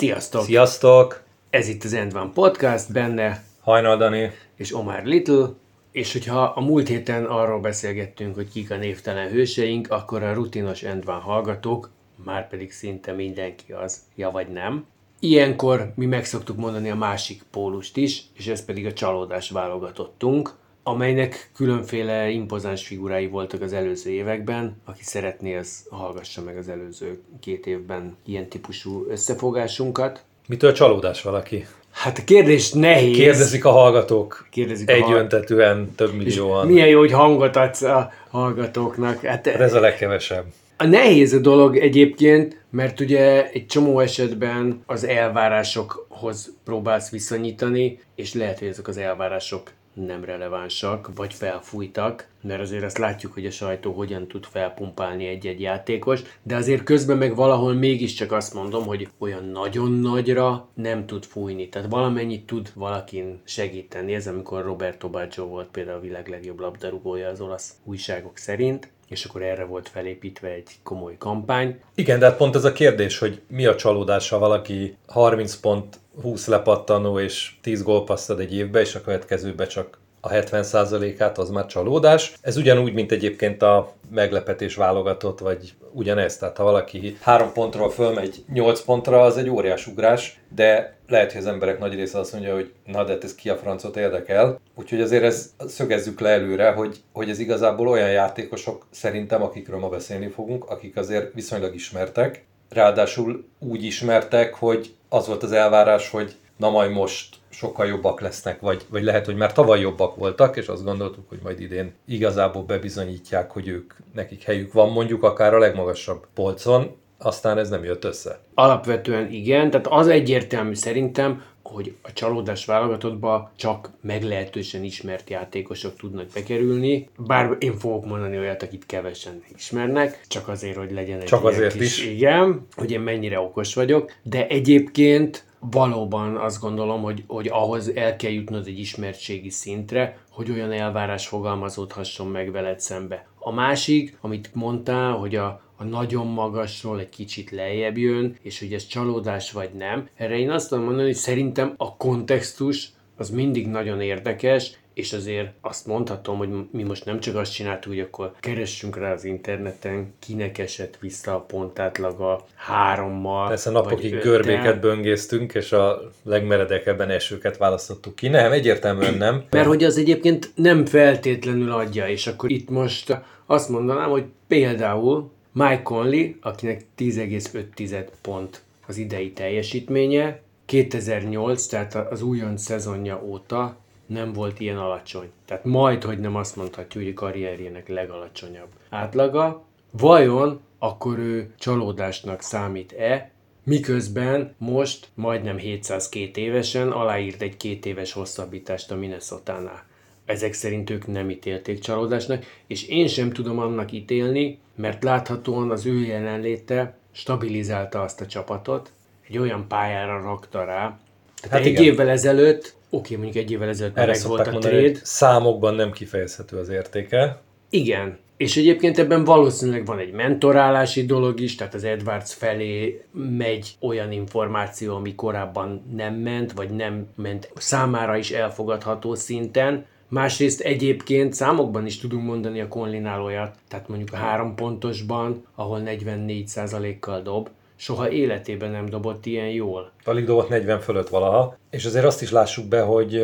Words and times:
Sziasztok! 0.00 0.44
Sziasztok! 0.44 1.22
Ez 1.50 1.68
itt 1.68 1.84
az 1.84 1.92
End 1.92 2.14
One 2.14 2.30
Podcast, 2.34 2.92
benne 2.92 3.44
Hajnal 3.60 3.96
Dani. 3.96 4.30
és 4.56 4.74
Omar 4.74 5.04
Little, 5.04 5.48
és 5.92 6.12
hogyha 6.12 6.42
a 6.42 6.60
múlt 6.60 6.88
héten 6.88 7.24
arról 7.24 7.60
beszélgettünk, 7.60 8.34
hogy 8.34 8.48
kik 8.48 8.70
a 8.70 8.76
névtelen 8.76 9.28
hőseink, 9.28 9.90
akkor 9.90 10.22
a 10.22 10.32
rutinos 10.32 10.82
End 10.82 11.04
One 11.06 11.18
hallgatók, 11.18 11.90
már 12.24 12.48
pedig 12.48 12.72
szinte 12.72 13.12
mindenki 13.12 13.72
az, 13.72 13.98
ja 14.14 14.30
vagy 14.30 14.48
nem. 14.48 14.86
Ilyenkor 15.18 15.92
mi 15.94 16.06
meg 16.06 16.24
szoktuk 16.24 16.56
mondani 16.56 16.90
a 16.90 16.96
másik 16.96 17.42
pólust 17.50 17.96
is, 17.96 18.22
és 18.36 18.46
ez 18.46 18.64
pedig 18.64 18.86
a 18.86 18.92
csalódás 18.92 19.50
válogatottunk, 19.50 20.54
amelynek 20.90 21.50
különféle 21.54 22.28
impozáns 22.28 22.86
figurái 22.86 23.26
voltak 23.26 23.62
az 23.62 23.72
előző 23.72 24.10
években. 24.10 24.76
Aki 24.84 25.02
szeretné, 25.02 25.56
az 25.56 25.86
hallgassa 25.90 26.42
meg 26.42 26.56
az 26.56 26.68
előző 26.68 27.20
két 27.40 27.66
évben 27.66 28.16
ilyen 28.26 28.48
típusú 28.48 29.06
összefogásunkat. 29.08 30.24
Mitől 30.48 30.72
csalódás 30.72 31.22
valaki? 31.22 31.66
Hát 31.90 32.18
a 32.18 32.24
kérdés 32.24 32.72
nehéz. 32.72 33.16
Kérdezik 33.16 33.64
a 33.64 33.70
hallgatók. 33.70 34.46
Kérdezik 34.50 34.90
Egyöntetően, 34.90 35.94
több 35.94 36.14
millióan. 36.14 36.66
Milyen 36.66 36.88
jó, 36.88 36.98
hogy 36.98 37.12
hangot 37.12 37.56
adsz 37.56 37.82
a 37.82 38.12
hallgatóknak. 38.30 39.20
Hát, 39.20 39.46
Hát 39.46 39.60
ez 39.60 39.74
a 39.74 39.80
legkevesebb. 39.80 40.44
a 40.76 40.84
nehéz 40.86 41.32
a 41.32 41.38
dolog 41.38 41.76
egyébként, 41.76 42.56
mert 42.70 43.00
ugye 43.00 43.50
egy 43.50 43.66
csomó 43.66 44.00
esetben 44.00 44.82
az 44.86 45.04
elvárásokhoz 45.04 46.52
próbálsz 46.64 47.10
viszonyítani, 47.10 47.98
és 48.14 48.34
lehet, 48.34 48.58
hogy 48.58 48.68
ezek 48.68 48.88
az 48.88 48.96
elvárások 48.96 49.70
nem 49.94 50.24
relevánsak, 50.24 51.10
vagy 51.14 51.34
felfújtak, 51.34 52.28
mert 52.42 52.60
azért 52.60 52.84
azt 52.84 52.98
látjuk, 52.98 53.32
hogy 53.32 53.46
a 53.46 53.50
sajtó 53.50 53.92
hogyan 53.92 54.28
tud 54.28 54.44
felpumpálni 54.44 55.26
egy-egy 55.26 55.60
játékos, 55.60 56.22
de 56.42 56.56
azért 56.56 56.82
közben 56.82 57.16
meg 57.16 57.34
valahol 57.34 57.74
mégiscsak 57.74 58.32
azt 58.32 58.54
mondom, 58.54 58.84
hogy 58.84 59.08
olyan 59.18 59.44
nagyon 59.44 59.92
nagyra 59.92 60.68
nem 60.74 61.06
tud 61.06 61.24
fújni. 61.24 61.68
Tehát 61.68 61.90
valamennyit 61.90 62.46
tud 62.46 62.72
valakin 62.74 63.40
segíteni. 63.44 64.14
Ez 64.14 64.26
amikor 64.26 64.64
Roberto 64.64 65.08
Baggio 65.08 65.46
volt 65.46 65.68
például 65.68 65.96
a 65.96 66.00
világ 66.00 66.28
legjobb 66.28 66.60
labdarúgója 66.60 67.28
az 67.28 67.40
olasz 67.40 67.72
újságok 67.84 68.36
szerint, 68.36 68.90
és 69.08 69.24
akkor 69.24 69.42
erre 69.42 69.64
volt 69.64 69.88
felépítve 69.88 70.48
egy 70.48 70.70
komoly 70.82 71.16
kampány. 71.18 71.80
Igen, 71.94 72.18
de 72.18 72.26
hát 72.26 72.36
pont 72.36 72.54
ez 72.54 72.64
a 72.64 72.72
kérdés, 72.72 73.18
hogy 73.18 73.40
mi 73.46 73.66
a 73.66 73.74
csalódás, 73.74 74.28
ha 74.28 74.38
valaki 74.38 74.96
30 75.06 75.54
pont, 75.54 75.98
20 76.22 76.46
lepattanó 76.46 77.18
és 77.18 77.52
10 77.62 77.82
gólpaszt 77.82 78.30
ad 78.30 78.40
egy 78.40 78.54
évbe, 78.54 78.80
és 78.80 78.94
a 78.94 79.00
következőbe 79.00 79.66
csak 79.66 79.98
a 80.20 80.28
70%-át, 80.28 81.38
az 81.38 81.50
már 81.50 81.66
csalódás. 81.66 82.34
Ez 82.40 82.56
ugyanúgy, 82.56 82.92
mint 82.92 83.12
egyébként 83.12 83.62
a 83.62 83.92
meglepetés 84.10 84.74
válogatott, 84.74 85.38
vagy 85.38 85.74
ugyanez. 85.92 86.36
Tehát 86.36 86.56
ha 86.56 86.64
valaki 86.64 87.16
3 87.20 87.52
pontról 87.52 87.90
fölmegy 87.90 88.44
8 88.52 88.80
pontra, 88.80 89.20
az 89.20 89.36
egy 89.36 89.48
óriás 89.48 89.86
ugrás, 89.86 90.40
de 90.54 90.96
lehet, 91.08 91.32
hogy 91.32 91.40
az 91.40 91.46
emberek 91.46 91.78
nagy 91.78 91.94
része 91.94 92.18
azt 92.18 92.32
mondja, 92.32 92.54
hogy 92.54 92.72
na 92.84 93.04
de 93.04 93.12
hát 93.12 93.24
ez 93.24 93.34
ki 93.34 93.48
a 93.48 93.56
francot 93.56 93.96
érdekel. 93.96 94.60
Úgyhogy 94.74 95.00
azért 95.00 95.22
ez 95.22 95.50
szögezzük 95.66 96.20
le 96.20 96.28
előre, 96.28 96.70
hogy, 96.70 97.00
hogy 97.12 97.30
ez 97.30 97.38
igazából 97.38 97.88
olyan 97.88 98.10
játékosok 98.10 98.86
szerintem, 98.90 99.42
akikről 99.42 99.78
ma 99.78 99.88
beszélni 99.88 100.28
fogunk, 100.28 100.70
akik 100.70 100.96
azért 100.96 101.34
viszonylag 101.34 101.74
ismertek, 101.74 102.44
ráadásul 102.68 103.44
úgy 103.58 103.84
ismertek, 103.84 104.54
hogy 104.54 104.94
az 105.12 105.26
volt 105.26 105.42
az 105.42 105.52
elvárás, 105.52 106.10
hogy 106.10 106.34
na 106.56 106.70
majd 106.70 106.90
most 106.90 107.36
sokkal 107.48 107.86
jobbak 107.86 108.20
lesznek, 108.20 108.60
vagy, 108.60 108.86
vagy 108.90 109.02
lehet, 109.02 109.24
hogy 109.26 109.36
már 109.36 109.52
tavaly 109.52 109.80
jobbak 109.80 110.16
voltak, 110.16 110.56
és 110.56 110.66
azt 110.66 110.84
gondoltuk, 110.84 111.28
hogy 111.28 111.38
majd 111.42 111.60
idén 111.60 111.94
igazából 112.06 112.62
bebizonyítják, 112.62 113.50
hogy 113.50 113.68
ők, 113.68 113.92
nekik 114.14 114.42
helyük 114.42 114.72
van 114.72 114.90
mondjuk 114.92 115.22
akár 115.22 115.54
a 115.54 115.58
legmagasabb 115.58 116.26
polcon, 116.34 116.96
aztán 117.18 117.58
ez 117.58 117.68
nem 117.68 117.84
jött 117.84 118.04
össze. 118.04 118.38
Alapvetően 118.54 119.30
igen, 119.30 119.70
tehát 119.70 119.86
az 119.86 120.08
egyértelmű 120.08 120.74
szerintem, 120.74 121.42
hogy 121.70 121.94
a 122.02 122.12
csalódás 122.12 122.64
válogatottba 122.64 123.52
csak 123.56 123.90
meglehetősen 124.00 124.84
ismert 124.84 125.30
játékosok 125.30 125.96
tudnak 125.96 126.26
bekerülni, 126.34 127.08
bár 127.18 127.56
én 127.58 127.78
fogok 127.78 128.06
mondani 128.06 128.38
olyat, 128.38 128.62
akit 128.62 128.86
kevesen 128.86 129.42
ismernek, 129.56 130.20
csak 130.28 130.48
azért, 130.48 130.76
hogy 130.76 130.92
legyen 130.92 131.20
egy 131.20 131.26
Csak 131.26 131.44
azért 131.44 131.72
kis, 131.76 131.98
is. 131.98 132.06
Igen, 132.06 132.66
hogy 132.74 132.90
én 132.90 133.00
mennyire 133.00 133.40
okos 133.40 133.74
vagyok, 133.74 134.12
de 134.22 134.46
egyébként 134.46 135.44
valóban 135.60 136.36
azt 136.36 136.60
gondolom, 136.60 137.02
hogy, 137.02 137.24
hogy 137.26 137.48
ahhoz 137.48 137.88
el 137.94 138.16
kell 138.16 138.30
jutnod 138.30 138.66
egy 138.66 138.78
ismertségi 138.78 139.50
szintre, 139.50 140.18
hogy 140.30 140.50
olyan 140.50 140.72
elvárás 140.72 141.26
fogalmazódhasson 141.26 142.26
meg 142.26 142.50
veled 142.50 142.80
szembe. 142.80 143.26
A 143.38 143.52
másik, 143.52 144.16
amit 144.20 144.54
mondtál, 144.54 145.12
hogy 145.12 145.36
a, 145.36 145.60
a 145.80 145.84
nagyon 145.84 146.26
magasról 146.26 147.00
egy 147.00 147.08
kicsit 147.08 147.50
lejjebb 147.50 147.98
jön, 147.98 148.36
és 148.42 148.58
hogy 148.58 148.72
ez 148.72 148.86
csalódás 148.86 149.52
vagy 149.52 149.70
nem. 149.78 150.08
Erre 150.16 150.38
én 150.38 150.50
azt 150.50 150.68
tudom 150.68 150.84
mondani, 150.84 151.06
hogy 151.06 151.14
szerintem 151.14 151.74
a 151.76 151.96
kontextus 151.96 152.88
az 153.16 153.30
mindig 153.30 153.66
nagyon 153.66 154.00
érdekes, 154.00 154.78
és 154.94 155.12
azért 155.12 155.48
azt 155.60 155.86
mondhatom, 155.86 156.36
hogy 156.36 156.48
mi 156.70 156.82
most 156.82 157.04
nem 157.04 157.20
csak 157.20 157.36
azt 157.36 157.52
csináltuk, 157.52 157.92
hogy 157.92 158.00
akkor 158.00 158.32
keressünk 158.40 158.96
rá 158.96 159.12
az 159.12 159.24
interneten, 159.24 160.14
kinek 160.18 160.58
esett 160.58 160.96
vissza 161.00 161.34
a 161.34 161.40
pontátlaga 161.40 162.44
hárommal. 162.54 163.48
Persze 163.48 163.70
napokig 163.70 164.12
öttel. 164.12 164.30
görbéket 164.30 164.80
böngésztünk, 164.80 165.54
és 165.54 165.72
a 165.72 166.00
legmeredekebben 166.22 167.10
esőket 167.10 167.56
választottuk 167.56 168.14
ki. 168.14 168.28
Nem, 168.28 168.52
egyértelműen 168.52 169.14
nem. 169.14 169.44
Mert 169.50 169.66
hogy 169.66 169.84
az 169.84 169.98
egyébként 169.98 170.50
nem 170.54 170.86
feltétlenül 170.86 171.72
adja, 171.72 172.08
és 172.08 172.26
akkor 172.26 172.50
itt 172.50 172.70
most 172.70 173.20
azt 173.46 173.68
mondanám, 173.68 174.10
hogy 174.10 174.24
például 174.48 175.30
Mike 175.52 175.82
Conley, 175.82 176.34
akinek 176.40 176.84
10,5 176.98 178.08
pont 178.22 178.62
az 178.86 178.96
idei 178.96 179.32
teljesítménye, 179.32 180.42
2008, 180.64 181.66
tehát 181.66 181.94
az 181.94 182.22
újonc 182.22 182.62
szezonja 182.62 183.22
óta 183.24 183.76
nem 184.06 184.32
volt 184.32 184.60
ilyen 184.60 184.78
alacsony. 184.78 185.30
Tehát 185.44 185.64
majd, 185.64 186.04
hogy 186.04 186.18
nem 186.18 186.36
azt 186.36 186.56
mondhatjuk, 186.56 187.04
hogy 187.04 187.14
karrierjének 187.14 187.88
legalacsonyabb 187.88 188.68
átlaga. 188.88 189.64
Vajon 189.90 190.60
akkor 190.78 191.18
ő 191.18 191.54
csalódásnak 191.58 192.40
számít-e, 192.40 193.30
Miközben 193.64 194.54
most 194.58 195.08
majdnem 195.14 195.56
702 195.56 196.36
évesen 196.36 196.90
aláírt 196.90 197.42
egy 197.42 197.56
két 197.56 197.86
éves 197.86 198.12
hosszabbítást 198.12 198.90
a 198.90 198.96
Minnesota-nál. 198.96 199.84
Ezek 200.30 200.52
szerint 200.52 200.90
ők 200.90 201.06
nem 201.06 201.30
ítélték 201.30 201.78
csalódásnak, 201.78 202.44
és 202.66 202.88
én 202.88 203.06
sem 203.06 203.32
tudom 203.32 203.58
annak 203.58 203.92
ítélni, 203.92 204.58
mert 204.74 205.02
láthatóan 205.04 205.70
az 205.70 205.86
ő 205.86 206.04
jelenléte 206.04 206.94
stabilizálta 207.12 208.02
azt 208.02 208.20
a 208.20 208.26
csapatot, 208.26 208.92
egy 209.28 209.38
olyan 209.38 209.68
pályára 209.68 210.22
rakta 210.22 210.64
rá. 210.64 210.98
Tehát 211.40 211.50
Hát 211.50 211.60
egy 211.60 211.66
igen. 211.66 211.82
évvel 211.82 212.08
ezelőtt, 212.08 212.74
oké, 212.90 213.14
mondjuk 213.14 213.36
egy 213.36 213.50
évvel 213.50 213.68
ezelőtt 213.68 213.96
Erre 213.96 214.10
meg 214.10 214.22
volt 214.26 214.46
a 214.46 214.50
mondani, 214.50 214.74
trade, 214.74 214.98
számokban 215.02 215.74
nem 215.74 215.92
kifejezhető 215.92 216.56
az 216.56 216.68
értéke. 216.68 217.40
igen. 217.70 218.18
És 218.36 218.56
egyébként 218.56 218.98
ebben 218.98 219.24
valószínűleg 219.24 219.86
van 219.86 219.98
egy 219.98 220.12
mentorálási 220.12 221.06
dolog 221.06 221.40
is, 221.40 221.54
tehát 221.54 221.74
az 221.74 221.84
Edwards 221.84 222.34
felé 222.34 223.04
megy 223.12 223.76
olyan 223.80 224.12
információ, 224.12 224.94
ami 224.94 225.14
korábban 225.14 225.84
nem 225.96 226.14
ment, 226.14 226.52
vagy 226.52 226.70
nem 226.70 227.06
ment 227.14 227.50
számára 227.56 228.16
is 228.16 228.30
elfogadható 228.30 229.14
szinten. 229.14 229.86
Másrészt 230.10 230.60
egyébként 230.60 231.34
számokban 231.34 231.86
is 231.86 231.98
tudunk 231.98 232.24
mondani 232.24 232.60
a 232.60 232.68
Conlinál 232.68 233.22
olyat, 233.22 233.54
tehát 233.68 233.88
mondjuk 233.88 234.12
a 234.12 234.16
három 234.16 234.54
pontosban, 234.54 235.46
ahol 235.54 235.82
44%-kal 235.84 237.22
dob, 237.22 237.48
soha 237.76 238.10
életében 238.10 238.70
nem 238.70 238.86
dobott 238.86 239.26
ilyen 239.26 239.48
jól. 239.48 239.90
Alig 240.04 240.24
dobott 240.24 240.48
40 240.48 240.80
fölött 240.80 241.08
valaha. 241.08 241.56
És 241.70 241.84
azért 241.84 242.04
azt 242.04 242.22
is 242.22 242.30
lássuk 242.30 242.66
be, 242.66 242.80
hogy 242.80 243.22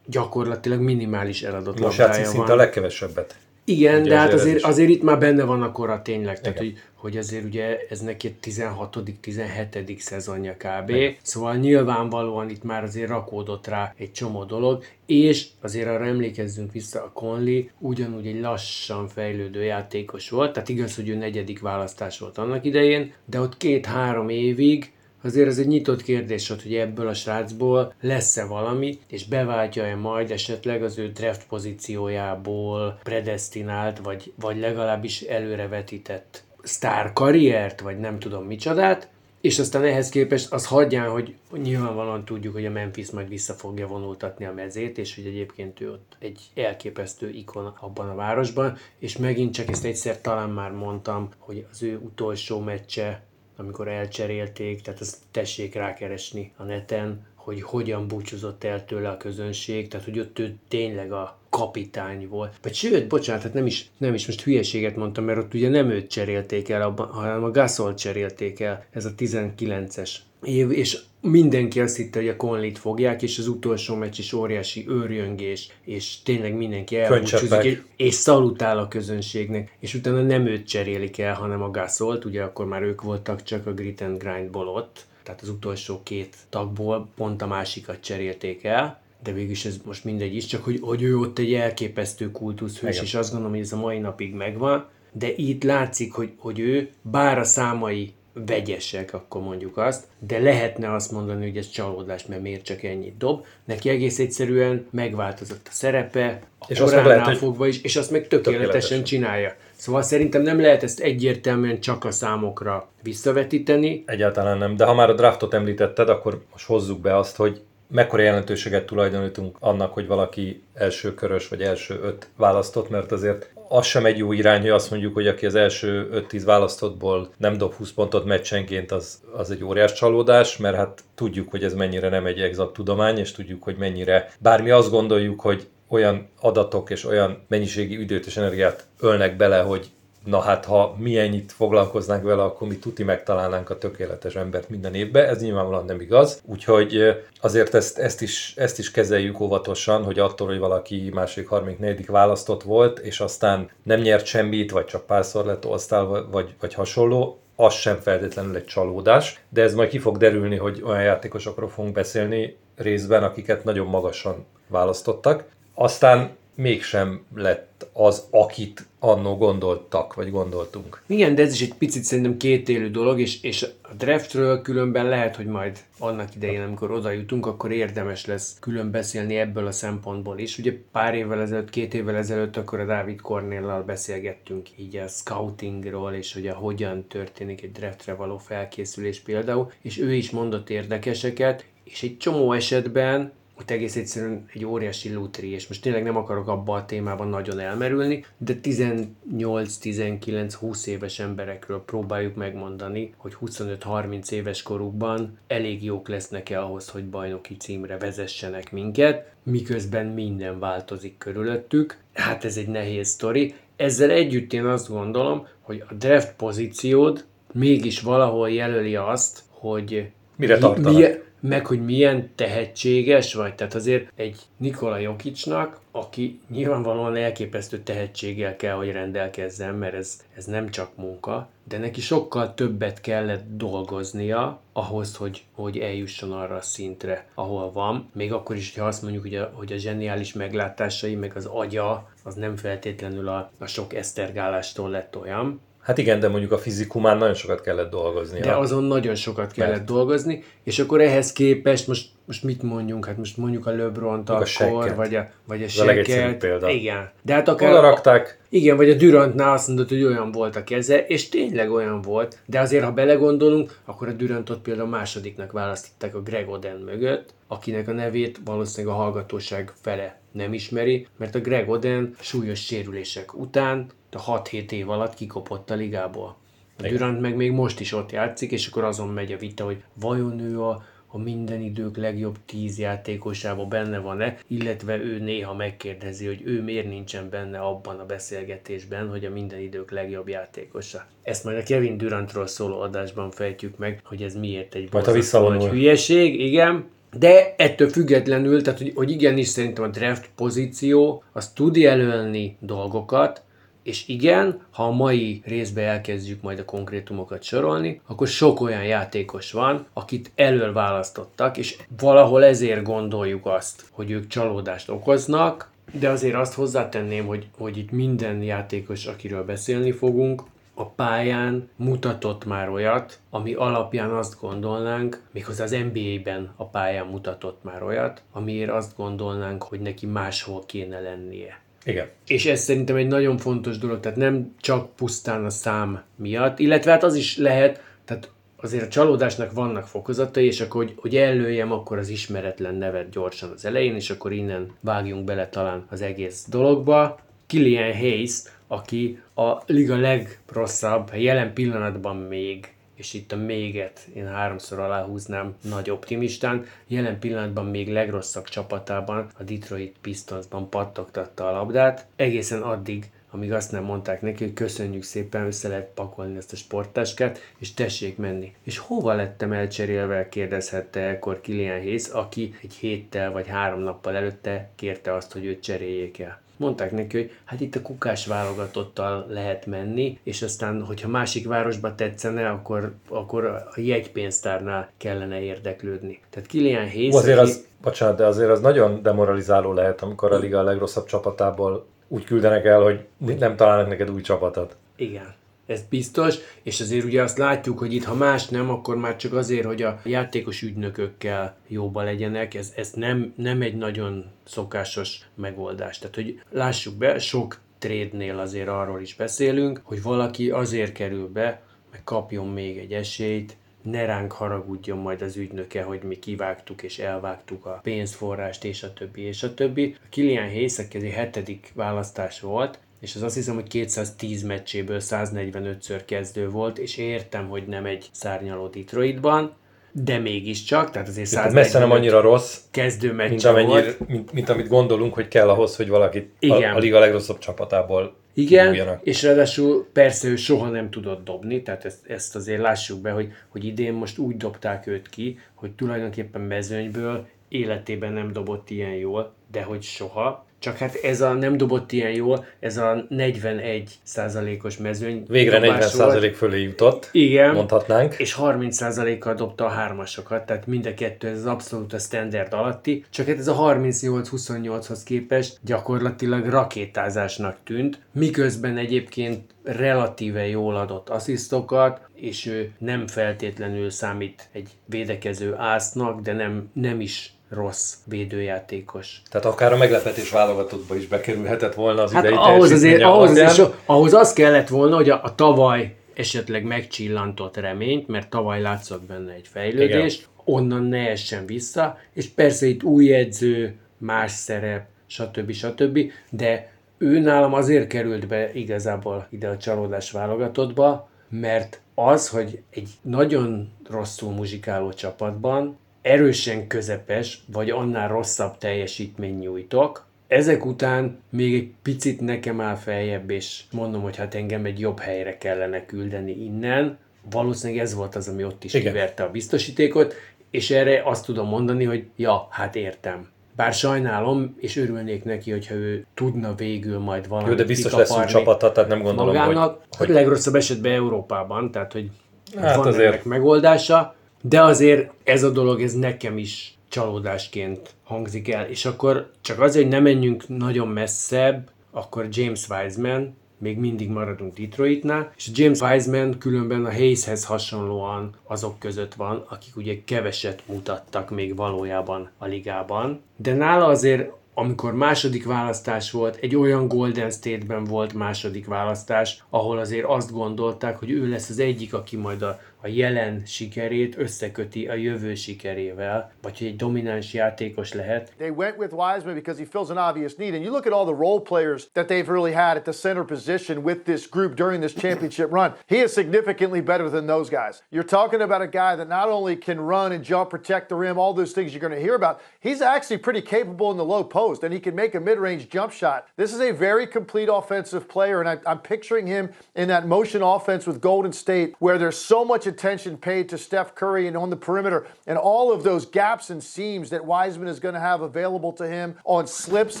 Gyakorlatilag 0.06 0.80
minimális 0.80 1.42
eladott 1.42 1.80
most 1.80 1.98
labdája 1.98 2.24
szinte 2.24 2.46
van. 2.46 2.50
a 2.50 2.54
legkevesebbet. 2.54 3.36
Igen, 3.64 4.00
Ugye 4.00 4.10
de 4.10 4.16
hát 4.16 4.32
azért 4.32 4.62
azért, 4.62 4.88
itt 4.88 5.02
már 5.02 5.18
benne 5.18 5.44
van 5.44 5.62
a 5.62 5.72
kora 5.72 6.02
tényleg, 6.02 6.40
tehát 6.40 6.60
Igen. 6.60 6.72
hogy, 6.72 6.82
hogy 6.94 7.16
azért 7.16 7.44
ugye 7.44 7.78
ez 7.88 8.00
neki 8.00 8.26
egy 8.26 8.34
16 8.34 8.98
17 9.20 9.98
szezonja 9.98 10.56
kb. 10.56 10.92
Szóval 11.22 11.56
nyilvánvalóan 11.56 12.50
itt 12.50 12.62
már 12.62 12.82
azért 12.82 13.08
rakódott 13.08 13.66
rá 13.66 13.94
egy 13.96 14.12
csomó 14.12 14.44
dolog, 14.44 14.84
és 15.06 15.46
azért 15.60 15.88
arra 15.88 16.04
emlékezzünk 16.04 16.72
vissza, 16.72 17.04
a 17.04 17.10
Conley 17.12 17.62
ugyanúgy 17.78 18.26
egy 18.26 18.40
lassan 18.40 19.08
fejlődő 19.08 19.62
játékos 19.62 20.30
volt, 20.30 20.52
tehát 20.52 20.68
igaz, 20.68 20.96
hogy 20.96 21.08
ő 21.08 21.14
negyedik 21.14 21.60
választás 21.60 22.18
volt 22.18 22.38
annak 22.38 22.64
idején, 22.64 23.12
de 23.24 23.40
ott 23.40 23.56
két-három 23.56 24.28
évig 24.28 24.92
azért 25.22 25.48
ez 25.48 25.58
egy 25.58 25.66
nyitott 25.66 26.02
kérdés 26.02 26.48
volt, 26.48 26.62
hogy 26.62 26.74
ebből 26.74 27.08
a 27.08 27.14
srácból 27.14 27.94
lesz-e 28.00 28.44
valami, 28.44 28.98
és 29.08 29.26
beváltja-e 29.26 29.94
majd 29.94 30.30
esetleg 30.30 30.82
az 30.82 30.98
ő 30.98 31.08
draft 31.08 31.46
pozíciójából 31.46 32.98
predestinált, 33.02 33.98
vagy, 33.98 34.32
vagy 34.40 34.58
legalábbis 34.58 35.20
előrevetített 35.20 36.42
sztár 36.62 37.12
karriert, 37.12 37.80
vagy 37.80 37.98
nem 37.98 38.18
tudom 38.18 38.44
micsodát, 38.44 39.08
és 39.40 39.58
aztán 39.58 39.84
ehhez 39.84 40.08
képest 40.08 40.52
az 40.52 40.66
hagyján, 40.66 41.10
hogy 41.10 41.34
nyilvánvalóan 41.62 42.24
tudjuk, 42.24 42.54
hogy 42.54 42.66
a 42.66 42.70
Memphis 42.70 43.10
majd 43.10 43.28
vissza 43.28 43.52
fogja 43.52 43.86
vonultatni 43.86 44.44
a 44.44 44.52
mezét, 44.52 44.98
és 44.98 45.14
hogy 45.14 45.26
egyébként 45.26 45.80
ő 45.80 45.90
ott 45.90 46.16
egy 46.18 46.40
elképesztő 46.54 47.30
ikon 47.30 47.76
abban 47.80 48.08
a 48.08 48.14
városban, 48.14 48.76
és 48.98 49.16
megint 49.16 49.54
csak 49.54 49.70
ezt 49.70 49.84
egyszer 49.84 50.20
talán 50.20 50.50
már 50.50 50.70
mondtam, 50.70 51.28
hogy 51.38 51.66
az 51.72 51.82
ő 51.82 51.96
utolsó 51.96 52.60
meccse, 52.60 53.22
amikor 53.60 53.88
elcserélték, 53.88 54.80
tehát 54.80 55.00
azt 55.00 55.16
tessék 55.30 55.74
rákeresni 55.74 56.52
a 56.56 56.62
neten, 56.62 57.26
hogy 57.34 57.62
hogyan 57.62 58.08
búcsúzott 58.08 58.64
el 58.64 58.84
tőle 58.84 59.08
a 59.08 59.16
közönség, 59.16 59.88
tehát 59.88 60.06
hogy 60.06 60.18
ott 60.18 60.38
ő 60.38 60.56
tényleg 60.68 61.12
a 61.12 61.38
kapitány 61.48 62.28
volt. 62.28 62.54
Vagy 62.62 62.74
sőt, 62.74 63.08
bocsánat, 63.08 63.42
hát 63.42 63.54
nem 63.54 63.66
is, 63.66 63.90
nem 63.98 64.14
is 64.14 64.26
most 64.26 64.42
hülyeséget 64.42 64.96
mondtam, 64.96 65.24
mert 65.24 65.38
ott 65.38 65.54
ugye 65.54 65.68
nem 65.68 65.90
őt 65.90 66.10
cserélték 66.10 66.68
el, 66.68 66.90
hanem 67.10 67.44
a 67.44 67.50
Gasol 67.50 67.94
cserélték 67.94 68.60
el, 68.60 68.86
ez 68.90 69.04
a 69.04 69.14
19-es 69.18 70.14
év, 70.42 70.70
és 70.70 70.98
mindenki 71.20 71.80
azt 71.80 71.96
hitte, 71.96 72.18
hogy 72.18 72.28
a 72.28 72.36
Conlit 72.36 72.78
fogják, 72.78 73.22
és 73.22 73.38
az 73.38 73.48
utolsó 73.48 73.94
meccs 73.94 74.18
is 74.18 74.32
óriási 74.32 74.84
őrjöngés, 74.88 75.68
és 75.84 76.22
tényleg 76.22 76.54
mindenki 76.54 76.96
elbúcsúzik, 76.96 77.62
és, 77.62 77.80
és 77.96 78.14
szalutál 78.14 78.78
a 78.78 78.88
közönségnek, 78.88 79.76
és 79.78 79.94
utána 79.94 80.22
nem 80.22 80.46
őt 80.46 80.68
cserélik 80.68 81.18
el, 81.18 81.34
hanem 81.34 81.62
a 81.62 81.70
Gasolt, 81.70 82.24
ugye 82.24 82.42
akkor 82.42 82.66
már 82.66 82.82
ők 82.82 83.02
voltak 83.02 83.42
csak 83.42 83.66
a 83.66 83.74
Grit 83.74 84.00
and 84.00 84.18
Grindból 84.18 84.68
ott, 84.68 85.06
tehát 85.22 85.40
az 85.40 85.48
utolsó 85.48 86.00
két 86.02 86.36
tagból 86.48 87.08
pont 87.16 87.42
a 87.42 87.46
másikat 87.46 88.00
cserélték 88.00 88.64
el, 88.64 89.00
de 89.22 89.32
végülis 89.32 89.64
ez 89.64 89.76
most 89.84 90.04
mindegy 90.04 90.36
is, 90.36 90.46
csak 90.46 90.64
hogy, 90.64 90.78
hogy 90.80 91.02
ő 91.02 91.18
ott 91.18 91.38
egy 91.38 91.54
elképesztő 91.54 92.30
kultuszhős, 92.30 92.92
Igen. 92.92 93.04
és 93.04 93.14
azt 93.14 93.30
gondolom, 93.30 93.54
hogy 93.54 93.64
ez 93.64 93.72
a 93.72 93.76
mai 93.76 93.98
napig 93.98 94.34
megvan, 94.34 94.88
de 95.12 95.32
itt 95.36 95.62
látszik, 95.62 96.12
hogy, 96.12 96.32
hogy 96.36 96.58
ő, 96.58 96.90
bár 97.02 97.38
a 97.38 97.44
számai 97.44 98.12
vegyesek, 98.32 99.14
akkor 99.14 99.42
mondjuk 99.42 99.76
azt, 99.76 100.04
de 100.18 100.38
lehetne 100.38 100.94
azt 100.94 101.12
mondani, 101.12 101.46
hogy 101.46 101.56
ez 101.56 101.70
csalódás, 101.70 102.26
mert 102.26 102.42
miért 102.42 102.64
csak 102.64 102.82
ennyit 102.82 103.16
dob. 103.16 103.44
Neki 103.64 103.88
egész 103.88 104.18
egyszerűen 104.18 104.86
megváltozott 104.90 105.66
a 105.66 105.72
szerepe, 105.72 106.42
a 106.58 106.66
és 106.68 106.80
azt 106.80 106.94
meg 106.94 107.04
lehet, 107.04 107.36
fogva 107.36 107.66
is, 107.66 107.82
és 107.82 107.96
azt 107.96 108.10
meg 108.10 108.20
tökéletesen, 108.20 108.66
tökéletesen 108.66 109.04
csinálja. 109.04 109.54
Szóval 109.76 110.02
szerintem 110.02 110.42
nem 110.42 110.60
lehet 110.60 110.82
ezt 110.82 111.00
egyértelműen 111.00 111.80
csak 111.80 112.04
a 112.04 112.10
számokra 112.10 112.88
visszavetíteni. 113.02 114.02
Egyáltalán 114.06 114.58
nem, 114.58 114.76
de 114.76 114.84
ha 114.84 114.94
már 114.94 115.10
a 115.10 115.14
draftot 115.14 115.54
említetted, 115.54 116.08
akkor 116.08 116.42
most 116.52 116.66
hozzuk 116.66 117.00
be 117.00 117.16
azt, 117.16 117.36
hogy 117.36 117.60
mekkora 117.90 118.22
jelentőséget 118.22 118.86
tulajdonítunk 118.86 119.56
annak, 119.60 119.92
hogy 119.92 120.06
valaki 120.06 120.62
első 120.74 121.14
körös 121.14 121.48
vagy 121.48 121.62
első 121.62 122.00
öt 122.02 122.28
választott, 122.36 122.90
mert 122.90 123.12
azért 123.12 123.50
az 123.72 123.86
sem 123.86 124.06
egy 124.06 124.18
jó 124.18 124.32
irány, 124.32 124.60
hogy 124.60 124.70
azt 124.70 124.90
mondjuk, 124.90 125.14
hogy 125.14 125.26
aki 125.26 125.46
az 125.46 125.54
első 125.54 126.08
5-10 126.30 126.42
választottból 126.44 127.32
nem 127.36 127.56
dob 127.58 127.74
20 127.74 127.92
pontot 127.92 128.24
meccsenként, 128.24 128.92
az, 128.92 129.20
az 129.36 129.50
egy 129.50 129.64
óriás 129.64 129.92
csalódás, 129.92 130.56
mert 130.56 130.76
hát 130.76 131.04
tudjuk, 131.14 131.50
hogy 131.50 131.64
ez 131.64 131.74
mennyire 131.74 132.08
nem 132.08 132.26
egy 132.26 132.40
exakt 132.40 132.72
tudomány, 132.72 133.18
és 133.18 133.32
tudjuk, 133.32 133.62
hogy 133.62 133.76
mennyire, 133.76 134.32
bármi 134.38 134.70
azt 134.70 134.90
gondoljuk, 134.90 135.40
hogy 135.40 135.68
olyan 135.88 136.28
adatok 136.40 136.90
és 136.90 137.04
olyan 137.04 137.44
mennyiségi 137.48 138.00
időt 138.00 138.26
és 138.26 138.36
energiát 138.36 138.86
ölnek 139.00 139.36
bele, 139.36 139.60
hogy 139.60 139.90
na 140.24 140.40
hát 140.40 140.64
ha 140.64 140.94
mi 140.98 141.18
ennyit 141.18 141.52
foglalkoznánk 141.52 142.22
vele, 142.22 142.42
akkor 142.42 142.68
mi 142.68 142.78
tuti 142.78 143.02
megtalálnánk 143.02 143.70
a 143.70 143.78
tökéletes 143.78 144.36
embert 144.36 144.68
minden 144.68 144.94
évben. 144.94 145.28
Ez 145.28 145.42
nyilvánvalóan 145.42 145.84
nem 145.84 146.00
igaz. 146.00 146.42
Úgyhogy 146.44 146.98
azért 147.40 147.74
ezt, 147.74 147.98
ezt, 147.98 148.22
is, 148.22 148.54
ezt 148.56 148.78
is 148.78 148.90
kezeljük 148.90 149.40
óvatosan, 149.40 150.04
hogy 150.04 150.18
attól, 150.18 150.46
hogy 150.46 150.58
valaki 150.58 151.10
másik, 151.12 151.48
harmadik, 151.48 151.78
negyedik 151.78 152.08
választott 152.08 152.62
volt, 152.62 152.98
és 152.98 153.20
aztán 153.20 153.70
nem 153.82 154.00
nyert 154.00 154.26
semmit, 154.26 154.70
vagy 154.70 154.84
csak 154.84 155.06
párszor 155.06 155.44
lett 155.44 155.66
osztál, 155.66 156.26
vagy, 156.30 156.54
vagy 156.60 156.74
hasonló, 156.74 157.38
az 157.56 157.74
sem 157.74 157.96
feltétlenül 157.96 158.56
egy 158.56 158.64
csalódás, 158.64 159.40
de 159.48 159.62
ez 159.62 159.74
majd 159.74 159.88
ki 159.88 159.98
fog 159.98 160.16
derülni, 160.16 160.56
hogy 160.56 160.82
olyan 160.84 161.02
játékosokról 161.02 161.68
fogunk 161.68 161.94
beszélni 161.94 162.56
részben, 162.76 163.22
akiket 163.22 163.64
nagyon 163.64 163.86
magasan 163.86 164.46
választottak. 164.66 165.44
Aztán 165.74 166.36
mégsem 166.60 167.24
lett 167.34 167.88
az, 167.92 168.26
akit 168.30 168.86
annó 168.98 169.36
gondoltak, 169.36 170.14
vagy 170.14 170.30
gondoltunk. 170.30 171.02
Igen, 171.06 171.34
de 171.34 171.42
ez 171.42 171.52
is 171.52 171.60
egy 171.62 171.74
picit 171.74 172.04
szerintem 172.04 172.36
kétélű 172.36 172.90
dolog, 172.90 173.20
és, 173.20 173.42
és 173.42 173.62
a 173.82 173.94
draftről 173.98 174.62
különben 174.62 175.08
lehet, 175.08 175.36
hogy 175.36 175.46
majd 175.46 175.78
annak 175.98 176.34
idején, 176.34 176.62
amikor 176.62 176.90
oda 176.90 177.10
jutunk, 177.10 177.46
akkor 177.46 177.72
érdemes 177.72 178.26
lesz 178.26 178.56
külön 178.60 178.90
beszélni 178.90 179.36
ebből 179.36 179.66
a 179.66 179.72
szempontból 179.72 180.38
is. 180.38 180.58
Ugye 180.58 180.72
pár 180.92 181.14
évvel 181.14 181.40
ezelőtt, 181.40 181.70
két 181.70 181.94
évvel 181.94 182.16
ezelőtt 182.16 182.56
akkor 182.56 182.80
a 182.80 182.84
Dávid 182.84 183.20
Cornéllal 183.20 183.82
beszélgettünk 183.82 184.68
így 184.76 184.96
a 184.96 185.08
scoutingról, 185.08 186.12
és 186.12 186.32
hogy 186.32 186.46
a 186.46 186.54
hogyan 186.54 187.06
történik 187.06 187.62
egy 187.62 187.72
draftre 187.72 188.14
való 188.14 188.38
felkészülés 188.38 189.20
például, 189.20 189.72
és 189.82 189.98
ő 189.98 190.14
is 190.14 190.30
mondott 190.30 190.70
érdekeseket, 190.70 191.64
és 191.84 192.02
egy 192.02 192.16
csomó 192.16 192.52
esetben 192.52 193.32
ott 193.60 193.70
egész 193.70 193.96
egyszerűen 193.96 194.44
egy 194.54 194.64
óriási 194.64 195.12
lutri, 195.12 195.50
és 195.50 195.68
most 195.68 195.82
tényleg 195.82 196.02
nem 196.02 196.16
akarok 196.16 196.48
abba 196.48 196.74
a 196.74 196.84
témában 196.84 197.28
nagyon 197.28 197.58
elmerülni, 197.58 198.24
de 198.38 198.54
18-19-20 198.62 200.86
éves 200.86 201.18
emberekről 201.18 201.84
próbáljuk 201.84 202.34
megmondani, 202.34 203.14
hogy 203.16 203.36
25-30 203.46 204.30
éves 204.30 204.62
korukban 204.62 205.38
elég 205.46 205.84
jók 205.84 206.08
lesznek-e 206.08 206.62
ahhoz, 206.62 206.88
hogy 206.88 207.04
bajnoki 207.04 207.56
címre 207.56 207.98
vezessenek 207.98 208.72
minket, 208.72 209.32
miközben 209.42 210.06
minden 210.06 210.58
változik 210.58 211.18
körülöttük. 211.18 211.98
Hát 212.12 212.44
ez 212.44 212.56
egy 212.56 212.68
nehéz 212.68 213.08
sztori. 213.08 213.54
Ezzel 213.76 214.10
együtt 214.10 214.52
én 214.52 214.64
azt 214.64 214.88
gondolom, 214.88 215.46
hogy 215.60 215.82
a 215.88 215.94
draft 215.94 216.34
pozíciód 216.36 217.24
mégis 217.52 218.00
valahol 218.00 218.50
jelöli 218.50 218.96
azt, 218.96 219.42
hogy 219.48 220.10
Mire 220.36 220.58
tartanak? 220.58 220.94
Mi, 220.94 221.04
meg 221.40 221.66
hogy 221.66 221.84
milyen 221.84 222.30
tehetséges 222.34 223.34
vagy. 223.34 223.54
Tehát 223.54 223.74
azért 223.74 224.12
egy 224.14 224.36
Nikola 224.56 224.98
Jokicsnak, 224.98 225.80
aki 225.90 226.40
nyilvánvalóan 226.48 227.16
elképesztő 227.16 227.78
tehetséggel 227.78 228.56
kell, 228.56 228.74
hogy 228.74 228.92
rendelkezzen, 228.92 229.74
mert 229.74 229.94
ez, 229.94 230.20
ez 230.36 230.44
nem 230.44 230.70
csak 230.70 230.96
munka, 230.96 231.48
de 231.64 231.78
neki 231.78 232.00
sokkal 232.00 232.54
többet 232.54 233.00
kellett 233.00 233.44
dolgoznia 233.48 234.60
ahhoz, 234.72 235.16
hogy, 235.16 235.42
hogy 235.54 235.78
eljusson 235.78 236.32
arra 236.32 236.54
a 236.54 236.62
szintre, 236.62 237.26
ahol 237.34 237.72
van. 237.72 238.10
Még 238.12 238.32
akkor 238.32 238.56
is, 238.56 238.78
ha 238.78 238.86
azt 238.86 239.02
mondjuk, 239.02 239.22
hogy 239.22 239.34
a, 239.34 239.52
hogy 239.54 239.72
a 239.72 239.76
zseniális 239.76 240.32
meglátásai, 240.32 241.14
meg 241.14 241.32
az 241.36 241.46
agya, 241.46 242.08
az 242.24 242.34
nem 242.34 242.56
feltétlenül 242.56 243.28
a, 243.28 243.50
a 243.58 243.66
sok 243.66 243.94
esztergálástól 243.94 244.90
lett 244.90 245.18
olyan, 245.18 245.60
Hát 245.90 245.98
igen, 245.98 246.20
de 246.20 246.28
mondjuk 246.28 246.52
a 246.52 246.58
fizikumán 246.58 247.18
nagyon 247.18 247.34
sokat 247.34 247.60
kellett 247.60 247.90
dolgozni. 247.90 248.40
De 248.40 248.56
azon 248.56 248.84
nagyon 248.84 249.14
sokat 249.14 249.52
kellett 249.52 249.72
Mert... 249.72 249.84
dolgozni, 249.84 250.44
és 250.64 250.78
akkor 250.78 251.00
ehhez 251.00 251.32
képest 251.32 251.86
most, 251.86 252.08
most 252.26 252.42
mit 252.42 252.62
mondjunk? 252.62 253.06
Hát 253.06 253.16
most 253.16 253.36
mondjuk 253.36 253.66
a 253.66 253.70
LeBron-t 253.70 254.28
a 254.28 254.44
akkor, 254.58 254.94
vagy 254.94 255.14
a, 255.14 255.28
vagy 255.46 255.62
a 255.62 255.68
Seket. 255.68 256.42
Igen. 256.68 257.10
De 257.22 257.34
hát 257.34 257.48
akár... 257.48 257.70
Oda 257.70 257.80
rakták. 257.80 258.38
Igen, 258.48 258.76
vagy 258.76 258.90
a 258.90 258.94
Durantnál 258.94 259.52
azt 259.52 259.66
mondod, 259.66 259.88
hogy 259.88 260.04
olyan 260.04 260.32
volt 260.32 260.56
a 260.56 260.64
keze, 260.64 261.06
és 261.06 261.28
tényleg 261.28 261.70
olyan 261.70 262.00
volt, 262.00 262.38
de 262.46 262.60
azért, 262.60 262.84
ha 262.84 262.92
belegondolunk, 262.92 263.78
akkor 263.84 264.08
a 264.08 264.12
Durantot 264.12 264.58
például 264.58 264.88
másodiknak 264.88 265.52
választották 265.52 266.14
a 266.14 266.22
Greg 266.22 266.48
Oden 266.48 266.76
mögött, 266.76 267.34
akinek 267.46 267.88
a 267.88 267.92
nevét 267.92 268.40
valószínűleg 268.44 268.96
a 268.96 268.98
hallgatóság 268.98 269.72
fele 269.80 270.20
nem 270.32 270.52
ismeri, 270.52 271.06
mert 271.16 271.34
a 271.34 271.40
Greg 271.40 271.68
Oden 271.68 272.14
súlyos 272.20 272.64
sérülések 272.64 273.38
után 273.38 273.86
a 274.14 274.42
6-7 274.42 274.70
év 274.70 274.90
alatt 274.90 275.14
kikopott 275.14 275.70
a 275.70 275.74
ligából. 275.74 276.36
A 276.78 276.88
Durant 276.88 277.20
meg 277.20 277.36
még 277.36 277.52
most 277.52 277.80
is 277.80 277.92
ott 277.92 278.12
játszik, 278.12 278.52
és 278.52 278.66
akkor 278.66 278.84
azon 278.84 279.08
megy 279.08 279.32
a 279.32 279.36
vita, 279.36 279.64
hogy 279.64 279.82
vajon 279.94 280.40
ő 280.40 280.62
a, 280.62 280.82
a 281.06 281.18
minden 281.18 281.60
idők 281.60 281.96
legjobb 281.96 282.36
tíz 282.46 282.78
játékosában 282.78 283.68
benne 283.68 283.98
van-e, 283.98 284.38
illetve 284.46 284.96
ő 284.96 285.18
néha 285.18 285.54
megkérdezi, 285.54 286.26
hogy 286.26 286.42
ő 286.44 286.62
miért 286.62 286.88
nincsen 286.88 287.28
benne 287.30 287.58
abban 287.58 287.98
a 287.98 288.06
beszélgetésben, 288.06 289.08
hogy 289.08 289.24
a 289.24 289.30
minden 289.30 289.60
idők 289.60 289.90
legjobb 289.90 290.28
játékosa. 290.28 291.06
Ezt 291.22 291.44
majd 291.44 291.56
a 291.56 291.62
Kevin 291.62 291.96
Durantról 291.96 292.46
szóló 292.46 292.80
adásban 292.80 293.30
fejtjük 293.30 293.78
meg, 293.78 294.00
hogy 294.04 294.22
ez 294.22 294.34
miért 294.34 294.74
egy 294.74 294.88
borzasztó 294.88 295.50
hülyeség, 295.50 296.40
igen, 296.40 296.84
de 297.18 297.54
ettől 297.56 297.88
függetlenül, 297.88 298.62
tehát 298.62 298.78
hogy, 298.78 298.92
hogy 298.94 299.10
igenis 299.10 299.48
szerintem 299.48 299.84
a 299.84 299.88
draft 299.88 300.30
pozíció 300.36 301.22
az 301.32 301.52
tud 301.52 301.76
jelölni 301.76 302.56
dolgokat, 302.60 303.42
és 303.82 304.08
igen, 304.08 304.60
ha 304.70 304.84
a 304.84 304.90
mai 304.90 305.42
részbe 305.44 305.82
elkezdjük 305.82 306.42
majd 306.42 306.58
a 306.58 306.64
konkrétumokat 306.64 307.42
sorolni, 307.42 308.00
akkor 308.06 308.28
sok 308.28 308.60
olyan 308.60 308.84
játékos 308.84 309.52
van, 309.52 309.86
akit 309.92 310.30
elől 310.34 310.72
választottak, 310.72 311.56
és 311.56 311.76
valahol 312.00 312.44
ezért 312.44 312.82
gondoljuk 312.82 313.46
azt, 313.46 313.84
hogy 313.90 314.10
ők 314.10 314.26
csalódást 314.26 314.88
okoznak, 314.88 315.70
de 315.92 316.08
azért 316.08 316.34
azt 316.34 316.54
hozzátenném, 316.54 317.26
hogy, 317.26 317.46
hogy 317.58 317.76
itt 317.76 317.90
minden 317.90 318.42
játékos, 318.42 319.06
akiről 319.06 319.44
beszélni 319.44 319.92
fogunk, 319.92 320.42
a 320.80 320.86
pályán 320.86 321.68
mutatott 321.76 322.44
már 322.44 322.68
olyat, 322.68 323.18
ami 323.30 323.54
alapján 323.54 324.10
azt 324.10 324.40
gondolnánk, 324.40 325.22
méghozzá 325.30 325.64
az 325.64 325.70
NBA-ben 325.92 326.52
a 326.56 326.64
pályán 326.64 327.06
mutatott 327.06 327.62
már 327.62 327.82
olyat, 327.82 328.22
amiért 328.32 328.70
azt 328.70 328.96
gondolnánk, 328.96 329.62
hogy 329.62 329.80
neki 329.80 330.06
máshol 330.06 330.62
kéne 330.66 331.00
lennie. 331.00 331.59
Igen. 331.84 332.08
És 332.26 332.46
ez 332.46 332.60
szerintem 332.60 332.96
egy 332.96 333.06
nagyon 333.06 333.38
fontos 333.38 333.78
dolog, 333.78 334.00
tehát 334.00 334.18
nem 334.18 334.54
csak 334.60 334.94
pusztán 334.96 335.44
a 335.44 335.50
szám 335.50 336.02
miatt, 336.16 336.58
illetve 336.58 336.90
hát 336.90 337.02
az 337.02 337.14
is 337.14 337.36
lehet, 337.36 337.82
tehát 338.04 338.30
azért 338.56 338.84
a 338.84 338.88
csalódásnak 338.88 339.52
vannak 339.52 339.86
fokozatai, 339.86 340.46
és 340.46 340.60
akkor, 340.60 340.84
hogy, 340.84 340.94
hogy 340.96 341.16
előjem 341.16 341.72
akkor 341.72 341.98
az 341.98 342.08
ismeretlen 342.08 342.74
nevet 342.74 343.10
gyorsan 343.10 343.50
az 343.50 343.64
elején, 343.64 343.94
és 343.94 344.10
akkor 344.10 344.32
innen 344.32 344.72
vágjunk 344.80 345.24
bele 345.24 345.48
talán 345.48 345.86
az 345.90 346.02
egész 346.02 346.46
dologba. 346.48 347.20
Killian 347.46 347.96
Hayes, 347.96 348.42
aki 348.66 349.18
a 349.34 349.62
liga 349.66 349.96
legrosszabb, 349.96 351.10
jelen 351.14 351.52
pillanatban 351.52 352.16
még 352.16 352.72
és 353.00 353.14
itt 353.14 353.32
a 353.32 353.36
méget 353.36 354.08
én 354.14 354.26
háromszor 354.26 354.78
aláhúznám 354.78 355.56
nagy 355.62 355.90
optimistán, 355.90 356.66
jelen 356.86 357.18
pillanatban 357.18 357.66
még 357.66 357.92
legrosszabb 357.92 358.44
csapatában, 358.44 359.28
a 359.38 359.42
Detroit 359.42 359.96
Pistonsban 360.00 360.68
pattogtatta 360.68 361.48
a 361.48 361.52
labdát, 361.52 362.06
egészen 362.16 362.62
addig, 362.62 363.10
amíg 363.30 363.52
azt 363.52 363.72
nem 363.72 363.84
mondták 363.84 364.20
neki, 364.20 364.44
hogy 364.44 364.52
köszönjük 364.52 365.02
szépen, 365.02 365.46
össze 365.46 365.68
lehet 365.68 365.90
pakolni 365.94 366.36
ezt 366.36 366.52
a 366.52 366.56
sportáskát, 366.56 367.38
és 367.58 367.74
tessék 367.74 368.16
menni. 368.16 368.54
És 368.62 368.78
hova 368.78 369.14
lettem 369.14 369.52
elcserélve, 369.52 370.28
kérdezhette 370.28 371.00
ekkor 371.00 371.40
Kilian 371.40 371.80
Hayes, 371.80 372.06
aki 372.08 372.54
egy 372.62 372.74
héttel 372.74 373.32
vagy 373.32 373.46
három 373.46 373.80
nappal 373.80 374.16
előtte 374.16 374.70
kérte 374.74 375.14
azt, 375.14 375.32
hogy 375.32 375.44
őt 375.44 375.62
cseréljék 375.62 376.18
el 376.18 376.40
mondták 376.60 376.92
neki, 376.92 377.16
hogy 377.16 377.30
hát 377.44 377.60
itt 377.60 377.74
a 377.74 377.82
kukás 377.82 378.26
válogatottal 378.26 379.26
lehet 379.28 379.66
menni, 379.66 380.18
és 380.22 380.42
aztán, 380.42 380.82
hogyha 380.82 381.08
másik 381.08 381.46
városba 381.46 381.94
tetszene, 381.94 382.48
akkor, 382.48 382.92
akkor 383.08 383.44
a 383.44 383.72
jegypénztárnál 383.76 384.90
kellene 384.96 385.40
érdeklődni. 385.40 386.20
Tehát 386.30 386.48
Kilian 386.48 386.90
Hayes... 386.90 387.14
Azért 387.14 387.38
az, 387.38 387.66
bocsánat, 387.82 388.16
de 388.16 388.26
azért 388.26 388.50
az 388.50 388.60
nagyon 388.60 389.02
demoralizáló 389.02 389.72
lehet, 389.72 390.02
amikor 390.02 390.32
a 390.32 390.38
liga 390.38 390.58
a 390.58 390.62
legrosszabb 390.62 391.06
csapatából 391.06 391.86
úgy 392.08 392.24
küldenek 392.24 392.64
el, 392.64 392.80
hogy 392.80 393.06
nem 393.38 393.56
találnak 393.56 393.88
neked 393.88 394.10
új 394.10 394.20
csapatot. 394.20 394.76
Igen 394.96 395.38
ez 395.70 395.82
biztos, 395.88 396.36
és 396.62 396.80
azért 396.80 397.04
ugye 397.04 397.22
azt 397.22 397.38
látjuk, 397.38 397.78
hogy 397.78 397.94
itt 397.94 398.04
ha 398.04 398.14
más 398.14 398.48
nem, 398.48 398.70
akkor 398.70 398.96
már 398.96 399.16
csak 399.16 399.32
azért, 399.32 399.66
hogy 399.66 399.82
a 399.82 400.00
játékos 400.04 400.62
ügynökökkel 400.62 401.56
jóba 401.66 402.02
legyenek, 402.02 402.54
ez, 402.54 402.72
ez 402.76 402.92
nem, 402.92 403.32
nem 403.36 403.62
egy 403.62 403.76
nagyon 403.76 404.24
szokásos 404.44 405.28
megoldás. 405.34 405.98
Tehát, 405.98 406.14
hogy 406.14 406.42
lássuk 406.50 406.94
be, 406.94 407.18
sok 407.18 407.60
trade-nél 407.78 408.38
azért 408.38 408.68
arról 408.68 409.00
is 409.00 409.14
beszélünk, 409.14 409.80
hogy 409.84 410.02
valaki 410.02 410.50
azért 410.50 410.92
kerül 410.92 411.28
be, 411.28 411.62
meg 411.90 412.04
kapjon 412.04 412.48
még 412.48 412.78
egy 412.78 412.92
esélyt, 412.92 413.56
ne 413.82 414.04
ránk 414.04 414.32
haragudjon 414.32 414.98
majd 414.98 415.22
az 415.22 415.36
ügynöke, 415.36 415.82
hogy 415.82 416.02
mi 416.02 416.18
kivágtuk 416.18 416.82
és 416.82 416.98
elvágtuk 416.98 417.66
a 417.66 417.80
pénzforrást, 417.82 418.64
és 418.64 418.82
a 418.82 418.92
többi, 418.92 419.20
és 419.20 419.42
a 419.42 419.54
többi. 419.54 419.96
A 419.98 420.06
Kilian 420.08 420.48
Hayes, 420.48 420.78
aki 420.78 420.98
egy 420.98 421.12
hetedik 421.12 421.72
választás 421.74 422.40
volt, 422.40 422.78
és 423.00 423.14
az 423.14 423.22
azt 423.22 423.34
hiszem, 423.34 423.54
hogy 423.54 423.68
210 423.68 424.42
meccséből 424.42 424.98
145-ször 425.00 426.00
kezdő 426.04 426.48
volt, 426.48 426.78
és 426.78 426.96
értem, 426.96 427.48
hogy 427.48 427.66
nem 427.66 427.86
egy 427.86 428.06
szárnyaló 428.12 428.66
Detroitban, 428.66 429.52
de 429.92 430.18
mégiscsak, 430.18 430.90
tehát 430.90 431.08
azért 431.08 431.26
145 431.26 431.64
messze 431.64 431.78
nem 431.78 431.90
annyira 431.90 432.20
rossz, 432.20 432.58
kezdő 432.70 433.12
mint, 433.12 433.42
volt. 433.42 434.08
Mint, 434.08 434.32
mint, 434.32 434.48
amit 434.48 434.68
gondolunk, 434.68 435.14
hogy 435.14 435.28
kell 435.28 435.48
ahhoz, 435.48 435.76
hogy 435.76 435.88
valakit 435.88 436.30
Igen. 436.38 436.72
a, 436.72 436.76
a 436.76 436.78
liga 436.78 436.98
legrosszabb 436.98 437.38
csapatából 437.38 438.14
igen, 438.34 438.64
kibújjanak. 438.64 439.00
és 439.02 439.22
ráadásul 439.22 439.88
persze 439.92 440.28
ő 440.28 440.36
soha 440.36 440.68
nem 440.68 440.90
tudott 440.90 441.24
dobni, 441.24 441.62
tehát 441.62 441.84
ezt, 441.84 442.06
ezt 442.06 442.36
azért 442.36 442.60
lássuk 442.60 443.00
be, 443.00 443.10
hogy, 443.10 443.32
hogy 443.48 443.64
idén 443.64 443.92
most 443.92 444.18
úgy 444.18 444.36
dobták 444.36 444.86
őt 444.86 445.08
ki, 445.08 445.38
hogy 445.54 445.70
tulajdonképpen 445.70 446.40
mezőnyből 446.40 447.26
életében 447.48 448.12
nem 448.12 448.32
dobott 448.32 448.70
ilyen 448.70 448.94
jól, 448.94 449.34
de 449.50 449.62
hogy 449.62 449.82
soha, 449.82 450.46
csak 450.60 450.76
hát 450.76 450.94
ez 450.94 451.20
a 451.20 451.32
nem 451.32 451.56
dobott 451.56 451.92
ilyen 451.92 452.10
jól, 452.10 452.44
ez 452.60 452.76
a 452.76 453.04
41 453.08 453.90
százalékos 454.02 454.76
mezőny. 454.76 455.24
Végre 455.28 455.58
40 455.58 455.88
százalék 455.88 456.34
fölé 456.34 456.62
jutott, 456.62 457.08
Igen, 457.12 457.54
mondhatnánk. 457.54 458.14
És 458.18 458.32
30 458.32 458.76
százalékkal 458.76 459.34
dobta 459.34 459.64
a 459.64 459.68
hármasokat, 459.68 460.46
tehát 460.46 460.66
mind 460.66 460.86
a 460.86 460.94
kettő 460.94 461.28
ez 461.28 461.38
az 461.38 461.46
abszolút 461.46 461.92
a 461.92 461.98
standard 461.98 462.52
alatti. 462.52 463.04
Csak 463.10 463.26
hát 463.26 463.38
ez 463.38 463.48
a 463.48 463.54
38-28-hoz 463.54 465.02
képest 465.02 465.58
gyakorlatilag 465.64 466.46
rakétázásnak 466.46 467.56
tűnt, 467.64 467.98
miközben 468.12 468.76
egyébként 468.76 469.40
relatíve 469.64 470.46
jól 470.46 470.76
adott 470.76 471.08
asszisztokat, 471.08 472.00
és 472.14 472.46
ő 472.46 472.72
nem 472.78 473.06
feltétlenül 473.06 473.90
számít 473.90 474.48
egy 474.52 474.68
védekező 474.86 475.54
ásznak, 475.56 476.20
de 476.20 476.32
nem, 476.32 476.70
nem 476.72 477.00
is 477.00 477.32
rossz 477.50 477.94
védőjátékos. 478.04 479.22
Tehát 479.30 479.46
akár 479.46 479.72
a 479.72 479.76
meglepetés 479.76 480.30
válogatottba 480.30 480.96
is 480.96 481.06
bekerülhetett 481.06 481.74
volna 481.74 482.02
az 482.02 482.12
hát 482.12 482.24
idei 482.24 482.36
ahhoz, 482.36 482.70
azért, 482.70 483.02
ahhoz, 483.02 483.30
azért, 483.30 483.72
ahhoz 483.84 484.12
az 484.12 484.32
kellett 484.32 484.68
volna, 484.68 484.96
hogy 484.96 485.10
a, 485.10 485.20
a 485.22 485.34
tavaly 485.34 485.94
esetleg 486.14 486.64
megcsillantott 486.64 487.56
reményt, 487.56 488.08
mert 488.08 488.30
tavaly 488.30 488.60
látszott 488.60 489.02
benne 489.02 489.32
egy 489.32 489.48
fejlődés, 489.52 490.14
Igen. 490.14 490.28
onnan 490.44 490.82
ne 490.82 491.08
essen 491.08 491.46
vissza, 491.46 491.98
és 492.12 492.28
persze 492.28 492.66
itt 492.66 492.82
új 492.82 493.14
edző, 493.14 493.74
más 493.98 494.30
szerep, 494.30 494.86
stb. 495.06 495.52
stb. 495.52 496.12
De 496.30 496.72
ő 496.98 497.18
nálam 497.18 497.54
azért 497.54 497.86
került 497.86 498.26
be 498.26 498.52
igazából 498.52 499.26
ide 499.30 499.48
a 499.48 499.56
csalódás 499.56 500.10
válogatottba, 500.10 501.08
mert 501.28 501.80
az, 501.94 502.28
hogy 502.28 502.62
egy 502.70 502.88
nagyon 503.02 503.72
rosszul 503.88 504.32
muzsikáló 504.32 504.92
csapatban 504.92 505.78
erősen 506.10 506.66
közepes, 506.66 507.42
vagy 507.52 507.70
annál 507.70 508.08
rosszabb 508.08 508.58
teljesítmény 508.58 509.38
nyújtok, 509.38 510.08
ezek 510.28 510.64
után 510.64 511.18
még 511.30 511.54
egy 511.54 511.70
picit 511.82 512.20
nekem 512.20 512.60
áll 512.60 512.74
feljebb, 512.74 513.30
és 513.30 513.62
mondom, 513.70 514.02
hogy 514.02 514.16
hát 514.16 514.34
engem 514.34 514.64
egy 514.64 514.80
jobb 514.80 514.98
helyre 514.98 515.38
kellene 515.38 515.86
küldeni 515.86 516.44
innen. 516.44 516.98
Valószínűleg 517.30 517.82
ez 517.82 517.94
volt 517.94 518.14
az, 518.14 518.28
ami 518.28 518.44
ott 518.44 518.64
is 518.64 518.74
Igen. 518.74 518.92
kiverte 518.92 519.22
a 519.22 519.30
biztosítékot, 519.30 520.14
és 520.50 520.70
erre 520.70 521.02
azt 521.04 521.24
tudom 521.24 521.48
mondani, 521.48 521.84
hogy 521.84 522.04
ja, 522.16 522.46
hát 522.50 522.76
értem. 522.76 523.28
Bár 523.56 523.72
sajnálom, 523.72 524.56
és 524.58 524.76
örülnék 524.76 525.24
neki, 525.24 525.50
hogyha 525.50 525.74
ő 525.74 526.06
tudna 526.14 526.54
végül 526.54 526.98
majd 526.98 527.28
valamit 527.28 527.50
Jó, 527.50 527.56
de 527.56 527.64
biztos 527.64 527.92
lesz 527.92 528.16
új 528.16 528.24
csapata, 528.24 528.72
tehát 528.72 528.88
nem 528.88 529.02
gondolom, 529.02 529.34
magának, 529.34 529.78
hogy... 529.90 530.06
hogy... 530.06 530.08
legrosszabb 530.08 530.54
esetben 530.54 530.92
Európában, 530.92 531.70
tehát 531.70 531.92
hogy 531.92 532.10
hát 532.56 532.76
van 532.76 532.86
azért... 532.86 533.12
ennek 533.12 533.24
megoldása, 533.24 534.14
de 534.40 534.62
azért 534.62 535.10
ez 535.24 535.42
a 535.42 535.50
dolog, 535.50 535.82
ez 535.82 535.94
nekem 535.94 536.38
is 536.38 536.74
csalódásként 536.88 537.94
hangzik 538.04 538.50
el. 538.50 538.68
És 538.68 538.84
akkor 538.84 539.30
csak 539.40 539.60
azért, 539.60 539.84
hogy 539.84 539.92
ne 539.92 540.00
menjünk 540.00 540.48
nagyon 540.48 540.88
messzebb, 540.88 541.70
akkor 541.90 542.28
James 542.30 542.68
Wiseman, 542.68 543.38
még 543.58 543.78
mindig 543.78 544.08
maradunk 544.08 544.58
Detroitnál, 544.58 545.32
és 545.36 545.50
James 545.54 545.80
Wiseman 545.80 546.38
különben 546.38 546.84
a 546.84 546.92
Hayeshez 546.92 547.44
hasonlóan 547.44 548.34
azok 548.46 548.78
között 548.78 549.14
van, 549.14 549.44
akik 549.48 549.76
ugye 549.76 550.04
keveset 550.04 550.62
mutattak 550.66 551.30
még 551.30 551.56
valójában 551.56 552.30
a 552.38 552.46
ligában, 552.46 553.20
de 553.36 553.54
nála 553.54 553.86
azért 553.86 554.30
amikor 554.54 554.94
második 554.94 555.46
választás 555.46 556.10
volt, 556.10 556.36
egy 556.36 556.56
olyan 556.56 556.88
Golden 556.88 557.30
State-ben 557.30 557.84
volt 557.84 558.12
második 558.12 558.66
választás, 558.66 559.42
ahol 559.50 559.78
azért 559.78 560.04
azt 560.04 560.32
gondolták, 560.32 560.98
hogy 560.98 561.10
ő 561.10 561.28
lesz 561.28 561.48
az 561.48 561.58
egyik, 561.58 561.94
aki 561.94 562.16
majd 562.16 562.42
a 562.42 562.60
a 562.82 562.88
jelen 562.88 563.42
sikerét 563.46 564.18
összeköti 564.18 564.88
a 564.88 564.94
jövő 564.94 565.34
sikerével, 565.34 566.32
vagy 566.42 566.58
hogy 566.58 566.66
egy 566.66 566.76
domináns 566.76 567.34
játékos 567.34 567.92
lehet. 567.92 568.32
They 568.36 568.50
went 568.50 568.78
with 568.78 568.94
Wiseman 568.94 569.34
because 569.34 569.58
he 569.58 569.66
fills 569.70 569.90
an 569.90 569.98
obvious 569.98 570.34
need. 570.36 570.54
And 570.54 570.64
you 570.64 570.72
look 570.72 570.86
at 570.86 570.92
all 570.92 571.04
the 571.04 571.14
role 571.14 571.40
players 571.40 571.88
that 571.92 572.08
they've 572.08 572.32
really 572.32 572.52
had 572.52 572.76
at 572.76 572.84
the 572.84 572.92
center 572.92 573.24
position 573.24 573.82
with 573.84 574.04
this 574.04 574.26
group 574.26 574.56
during 574.56 574.80
this 574.80 574.94
championship 574.94 575.52
run. 575.52 575.72
He 575.86 575.98
is 575.98 576.12
significantly 576.12 576.80
better 576.80 577.10
than 577.10 577.26
those 577.26 577.50
guys. 577.50 577.82
You're 577.90 578.02
talking 578.18 578.40
about 578.40 578.62
a 578.62 578.66
guy 578.66 578.96
that 578.96 579.08
not 579.08 579.28
only 579.28 579.56
can 579.56 579.80
run 579.80 580.12
and 580.12 580.24
jump, 580.24 580.50
protect 580.50 580.88
the 580.88 580.94
rim, 580.94 581.18
all 581.18 581.34
those 581.34 581.52
things 581.52 581.72
you're 581.72 581.88
going 581.88 581.92
to 581.92 582.00
hear 582.00 582.14
about, 582.14 582.40
he's 582.60 582.80
actually 582.80 583.18
pretty 583.18 583.42
capable 583.42 583.90
in 583.90 583.96
the 583.96 584.04
low 584.04 584.24
post 584.24 584.64
and 584.64 584.72
he 584.72 584.80
can 584.80 584.94
make 584.94 585.14
a 585.14 585.20
mid-range 585.20 585.68
jump 585.68 585.92
shot. 585.92 586.26
This 586.36 586.54
is 586.54 586.60
a 586.60 586.70
very 586.72 587.06
complete 587.06 587.48
offensive 587.52 588.08
player 588.08 588.40
and 588.40 588.48
I, 588.48 588.58
I'm 588.66 588.78
picturing 588.78 589.26
him 589.26 589.50
in 589.74 589.88
that 589.88 590.06
motion 590.06 590.42
offense 590.42 590.86
with 590.86 591.00
Golden 591.00 591.32
State 591.32 591.74
where 591.78 591.98
there's 591.98 592.16
so 592.16 592.44
much 592.44 592.66
attention 592.70 593.16
paid 593.18 593.48
to 593.50 593.58
Steph 593.58 593.94
Curry 593.94 594.26
and 594.26 594.36
on 594.36 594.48
the 594.48 594.56
perimeter 594.56 595.06
and 595.26 595.36
all 595.36 595.70
of 595.70 595.82
those 595.82 596.06
gaps 596.06 596.48
and 596.50 596.62
seams 596.62 597.10
that 597.10 597.22
Wiseman 597.22 597.68
is 597.68 597.78
going 597.78 597.94
to 597.94 598.00
have 598.00 598.22
available 598.22 598.72
to 598.72 598.88
him 598.88 599.14
on 599.24 599.46
slips 599.46 600.00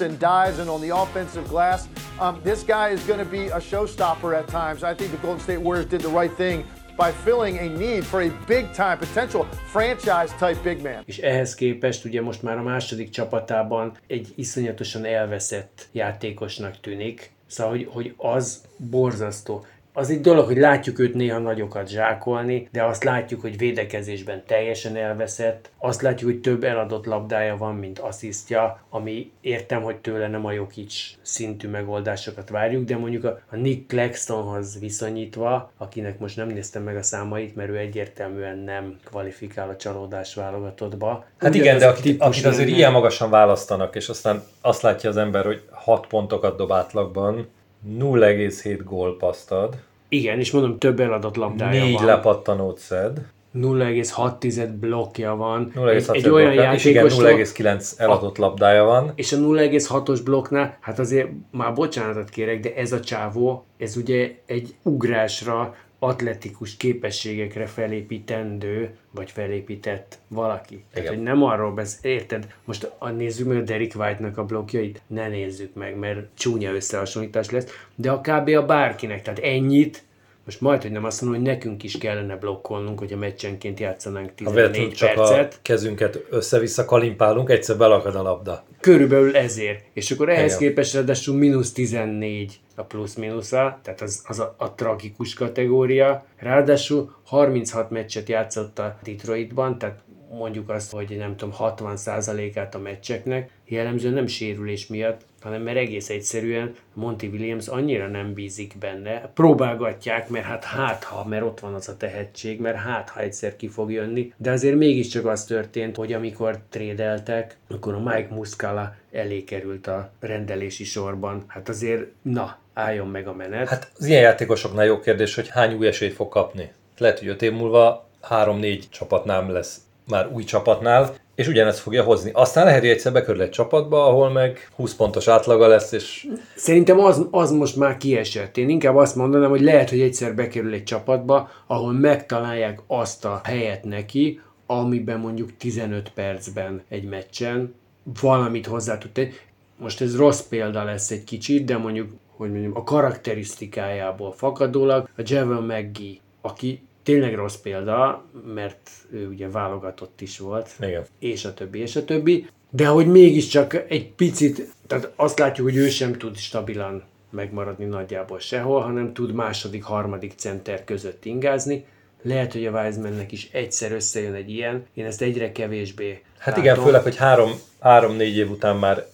and 0.00 0.18
dives 0.18 0.58
and 0.58 0.70
on 0.70 0.80
the 0.80 0.96
offensive 0.96 1.46
glass. 1.48 1.88
Um, 2.18 2.40
this 2.42 2.62
guy 2.62 2.88
is 2.88 3.02
going 3.04 3.18
to 3.18 3.30
be 3.30 3.46
a 3.48 3.60
showstopper 3.60 4.38
at 4.38 4.48
times. 4.48 4.82
I 4.82 4.94
think 4.94 5.10
the 5.10 5.18
Golden 5.18 5.40
State 5.40 5.60
Warriors 5.60 5.86
did 5.86 6.00
the 6.00 6.08
right 6.08 6.32
thing 6.32 6.64
by 6.96 7.12
filling 7.12 7.58
a 7.58 7.68
need 7.68 8.04
for 8.04 8.22
a 8.22 8.30
big 8.46 8.72
time 8.72 8.98
potential 8.98 9.44
franchise 9.72 10.32
type 10.38 10.62
big 10.62 10.82
man. 10.82 11.02
És 11.04 11.18
ehhez 11.18 11.54
képest 11.54 12.04
ugye 12.04 12.22
most 12.22 12.42
már 12.42 12.58
a 12.58 12.62
második 12.62 13.10
csapatában 13.10 13.96
egy 14.06 14.32
iszonyatosan 14.34 15.04
elveszett 15.04 15.88
játékosnak 15.92 16.80
tűnik. 16.80 17.30
Szóval, 17.46 17.72
hogy, 17.72 17.88
hogy 17.90 18.14
az 18.16 18.64
borzasztó 18.76 19.66
az 19.92 20.10
egy 20.10 20.20
dolog, 20.20 20.46
hogy 20.46 20.56
látjuk 20.56 20.98
őt 20.98 21.14
néha 21.14 21.38
nagyokat 21.38 21.88
zsákolni, 21.88 22.68
de 22.72 22.84
azt 22.84 23.04
látjuk, 23.04 23.40
hogy 23.40 23.58
védekezésben 23.58 24.42
teljesen 24.46 24.96
elveszett, 24.96 25.70
azt 25.78 26.02
látjuk, 26.02 26.30
hogy 26.30 26.40
több 26.40 26.64
eladott 26.64 27.06
labdája 27.06 27.56
van, 27.56 27.74
mint 27.74 27.98
asszisztja, 27.98 28.80
ami 28.90 29.30
értem, 29.40 29.82
hogy 29.82 29.96
tőle 29.96 30.28
nem 30.28 30.46
a 30.46 30.52
Jokic 30.52 30.94
szintű 31.22 31.68
megoldásokat 31.68 32.48
várjuk, 32.48 32.84
de 32.84 32.96
mondjuk 32.96 33.24
a, 33.24 33.40
a 33.50 33.56
Nick 33.56 33.86
Claxtonhoz 33.86 34.78
viszonyítva, 34.78 35.72
akinek 35.78 36.18
most 36.18 36.36
nem 36.36 36.48
néztem 36.48 36.82
meg 36.82 36.96
a 36.96 37.02
számait, 37.02 37.56
mert 37.56 37.70
ő 37.70 37.76
egyértelműen 37.76 38.58
nem 38.58 38.98
kvalifikál 39.04 39.68
a 39.68 39.76
csalódás 39.76 40.34
válogatottba. 40.34 41.24
Hát 41.38 41.54
igen, 41.54 41.78
de 41.78 41.86
akit, 41.86 42.20
akit 42.20 42.44
azért 42.44 42.68
ilyen 42.68 42.92
magasan 42.92 43.30
választanak, 43.30 43.96
és 43.96 44.08
aztán 44.08 44.42
azt 44.60 44.82
látja 44.82 45.10
az 45.10 45.16
ember, 45.16 45.44
hogy 45.44 45.62
6 45.70 46.06
pontokat 46.06 46.56
dob 46.56 46.72
átlagban, 46.72 47.48
0,7 47.88 48.80
gólpaszt 48.84 49.52
ad, 49.52 49.76
Igen, 50.08 50.38
és 50.38 50.50
mondom, 50.50 50.78
több 50.78 51.00
eladott 51.00 51.36
labdája 51.36 51.84
4 51.84 51.94
van. 51.94 52.04
lepattanót 52.04 52.78
szed, 52.78 53.26
0,6 53.54 54.68
blokkja 54.80 55.34
van. 55.36 55.72
0,6 55.74 56.08
egy, 56.08 56.16
egy 56.16 56.28
olyan 56.28 56.52
blokkja, 56.52 56.72
és 56.72 56.84
igen, 56.84 57.04
játékos, 57.04 57.52
0,9 57.52 57.92
eladott 57.96 58.36
labdája 58.38 58.84
van. 58.84 59.12
és 59.14 59.32
a 59.32 59.36
0,6-os 59.36 60.20
blokknál, 60.24 60.76
hát 60.80 60.98
azért 60.98 61.28
már 61.50 61.74
bocsánatot 61.74 62.28
kérek, 62.28 62.60
de 62.60 62.74
ez 62.74 62.92
a 62.92 63.00
csávó, 63.00 63.64
ez 63.78 63.96
ugye 63.96 64.34
egy 64.46 64.74
ugrásra, 64.82 65.74
atletikus 66.02 66.76
képességekre 66.76 67.66
felépítendő, 67.66 68.96
vagy 69.10 69.30
felépített 69.30 70.18
valaki. 70.28 70.84
Tehát, 70.92 71.08
Igen. 71.08 71.14
hogy 71.14 71.22
nem 71.22 71.42
arról 71.42 71.72
besz... 71.72 71.98
Érted? 72.02 72.54
Most 72.64 72.90
a, 72.98 73.08
nézzük 73.08 73.46
meg 73.46 73.56
a 73.56 73.60
Derek 73.60 73.92
White-nak 73.96 74.38
a 74.38 74.44
blokkjait, 74.44 75.02
ne 75.06 75.28
nézzük 75.28 75.74
meg, 75.74 75.96
mert 75.96 76.26
csúnya 76.34 76.72
összehasonlítás 76.72 77.50
lesz, 77.50 77.66
de 77.94 78.10
a 78.10 78.20
kb. 78.20 78.48
a 78.48 78.66
bárkinek, 78.66 79.22
tehát 79.22 79.38
ennyit, 79.38 80.02
most 80.44 80.60
majd, 80.60 80.82
hogy 80.82 80.90
nem 80.90 81.04
azt 81.04 81.22
mondom, 81.22 81.40
hogy 81.40 81.50
nekünk 81.50 81.82
is 81.82 81.98
kellene 81.98 82.36
blokkolnunk, 82.36 82.98
hogy 82.98 83.12
a 83.12 83.16
meccsenként 83.16 83.80
játszanánk 83.80 84.28
Ha 84.28 84.34
14 84.34 84.54
véletlenül 84.54 84.92
csak 84.92 85.14
percet. 85.14 85.54
a 85.54 85.58
kezünket 85.62 86.24
össze-vissza 86.30 86.84
kalimpálunk, 86.84 87.50
egyszer 87.50 87.76
belakad 87.76 88.14
a 88.14 88.22
labda. 88.22 88.64
Körülbelül 88.80 89.36
ezért. 89.36 89.84
És 89.92 90.10
akkor 90.10 90.28
ehhez 90.28 90.56
Igen. 90.56 90.58
képest 90.58 90.94
ráadásul 90.94 91.36
mínusz 91.36 91.72
14 91.72 92.60
a 92.80 92.84
plusz-minusza, 92.84 93.78
tehát 93.82 94.00
az, 94.00 94.24
az 94.26 94.38
a, 94.38 94.54
a 94.58 94.74
tragikus 94.74 95.34
kategória. 95.34 96.24
Ráadásul 96.36 97.14
36 97.24 97.90
meccset 97.90 98.28
játszott 98.28 98.78
a 98.78 98.98
Detroitban, 99.02 99.78
tehát 99.78 100.00
mondjuk 100.30 100.68
azt, 100.68 100.92
hogy 100.92 101.16
nem 101.16 101.36
tudom, 101.36 101.54
60%-át 101.58 102.74
a 102.74 102.78
meccseknek, 102.78 103.50
jellemzően 103.64 104.14
nem 104.14 104.26
sérülés 104.26 104.86
miatt, 104.86 105.20
hanem 105.40 105.62
mert 105.62 105.76
egész 105.76 106.08
egyszerűen 106.08 106.74
Monty 106.94 107.26
Williams 107.26 107.68
annyira 107.68 108.08
nem 108.08 108.32
bízik 108.32 108.74
benne, 108.78 109.30
próbálgatják, 109.34 110.28
mert 110.28 110.44
hát 110.44 110.64
hát 110.64 111.04
ha, 111.04 111.24
mert 111.24 111.44
ott 111.44 111.60
van 111.60 111.74
az 111.74 111.88
a 111.88 111.96
tehetség, 111.96 112.60
mert 112.60 112.76
hát 112.76 113.08
ha 113.08 113.20
egyszer 113.20 113.56
ki 113.56 113.68
fog 113.68 113.92
jönni, 113.92 114.32
de 114.36 114.50
azért 114.50 114.76
mégiscsak 114.76 115.26
az 115.26 115.44
történt, 115.44 115.96
hogy 115.96 116.12
amikor 116.12 116.58
trédeltek, 116.68 117.56
akkor 117.68 117.94
a 117.94 118.00
Mike 118.00 118.28
Muscala 118.30 118.94
elé 119.12 119.44
került 119.44 119.86
a 119.86 120.10
rendelési 120.20 120.84
sorban. 120.84 121.44
Hát 121.46 121.68
azért, 121.68 122.06
na, 122.22 122.58
álljon 122.80 123.08
meg 123.08 123.26
a 123.26 123.34
menet. 123.34 123.68
Hát 123.68 123.90
az 123.98 124.06
ilyen 124.06 124.22
játékosoknál 124.22 124.84
jó 124.84 125.00
kérdés, 125.00 125.34
hogy 125.34 125.48
hány 125.48 125.74
új 125.74 125.86
esélyt 125.86 126.14
fog 126.14 126.28
kapni. 126.28 126.72
Lehet, 126.98 127.18
hogy 127.18 127.28
5 127.28 127.42
év 127.42 127.52
múlva 127.52 128.08
3-4 128.30 128.82
csapatnál 128.90 129.46
lesz 129.52 129.80
már 130.08 130.28
új 130.32 130.44
csapatnál, 130.44 131.14
és 131.34 131.48
ugyanezt 131.48 131.78
fogja 131.78 132.02
hozni. 132.02 132.30
Aztán 132.34 132.64
lehet, 132.64 132.80
hogy 132.80 132.88
egyszer 132.88 133.12
bekerül 133.12 133.42
egy 133.42 133.50
csapatba, 133.50 134.06
ahol 134.06 134.30
meg 134.30 134.68
20 134.76 134.94
pontos 134.94 135.28
átlaga 135.28 135.66
lesz, 135.66 135.92
és 135.92 136.26
Szerintem 136.56 136.98
az, 136.98 137.26
az 137.30 137.50
most 137.50 137.76
már 137.76 137.96
kiesett. 137.96 138.56
Én 138.56 138.68
inkább 138.68 138.96
azt 138.96 139.16
mondanám, 139.16 139.50
hogy 139.50 139.60
lehet, 139.60 139.90
hogy 139.90 140.00
egyszer 140.00 140.34
bekerül 140.34 140.72
egy 140.72 140.84
csapatba, 140.84 141.50
ahol 141.66 141.92
megtalálják 141.92 142.80
azt 142.86 143.24
a 143.24 143.40
helyet 143.44 143.84
neki, 143.84 144.40
amiben 144.66 145.18
mondjuk 145.18 145.56
15 145.56 146.10
percben 146.14 146.82
egy 146.88 147.04
meccsen 147.04 147.74
valamit 148.20 148.66
hozzá 148.66 148.98
tud 148.98 149.10
tenni. 149.10 149.30
Most 149.76 150.00
ez 150.00 150.16
rossz 150.16 150.40
példa 150.40 150.84
lesz 150.84 151.10
egy 151.10 151.24
kicsit, 151.24 151.64
de 151.64 151.76
mondjuk, 151.76 152.10
hogy 152.40 152.50
mondjam, 152.50 152.76
a 152.76 152.84
karakterisztikájából 152.84 154.32
fakadólag 154.32 155.08
a 155.16 155.22
Javel 155.24 155.60
McGee, 155.60 156.14
aki 156.40 156.82
tényleg 157.02 157.34
rossz 157.34 157.56
példa, 157.56 158.24
mert 158.54 158.90
ő 159.12 159.28
ugye 159.28 159.48
válogatott 159.48 160.20
is 160.20 160.38
volt, 160.38 160.70
igen. 160.80 161.04
és 161.18 161.44
a 161.44 161.54
többi, 161.54 161.78
és 161.78 161.96
a 161.96 162.04
többi. 162.04 162.46
De 162.70 162.86
hogy 162.86 163.06
mégiscsak 163.06 163.74
egy 163.88 164.12
picit, 164.12 164.74
tehát 164.86 165.12
azt 165.16 165.38
látjuk, 165.38 165.66
hogy 165.66 165.76
ő 165.76 165.88
sem 165.88 166.12
tud 166.12 166.36
stabilan 166.36 167.02
megmaradni 167.30 167.84
nagyjából 167.84 168.38
sehol, 168.38 168.80
hanem 168.80 169.12
tud 169.12 169.32
második, 169.32 169.84
harmadik 169.84 170.32
center 170.36 170.84
között 170.84 171.24
ingázni. 171.24 171.84
Lehet, 172.22 172.52
hogy 172.52 172.66
a 172.66 172.82
Wisemannek 172.82 173.32
is 173.32 173.48
egyszer 173.52 173.92
összejön 173.92 174.34
egy 174.34 174.50
ilyen, 174.50 174.86
én 174.94 175.04
ezt 175.04 175.22
egyre 175.22 175.52
kevésbé 175.52 176.22
Hát 176.38 176.46
látom. 176.46 176.62
igen, 176.62 176.76
főleg, 176.76 177.02
hogy 177.02 177.16
három, 177.16 177.50
három-négy 177.80 178.36
év 178.36 178.50
után 178.50 178.76
már 178.76 179.06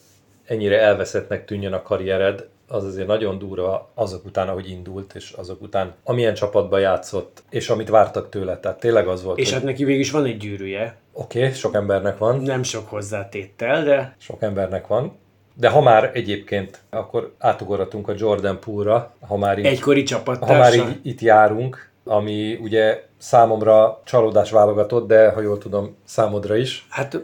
ennyire 0.44 0.80
elveszettnek 0.80 1.44
tűnjön 1.44 1.72
a 1.72 1.82
karriered, 1.82 2.48
az 2.68 2.84
azért 2.84 3.06
nagyon 3.06 3.38
durva 3.38 3.90
azok 3.94 4.24
után, 4.24 4.48
ahogy 4.48 4.70
indult, 4.70 5.14
és 5.14 5.30
azok 5.30 5.62
után, 5.62 5.94
amilyen 6.04 6.34
csapatban 6.34 6.80
játszott, 6.80 7.42
és 7.50 7.68
amit 7.68 7.88
vártak 7.88 8.28
tőle. 8.28 8.58
Tehát 8.58 8.80
tényleg 8.80 9.08
az 9.08 9.22
volt, 9.22 9.38
És 9.38 9.44
hogy 9.44 9.54
hát 9.54 9.64
neki 9.64 9.84
végig 9.84 10.00
is 10.00 10.10
van 10.10 10.24
egy 10.24 10.36
gyűrűje, 10.36 10.96
oké, 11.12 11.38
okay, 11.38 11.52
sok 11.52 11.74
embernek 11.74 12.18
van, 12.18 12.40
nem 12.40 12.62
sok 12.62 12.88
hozzátéttel, 12.88 13.84
de 13.84 14.16
sok 14.18 14.42
embernek 14.42 14.86
van, 14.86 15.12
de 15.54 15.68
ha 15.68 15.80
már 15.80 16.10
egyébként, 16.14 16.80
akkor 16.90 17.34
átugorhatunk 17.38 18.08
a 18.08 18.14
Jordan 18.16 18.60
Poole-ra, 18.60 19.14
ha 19.20 19.36
már 19.36 19.58
így, 19.58 19.64
egykori 19.64 20.04
ha 20.24 20.56
már 20.56 20.74
így 20.74 21.00
itt 21.02 21.20
járunk, 21.20 21.90
ami 22.04 22.58
ugye 22.62 23.04
számomra 23.18 24.00
csalódás 24.04 24.50
válogatott, 24.50 25.06
de 25.06 25.30
ha 25.30 25.40
jól 25.40 25.58
tudom, 25.58 25.96
számodra 26.04 26.56
is. 26.56 26.86
Hát 26.88 27.20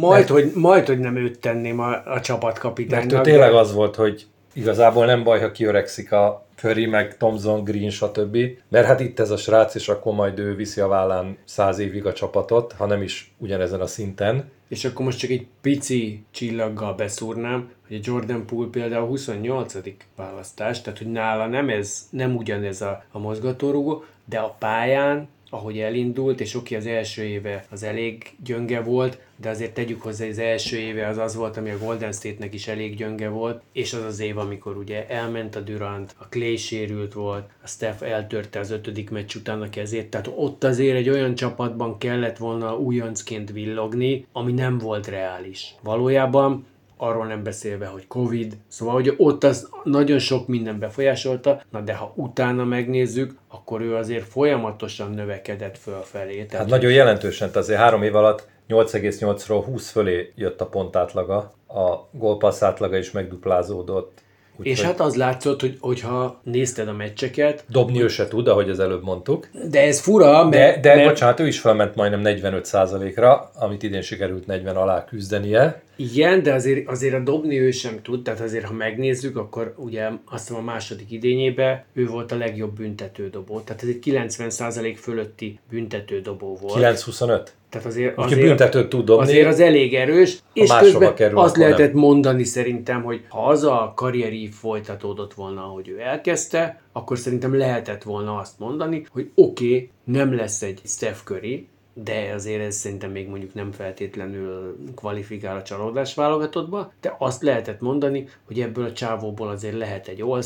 majd, 0.00 0.28
hogy, 0.28 0.52
majd, 0.54 0.86
hogy 0.86 0.98
nem 0.98 1.16
őt 1.16 1.38
tenném 1.38 1.80
a, 1.80 2.12
a 2.12 2.20
csapatkapitánynak. 2.20 3.10
Mert 3.10 3.24
tényleg 3.24 3.54
az 3.54 3.72
volt, 3.74 3.94
hogy 3.94 4.26
igazából 4.54 5.06
nem 5.06 5.22
baj, 5.22 5.40
ha 5.40 5.50
kiöregszik 5.50 6.12
a 6.12 6.44
Curry, 6.54 6.86
meg 6.86 7.16
Thompson, 7.16 7.64
Green, 7.64 7.90
stb. 7.90 8.38
Mert 8.68 8.86
hát 8.86 9.00
itt 9.00 9.18
ez 9.18 9.30
a 9.30 9.36
srác, 9.36 9.74
és 9.74 9.88
akkor 9.88 10.14
majd 10.14 10.38
ő 10.38 10.54
viszi 10.54 10.80
a 10.80 10.88
vállán 10.88 11.36
száz 11.44 11.78
évig 11.78 12.06
a 12.06 12.12
csapatot, 12.12 12.72
ha 12.72 12.86
nem 12.86 13.02
is 13.02 13.34
ugyanezen 13.38 13.80
a 13.80 13.86
szinten. 13.86 14.50
És 14.68 14.84
akkor 14.84 15.04
most 15.04 15.18
csak 15.18 15.30
egy 15.30 15.46
pici 15.60 16.24
csillaggal 16.30 16.94
beszúrnám, 16.94 17.70
hogy 17.86 17.96
a 17.96 18.00
Jordan 18.02 18.46
Poole 18.46 18.68
például 18.70 19.06
28. 19.06 19.74
választás, 20.16 20.80
tehát 20.80 20.98
hogy 20.98 21.10
nála 21.10 21.46
nem 21.46 21.68
ez, 21.68 22.06
nem 22.10 22.36
ugyanez 22.36 22.82
a, 22.82 23.04
a 23.12 23.18
mozgatórugó, 23.18 24.04
de 24.24 24.38
a 24.38 24.56
pályán, 24.58 25.28
ahogy 25.54 25.78
elindult, 25.78 26.40
és 26.40 26.54
oké, 26.54 26.76
az 26.76 26.86
első 26.86 27.22
éve 27.22 27.64
az 27.70 27.82
elég 27.82 28.36
gyönge 28.44 28.80
volt, 28.80 29.18
de 29.36 29.48
azért 29.48 29.74
tegyük 29.74 30.02
hozzá, 30.02 30.24
hogy 30.24 30.32
az 30.32 30.38
első 30.38 30.76
éve 30.76 31.08
az 31.08 31.18
az 31.18 31.34
volt, 31.34 31.56
ami 31.56 31.70
a 31.70 31.78
Golden 31.78 32.12
State-nek 32.12 32.54
is 32.54 32.68
elég 32.68 32.96
gyönge 32.96 33.28
volt, 33.28 33.62
és 33.72 33.92
az 33.92 34.02
az 34.02 34.20
év, 34.20 34.38
amikor 34.38 34.76
ugye 34.76 35.06
elment 35.08 35.56
a 35.56 35.60
Durant, 35.60 36.14
a 36.18 36.28
Clay 36.28 36.56
sérült 36.56 37.12
volt, 37.12 37.48
a 37.62 37.66
Steph 37.66 38.02
eltörte 38.02 38.58
az 38.58 38.70
ötödik 38.70 39.10
meccs 39.10 39.34
után 39.34 39.62
a 39.62 39.68
kezét, 39.70 40.10
tehát 40.10 40.30
ott 40.36 40.64
azért 40.64 40.96
egy 40.96 41.08
olyan 41.08 41.34
csapatban 41.34 41.98
kellett 41.98 42.36
volna 42.36 42.76
újoncként 42.78 43.52
villogni, 43.52 44.26
ami 44.32 44.52
nem 44.52 44.78
volt 44.78 45.06
reális. 45.06 45.74
Valójában 45.82 46.66
arról 46.96 47.26
nem 47.26 47.42
beszélve, 47.42 47.86
hogy 47.86 48.06
Covid, 48.06 48.56
szóval, 48.68 48.94
hogy 48.94 49.14
ott 49.16 49.44
az 49.44 49.68
nagyon 49.84 50.18
sok 50.18 50.48
minden 50.48 50.78
befolyásolta, 50.78 51.62
na 51.70 51.80
de 51.80 51.94
ha 51.94 52.12
utána 52.16 52.64
megnézzük, 52.64 53.34
akkor 53.48 53.80
ő 53.80 53.94
azért 53.94 54.24
folyamatosan 54.24 55.10
növekedett 55.10 55.78
fölfelé. 55.78 56.44
Tehát 56.44 56.52
Hát 56.52 56.66
nagyon 56.66 56.92
jelentősen, 56.92 57.48
tehát 57.48 57.62
azért 57.62 57.80
három 57.80 58.02
év 58.02 58.14
alatt 58.14 58.48
8,8-ról 58.68 59.62
20 59.64 59.90
fölé 59.90 60.32
jött 60.34 60.60
a 60.60 60.66
pontátlaga, 60.66 61.36
a 61.68 62.08
gólpassz 62.10 62.62
átlaga 62.62 62.96
is 62.96 63.10
megduplázódott. 63.10 64.22
Úgyhogy 64.56 64.66
és 64.66 64.82
hát 64.82 65.00
az 65.00 65.16
látszott, 65.16 65.60
hogy, 65.60 65.76
hogyha 65.80 66.40
nézted 66.42 66.88
a 66.88 66.92
meccseket, 66.92 67.64
dobni 67.68 68.02
ő 68.02 68.08
se 68.08 68.28
tud, 68.28 68.48
ahogy 68.48 68.70
az 68.70 68.80
előbb 68.80 69.02
mondtuk. 69.02 69.48
de 69.70 69.80
ez 69.80 70.00
fura, 70.00 70.48
De, 70.48 70.58
mert, 70.58 70.80
de 70.80 70.94
mert 70.94 71.08
bocsánat, 71.08 71.40
ő 71.40 71.46
is 71.46 71.60
felment 71.60 71.94
majdnem 71.94 72.20
45%-ra, 72.24 73.50
amit 73.54 73.82
idén 73.82 74.02
sikerült 74.02 74.46
40 74.46 74.76
alá 74.76 75.04
küzdenie. 75.04 75.82
Igen, 75.96 76.42
de 76.42 76.52
azért, 76.52 76.88
azért 76.88 77.14
a 77.14 77.18
dobni 77.18 77.60
ő 77.60 77.70
sem 77.70 78.02
tud, 78.02 78.22
tehát 78.22 78.40
azért 78.40 78.64
ha 78.64 78.72
megnézzük, 78.72 79.36
akkor 79.36 79.74
ugye 79.76 80.08
azt 80.24 80.48
hiszem 80.48 80.62
a 80.62 80.64
második 80.64 81.10
idényében 81.10 81.84
ő 81.92 82.06
volt 82.06 82.32
a 82.32 82.36
legjobb 82.36 82.76
büntetődobó. 82.76 83.60
Tehát 83.60 83.82
ez 83.82 83.88
egy 83.88 83.98
90% 84.04 84.96
fölötti 85.00 85.58
büntetődobó 85.70 86.58
volt. 86.60 86.98
9-25. 86.98 87.46
Tehát 87.68 87.88
azért, 87.88 88.18
azért, 88.18 88.40
büntetőt 88.40 88.88
tud 88.88 89.04
dobni. 89.04 89.22
azért 89.24 89.46
az 89.46 89.60
elég 89.60 89.94
erős, 89.94 90.38
és 90.52 90.70
közben 90.78 91.14
kerül, 91.14 91.38
azt 91.38 91.56
lehetett 91.56 91.92
nem. 91.92 92.02
mondani 92.02 92.44
szerintem, 92.44 93.02
hogy 93.02 93.24
ha 93.28 93.46
az 93.46 93.64
a 93.64 93.92
karrieri 93.96 94.48
folytatódott 94.48 95.34
volna, 95.34 95.64
ahogy 95.64 95.88
ő 95.88 96.00
elkezdte, 96.00 96.80
akkor 96.92 97.18
szerintem 97.18 97.56
lehetett 97.56 98.02
volna 98.02 98.38
azt 98.38 98.58
mondani, 98.58 99.06
hogy 99.12 99.30
oké, 99.34 99.64
okay, 99.64 99.90
nem 100.04 100.34
lesz 100.34 100.62
egy 100.62 100.80
Steph 100.84 101.18
Curry, 101.24 101.68
de 101.94 102.32
azért 102.34 102.62
ez 102.62 102.76
szerintem 102.76 103.10
még 103.10 103.28
mondjuk 103.28 103.54
nem 103.54 103.72
feltétlenül 103.72 104.76
kvalifikál 104.94 105.56
a 105.56 105.62
csalódás 105.62 106.14
válogatottba, 106.14 106.92
de 107.00 107.14
azt 107.18 107.42
lehetett 107.42 107.80
mondani, 107.80 108.28
hogy 108.46 108.60
ebből 108.60 108.84
a 108.84 108.92
csávóból 108.92 109.48
azért 109.48 109.78
lehet 109.78 110.08
egy 110.08 110.20
all 110.20 110.42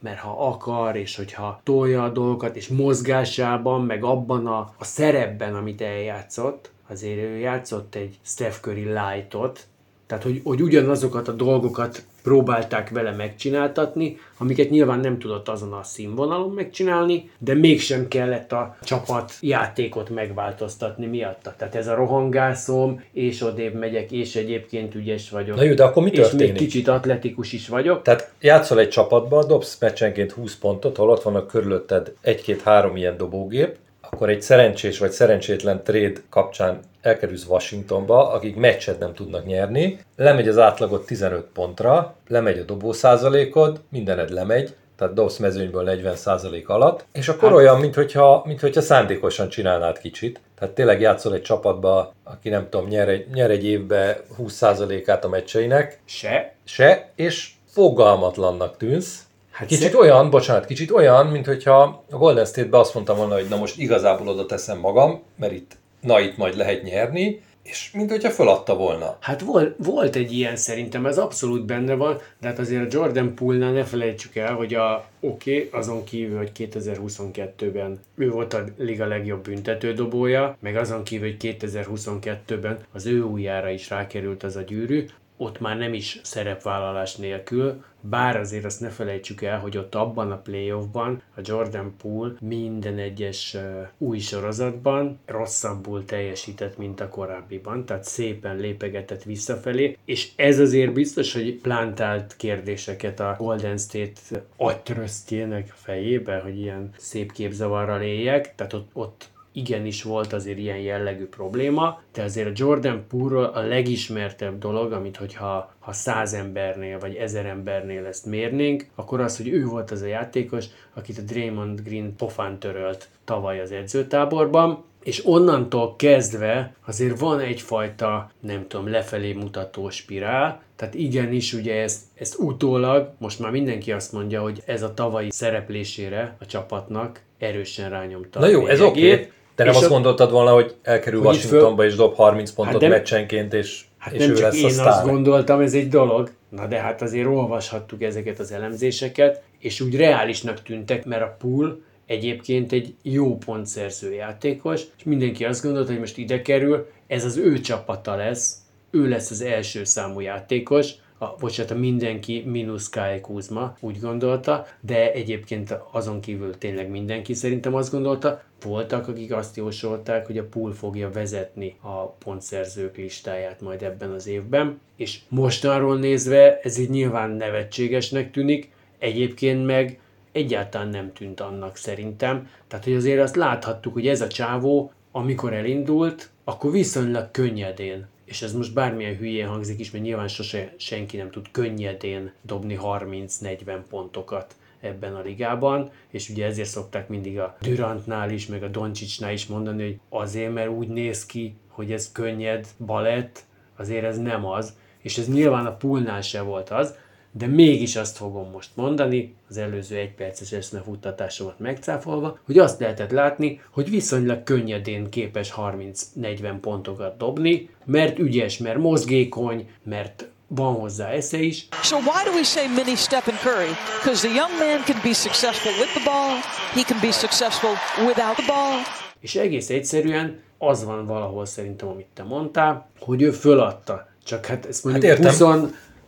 mert 0.00 0.18
ha 0.18 0.48
akar, 0.48 0.96
és 0.96 1.16
hogyha 1.16 1.60
tolja 1.62 2.04
a 2.04 2.08
dolgokat, 2.08 2.56
és 2.56 2.68
mozgásában, 2.68 3.84
meg 3.84 4.04
abban 4.04 4.46
a, 4.46 4.74
a 4.78 4.84
szerepben, 4.84 5.54
amit 5.54 5.80
eljátszott, 5.80 6.70
azért 6.88 7.18
ő 7.18 7.36
játszott 7.36 7.94
egy 7.94 8.18
Steph 8.22 8.60
Curry 8.60 8.84
lightot, 8.84 9.66
tehát, 10.06 10.24
hogy, 10.24 10.40
hogy 10.44 10.62
ugyanazokat 10.62 11.28
a 11.28 11.32
dolgokat 11.32 12.04
próbálták 12.26 12.90
vele 12.90 13.10
megcsináltatni, 13.10 14.18
amiket 14.38 14.70
nyilván 14.70 15.00
nem 15.00 15.18
tudott 15.18 15.48
azon 15.48 15.72
a 15.72 15.82
színvonalon 15.82 16.50
megcsinálni, 16.50 17.30
de 17.38 17.54
mégsem 17.54 18.08
kellett 18.08 18.52
a 18.52 18.76
csapat 18.82 19.32
játékot 19.40 20.10
megváltoztatni 20.10 21.06
miatta. 21.06 21.54
Tehát 21.58 21.74
ez 21.74 21.86
a 21.86 21.94
rohangászom, 21.94 23.02
és 23.12 23.42
odébb 23.42 23.74
megyek, 23.74 24.12
és 24.12 24.36
egyébként 24.36 24.94
ügyes 24.94 25.30
vagyok. 25.30 25.56
Na 25.56 25.62
jó, 25.62 25.74
de 25.74 25.84
akkor 25.84 26.02
mi 26.02 26.10
és 26.10 26.16
történik? 26.16 26.46
még 26.46 26.56
kicsit 26.56 26.88
atletikus 26.88 27.52
is 27.52 27.68
vagyok. 27.68 28.02
Tehát 28.02 28.32
játszol 28.40 28.78
egy 28.78 28.88
csapatba, 28.88 29.44
dobsz 29.44 29.78
meccsenként 29.80 30.32
20 30.32 30.56
pontot, 30.56 30.96
hol 30.96 31.10
ott 31.10 31.22
vannak 31.22 31.46
körülötted 31.46 32.12
egy-két-három 32.20 32.96
ilyen 32.96 33.16
dobógép, 33.16 33.76
akkor 34.00 34.28
egy 34.28 34.42
szerencsés 34.42 34.98
vagy 34.98 35.10
szerencsétlen 35.10 35.82
trade 35.82 36.20
kapcsán 36.30 36.80
elkerülsz 37.06 37.46
Washingtonba, 37.46 38.30
akik 38.32 38.56
meccset 38.56 38.98
nem 38.98 39.14
tudnak 39.14 39.46
nyerni, 39.46 39.98
lemegy 40.16 40.48
az 40.48 40.58
átlagot 40.58 41.06
15 41.06 41.46
pontra, 41.54 42.14
lemegy 42.28 42.58
a 42.58 42.62
dobószázalékod, 42.62 43.80
mindened 43.88 44.30
lemegy, 44.30 44.74
tehát 44.96 45.14
dobsz 45.14 45.36
mezőnyből 45.36 46.00
40% 46.02 46.66
alatt, 46.66 47.04
és 47.12 47.28
akkor 47.28 47.48
hát, 47.48 47.58
olyan, 47.58 47.80
mintha, 47.80 48.42
mintha 48.46 48.80
szándékosan 48.80 49.48
csinálnád 49.48 49.98
kicsit. 49.98 50.40
Tehát 50.58 50.74
tényleg 50.74 51.00
játszol 51.00 51.34
egy 51.34 51.42
csapatba, 51.42 52.14
aki 52.24 52.48
nem 52.48 52.66
tudom, 52.70 52.88
nyer 52.88 53.08
egy, 53.08 53.26
nyer 53.34 53.50
egy 53.50 53.64
évbe 53.64 54.20
20%-át 54.38 55.24
a 55.24 55.28
meccseinek. 55.28 56.00
Se. 56.04 56.54
Se, 56.64 57.10
és 57.14 57.50
fogalmatlannak 57.72 58.76
tűnsz, 58.76 59.26
Hát 59.50 59.68
Kicsit 59.68 59.90
szé- 59.90 59.94
olyan, 59.94 60.30
bocsánat, 60.30 60.64
kicsit 60.64 60.90
olyan, 60.90 61.26
mint 61.26 61.46
hogyha 61.46 62.04
a 62.10 62.16
Golden 62.16 62.44
State-be 62.44 62.78
azt 62.78 62.94
mondtam 62.94 63.16
volna, 63.16 63.34
hogy 63.34 63.48
na 63.48 63.56
most 63.56 63.78
igazából 63.78 64.28
oda 64.28 64.46
teszem 64.46 64.78
magam, 64.78 65.22
mert 65.36 65.52
itt, 65.52 65.76
na 66.06 66.20
itt 66.20 66.36
majd 66.36 66.56
lehet 66.56 66.82
nyerni, 66.82 67.40
és 67.62 67.90
mint 67.92 68.10
hogyha 68.10 68.30
föladta 68.30 68.76
volna. 68.76 69.16
Hát 69.20 69.40
volt, 69.40 69.74
volt 69.78 70.16
egy 70.16 70.32
ilyen 70.32 70.56
szerintem, 70.56 71.06
ez 71.06 71.18
abszolút 71.18 71.64
benne 71.64 71.94
van, 71.94 72.20
de 72.40 72.48
hát 72.48 72.58
azért 72.58 72.82
a 72.82 72.96
Jordan 72.98 73.34
Poole-nál 73.34 73.72
ne 73.72 73.84
felejtsük 73.84 74.36
el, 74.36 74.54
hogy 74.54 74.74
a 74.74 75.08
oké, 75.20 75.56
okay, 75.56 75.80
azon 75.80 76.04
kívül, 76.04 76.36
hogy 76.36 76.50
2022-ben 76.58 78.00
ő 78.14 78.30
volt 78.30 78.54
a 78.54 78.64
liga 78.76 79.06
legjobb 79.06 79.42
büntetődobója, 79.42 80.56
meg 80.60 80.76
azon 80.76 81.02
kívül, 81.02 81.28
hogy 81.28 81.56
2022-ben 81.60 82.78
az 82.92 83.06
ő 83.06 83.22
újjára 83.22 83.70
is 83.70 83.90
rákerült 83.90 84.42
az 84.42 84.56
a 84.56 84.62
gyűrű, 84.62 85.06
ott 85.36 85.60
már 85.60 85.76
nem 85.76 85.94
is 85.94 86.20
szerepvállalás 86.22 87.16
nélkül, 87.16 87.84
bár 88.00 88.36
azért 88.36 88.64
azt 88.64 88.80
ne 88.80 88.88
felejtsük 88.88 89.42
el, 89.42 89.58
hogy 89.58 89.76
ott 89.76 89.94
abban 89.94 90.30
a 90.30 90.36
playoffban 90.36 91.22
a 91.34 91.40
Jordan 91.44 91.94
Poole 92.02 92.32
minden 92.40 92.98
egyes 92.98 93.56
új 93.98 94.18
sorozatban 94.18 95.18
rosszabbul 95.26 96.04
teljesített, 96.04 96.76
mint 96.76 97.00
a 97.00 97.08
korábbiban, 97.08 97.84
tehát 97.84 98.04
szépen 98.04 98.56
lépegetett 98.56 99.22
visszafelé, 99.22 99.96
és 100.04 100.30
ez 100.36 100.58
azért 100.58 100.92
biztos, 100.92 101.32
hogy 101.32 101.54
plantált 101.54 102.36
kérdéseket 102.36 103.20
a 103.20 103.34
Golden 103.38 103.78
State 103.78 104.44
agytröztjének 104.56 105.72
fejébe, 105.74 106.38
hogy 106.38 106.58
ilyen 106.58 106.90
szép 106.96 107.32
képzavarral 107.32 108.02
éljek, 108.02 108.54
tehát 108.54 108.72
ott, 108.72 108.90
ott 108.92 109.28
igenis 109.56 110.02
volt 110.02 110.32
azért 110.32 110.58
ilyen 110.58 110.78
jellegű 110.78 111.24
probléma, 111.24 112.00
de 112.12 112.22
azért 112.22 112.48
a 112.48 112.52
Jordan 112.54 113.04
poole 113.08 113.46
a 113.46 113.60
legismertebb 113.60 114.58
dolog, 114.58 114.92
amit 114.92 115.16
hogyha 115.16 115.74
ha 115.78 115.92
száz 115.92 116.32
embernél 116.32 116.98
vagy 116.98 117.14
ezer 117.14 117.46
embernél 117.46 118.06
ezt 118.06 118.26
mérnénk, 118.26 118.86
akkor 118.94 119.20
az, 119.20 119.36
hogy 119.36 119.48
ő 119.48 119.64
volt 119.64 119.90
az 119.90 120.02
a 120.02 120.06
játékos, 120.06 120.64
akit 120.94 121.18
a 121.18 121.22
Draymond 121.22 121.80
Green 121.80 122.16
pofán 122.16 122.58
törölt 122.58 123.08
tavaly 123.24 123.60
az 123.60 123.72
edzőtáborban, 123.72 124.84
és 125.02 125.26
onnantól 125.26 125.96
kezdve 125.96 126.74
azért 126.84 127.18
van 127.18 127.40
egyfajta, 127.40 128.30
nem 128.40 128.64
tudom, 128.68 128.88
lefelé 128.90 129.32
mutató 129.32 129.90
spirál, 129.90 130.62
tehát 130.76 130.94
igenis 130.94 131.52
ugye 131.52 131.74
ezt, 131.82 132.00
ezt 132.14 132.38
utólag, 132.38 133.12
most 133.18 133.38
már 133.38 133.50
mindenki 133.50 133.92
azt 133.92 134.12
mondja, 134.12 134.42
hogy 134.42 134.62
ez 134.66 134.82
a 134.82 134.94
tavalyi 134.94 135.30
szereplésére 135.30 136.36
a 136.40 136.46
csapatnak 136.46 137.20
erősen 137.38 137.90
rányomta. 137.90 138.40
Na 138.40 138.46
jó, 138.46 138.66
ez 138.66 138.80
oké, 138.80 139.12
okay. 139.12 139.30
De 139.56 139.64
nem 139.64 139.72
és 139.72 139.78
azt 139.78 139.88
gondoltad 139.88 140.30
volna, 140.30 140.52
hogy 140.52 140.74
elkerül 140.82 141.18
Hogy 141.22 141.28
Washingtonba 141.28 141.84
és 141.84 141.94
dob 141.94 142.14
30 142.14 142.50
pontot 142.50 142.72
Hát 142.72 142.82
de- 142.82 142.88
meccsenként, 142.96 143.54
és, 143.54 143.84
Hát 143.98 144.14
és 144.14 144.20
nem 144.20 144.30
ő 144.30 144.34
csak 144.34 144.42
lesz 144.42 144.62
a 144.62 144.66
én 144.66 144.70
sztár. 144.70 144.86
azt 144.86 145.04
gondoltam, 145.04 145.60
ez 145.60 145.74
egy 145.74 145.88
dolog. 145.88 146.30
Na 146.48 146.66
de 146.66 146.76
hát 146.80 147.02
azért 147.02 147.26
olvashattuk 147.26 148.02
ezeket 148.02 148.38
az 148.38 148.52
elemzéseket, 148.52 149.42
és 149.58 149.80
úgy 149.80 149.96
reálisnak 149.96 150.62
tűntek, 150.62 151.04
mert 151.04 151.22
a 151.22 151.36
pool 151.38 151.80
egyébként 152.06 152.72
egy 152.72 152.94
jó 153.02 153.36
pontszerző 153.36 154.12
játékos, 154.12 154.80
és 154.96 155.04
mindenki 155.04 155.44
azt 155.44 155.62
gondolta, 155.62 155.90
hogy 155.90 156.00
most 156.00 156.18
ide 156.18 156.42
kerül, 156.42 156.86
ez 157.06 157.24
az 157.24 157.36
ő 157.36 157.60
csapata 157.60 158.16
lesz, 158.16 158.56
ő 158.90 159.08
lesz 159.08 159.30
az 159.30 159.40
első 159.42 159.84
számú 159.84 160.20
játékos, 160.20 160.90
a, 161.18 161.34
bocsánat, 161.38 161.78
mindenki 161.78 162.42
mínusz 162.46 162.88
Kyle 162.88 163.20
Kuzma 163.20 163.76
úgy 163.80 164.00
gondolta, 164.00 164.66
de 164.80 165.12
egyébként 165.12 165.78
azon 165.92 166.20
kívül 166.20 166.58
tényleg 166.58 166.90
mindenki 166.90 167.34
szerintem 167.34 167.74
azt 167.74 167.90
gondolta. 167.90 168.42
Voltak, 168.62 169.08
akik 169.08 169.32
azt 169.32 169.56
jósolták, 169.56 170.26
hogy 170.26 170.38
a 170.38 170.44
pool 170.44 170.72
fogja 170.72 171.10
vezetni 171.10 171.76
a 171.80 172.06
pontszerzők 172.06 172.96
listáját 172.96 173.60
majd 173.60 173.82
ebben 173.82 174.10
az 174.10 174.26
évben, 174.26 174.80
és 174.96 175.20
mostanról 175.28 175.98
nézve 175.98 176.60
ez 176.60 176.78
így 176.78 176.90
nyilván 176.90 177.30
nevetségesnek 177.30 178.30
tűnik, 178.30 178.70
egyébként 178.98 179.66
meg 179.66 180.00
egyáltalán 180.32 180.88
nem 180.88 181.12
tűnt 181.12 181.40
annak 181.40 181.76
szerintem. 181.76 182.48
Tehát, 182.68 182.84
hogy 182.84 182.94
azért 182.94 183.22
azt 183.22 183.36
láthattuk, 183.36 183.92
hogy 183.92 184.06
ez 184.06 184.20
a 184.20 184.28
csávó, 184.28 184.92
amikor 185.12 185.52
elindult, 185.52 186.30
akkor 186.44 186.70
viszonylag 186.70 187.30
könnyedén 187.30 188.06
és 188.26 188.42
ez 188.42 188.52
most 188.52 188.74
bármilyen 188.74 189.16
hülyén 189.16 189.48
hangzik 189.48 189.80
is, 189.80 189.90
mert 189.90 190.04
nyilván 190.04 190.28
sose 190.28 190.74
senki 190.76 191.16
nem 191.16 191.30
tud 191.30 191.50
könnyedén 191.50 192.32
dobni 192.42 192.78
30-40 192.82 193.80
pontokat 193.88 194.54
ebben 194.80 195.14
a 195.14 195.20
ligában, 195.20 195.90
és 196.10 196.28
ugye 196.28 196.46
ezért 196.46 196.68
szokták 196.68 197.08
mindig 197.08 197.38
a 197.38 197.56
Durantnál 197.60 198.30
is, 198.30 198.46
meg 198.46 198.62
a 198.62 198.68
Doncsicsnál 198.68 199.32
is 199.32 199.46
mondani, 199.46 199.82
hogy 199.82 199.98
azért, 200.08 200.52
mert 200.52 200.70
úgy 200.70 200.88
néz 200.88 201.26
ki, 201.26 201.56
hogy 201.68 201.92
ez 201.92 202.12
könnyed 202.12 202.66
balett, 202.78 203.44
azért 203.76 204.04
ez 204.04 204.18
nem 204.18 204.46
az, 204.46 204.76
és 204.98 205.18
ez 205.18 205.28
nyilván 205.28 205.66
a 205.66 205.76
poolnál 205.76 206.20
se 206.20 206.40
volt 206.40 206.70
az, 206.70 206.94
de 207.38 207.46
mégis 207.46 207.96
azt 207.96 208.16
fogom 208.16 208.50
most 208.50 208.70
mondani, 208.74 209.34
az 209.48 209.56
előző 209.56 209.96
egyperces 209.96 210.52
eszmefuttatásomat 210.52 211.58
megcáfolva, 211.58 212.38
hogy 212.44 212.58
azt 212.58 212.80
lehetett 212.80 213.10
látni, 213.10 213.60
hogy 213.70 213.90
viszonylag 213.90 214.42
könnyedén 214.42 215.10
képes 215.10 215.54
30-40 215.56 216.54
pontokat 216.60 217.16
dobni, 217.16 217.68
mert 217.84 218.18
ügyes, 218.18 218.58
mert 218.58 218.78
mozgékony, 218.78 219.68
mert 219.82 220.28
van 220.46 220.74
hozzá 220.74 221.08
esze 221.08 221.38
is. 221.38 221.68
So 221.82 221.96
why 221.96 222.24
do 222.24 222.30
we 222.30 222.42
say 222.42 222.66
mini 222.66 222.94
Stephen 222.96 223.34
Curry? 223.42 223.72
Because 224.02 224.26
the 224.26 224.36
young 224.36 224.52
man 224.58 224.84
can 224.84 225.00
be 225.02 225.12
successful 225.12 225.72
with 225.72 225.92
the 225.94 226.04
ball, 226.04 226.30
he 226.74 226.82
can 226.82 226.98
be 227.00 227.10
successful 227.10 227.70
without 228.06 228.36
the 228.36 228.46
ball. 228.46 228.78
És 229.20 229.34
egész 229.34 229.70
egyszerűen 229.70 230.40
az 230.58 230.84
van 230.84 231.06
valahol 231.06 231.46
szerintem, 231.46 231.88
amit 231.88 232.06
te 232.14 232.22
mondtál, 232.22 232.88
hogy 233.00 233.22
ő 233.22 233.30
föladta. 233.30 234.08
Csak 234.24 234.46
hát 234.46 234.66
ezt 234.66 234.84
mondjuk 234.84 235.16
hát 235.16 235.40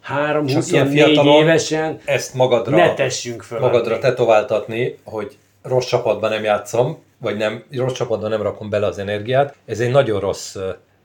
23-24 0.09 1.41
évesen 1.41 2.01
ezt 2.05 2.35
magadra, 2.35 2.77
ne 2.77 2.95
tessünk 2.95 3.43
föl. 3.43 3.59
Magadra 3.61 3.95
adni. 3.95 4.09
tetováltatni, 4.09 4.99
hogy 5.05 5.37
rossz 5.63 5.87
csapatban 5.87 6.31
nem 6.31 6.45
játszom, 6.45 6.99
vagy 7.19 7.37
nem, 7.37 7.65
rossz 7.71 7.93
csapatban 7.93 8.31
nem 8.31 8.43
rakom 8.43 8.71
bele 8.71 8.87
az 8.87 8.99
energiát, 8.99 9.55
ez 9.67 9.81
egy 9.81 9.91
nagyon 9.91 10.21
rossz 10.21 10.57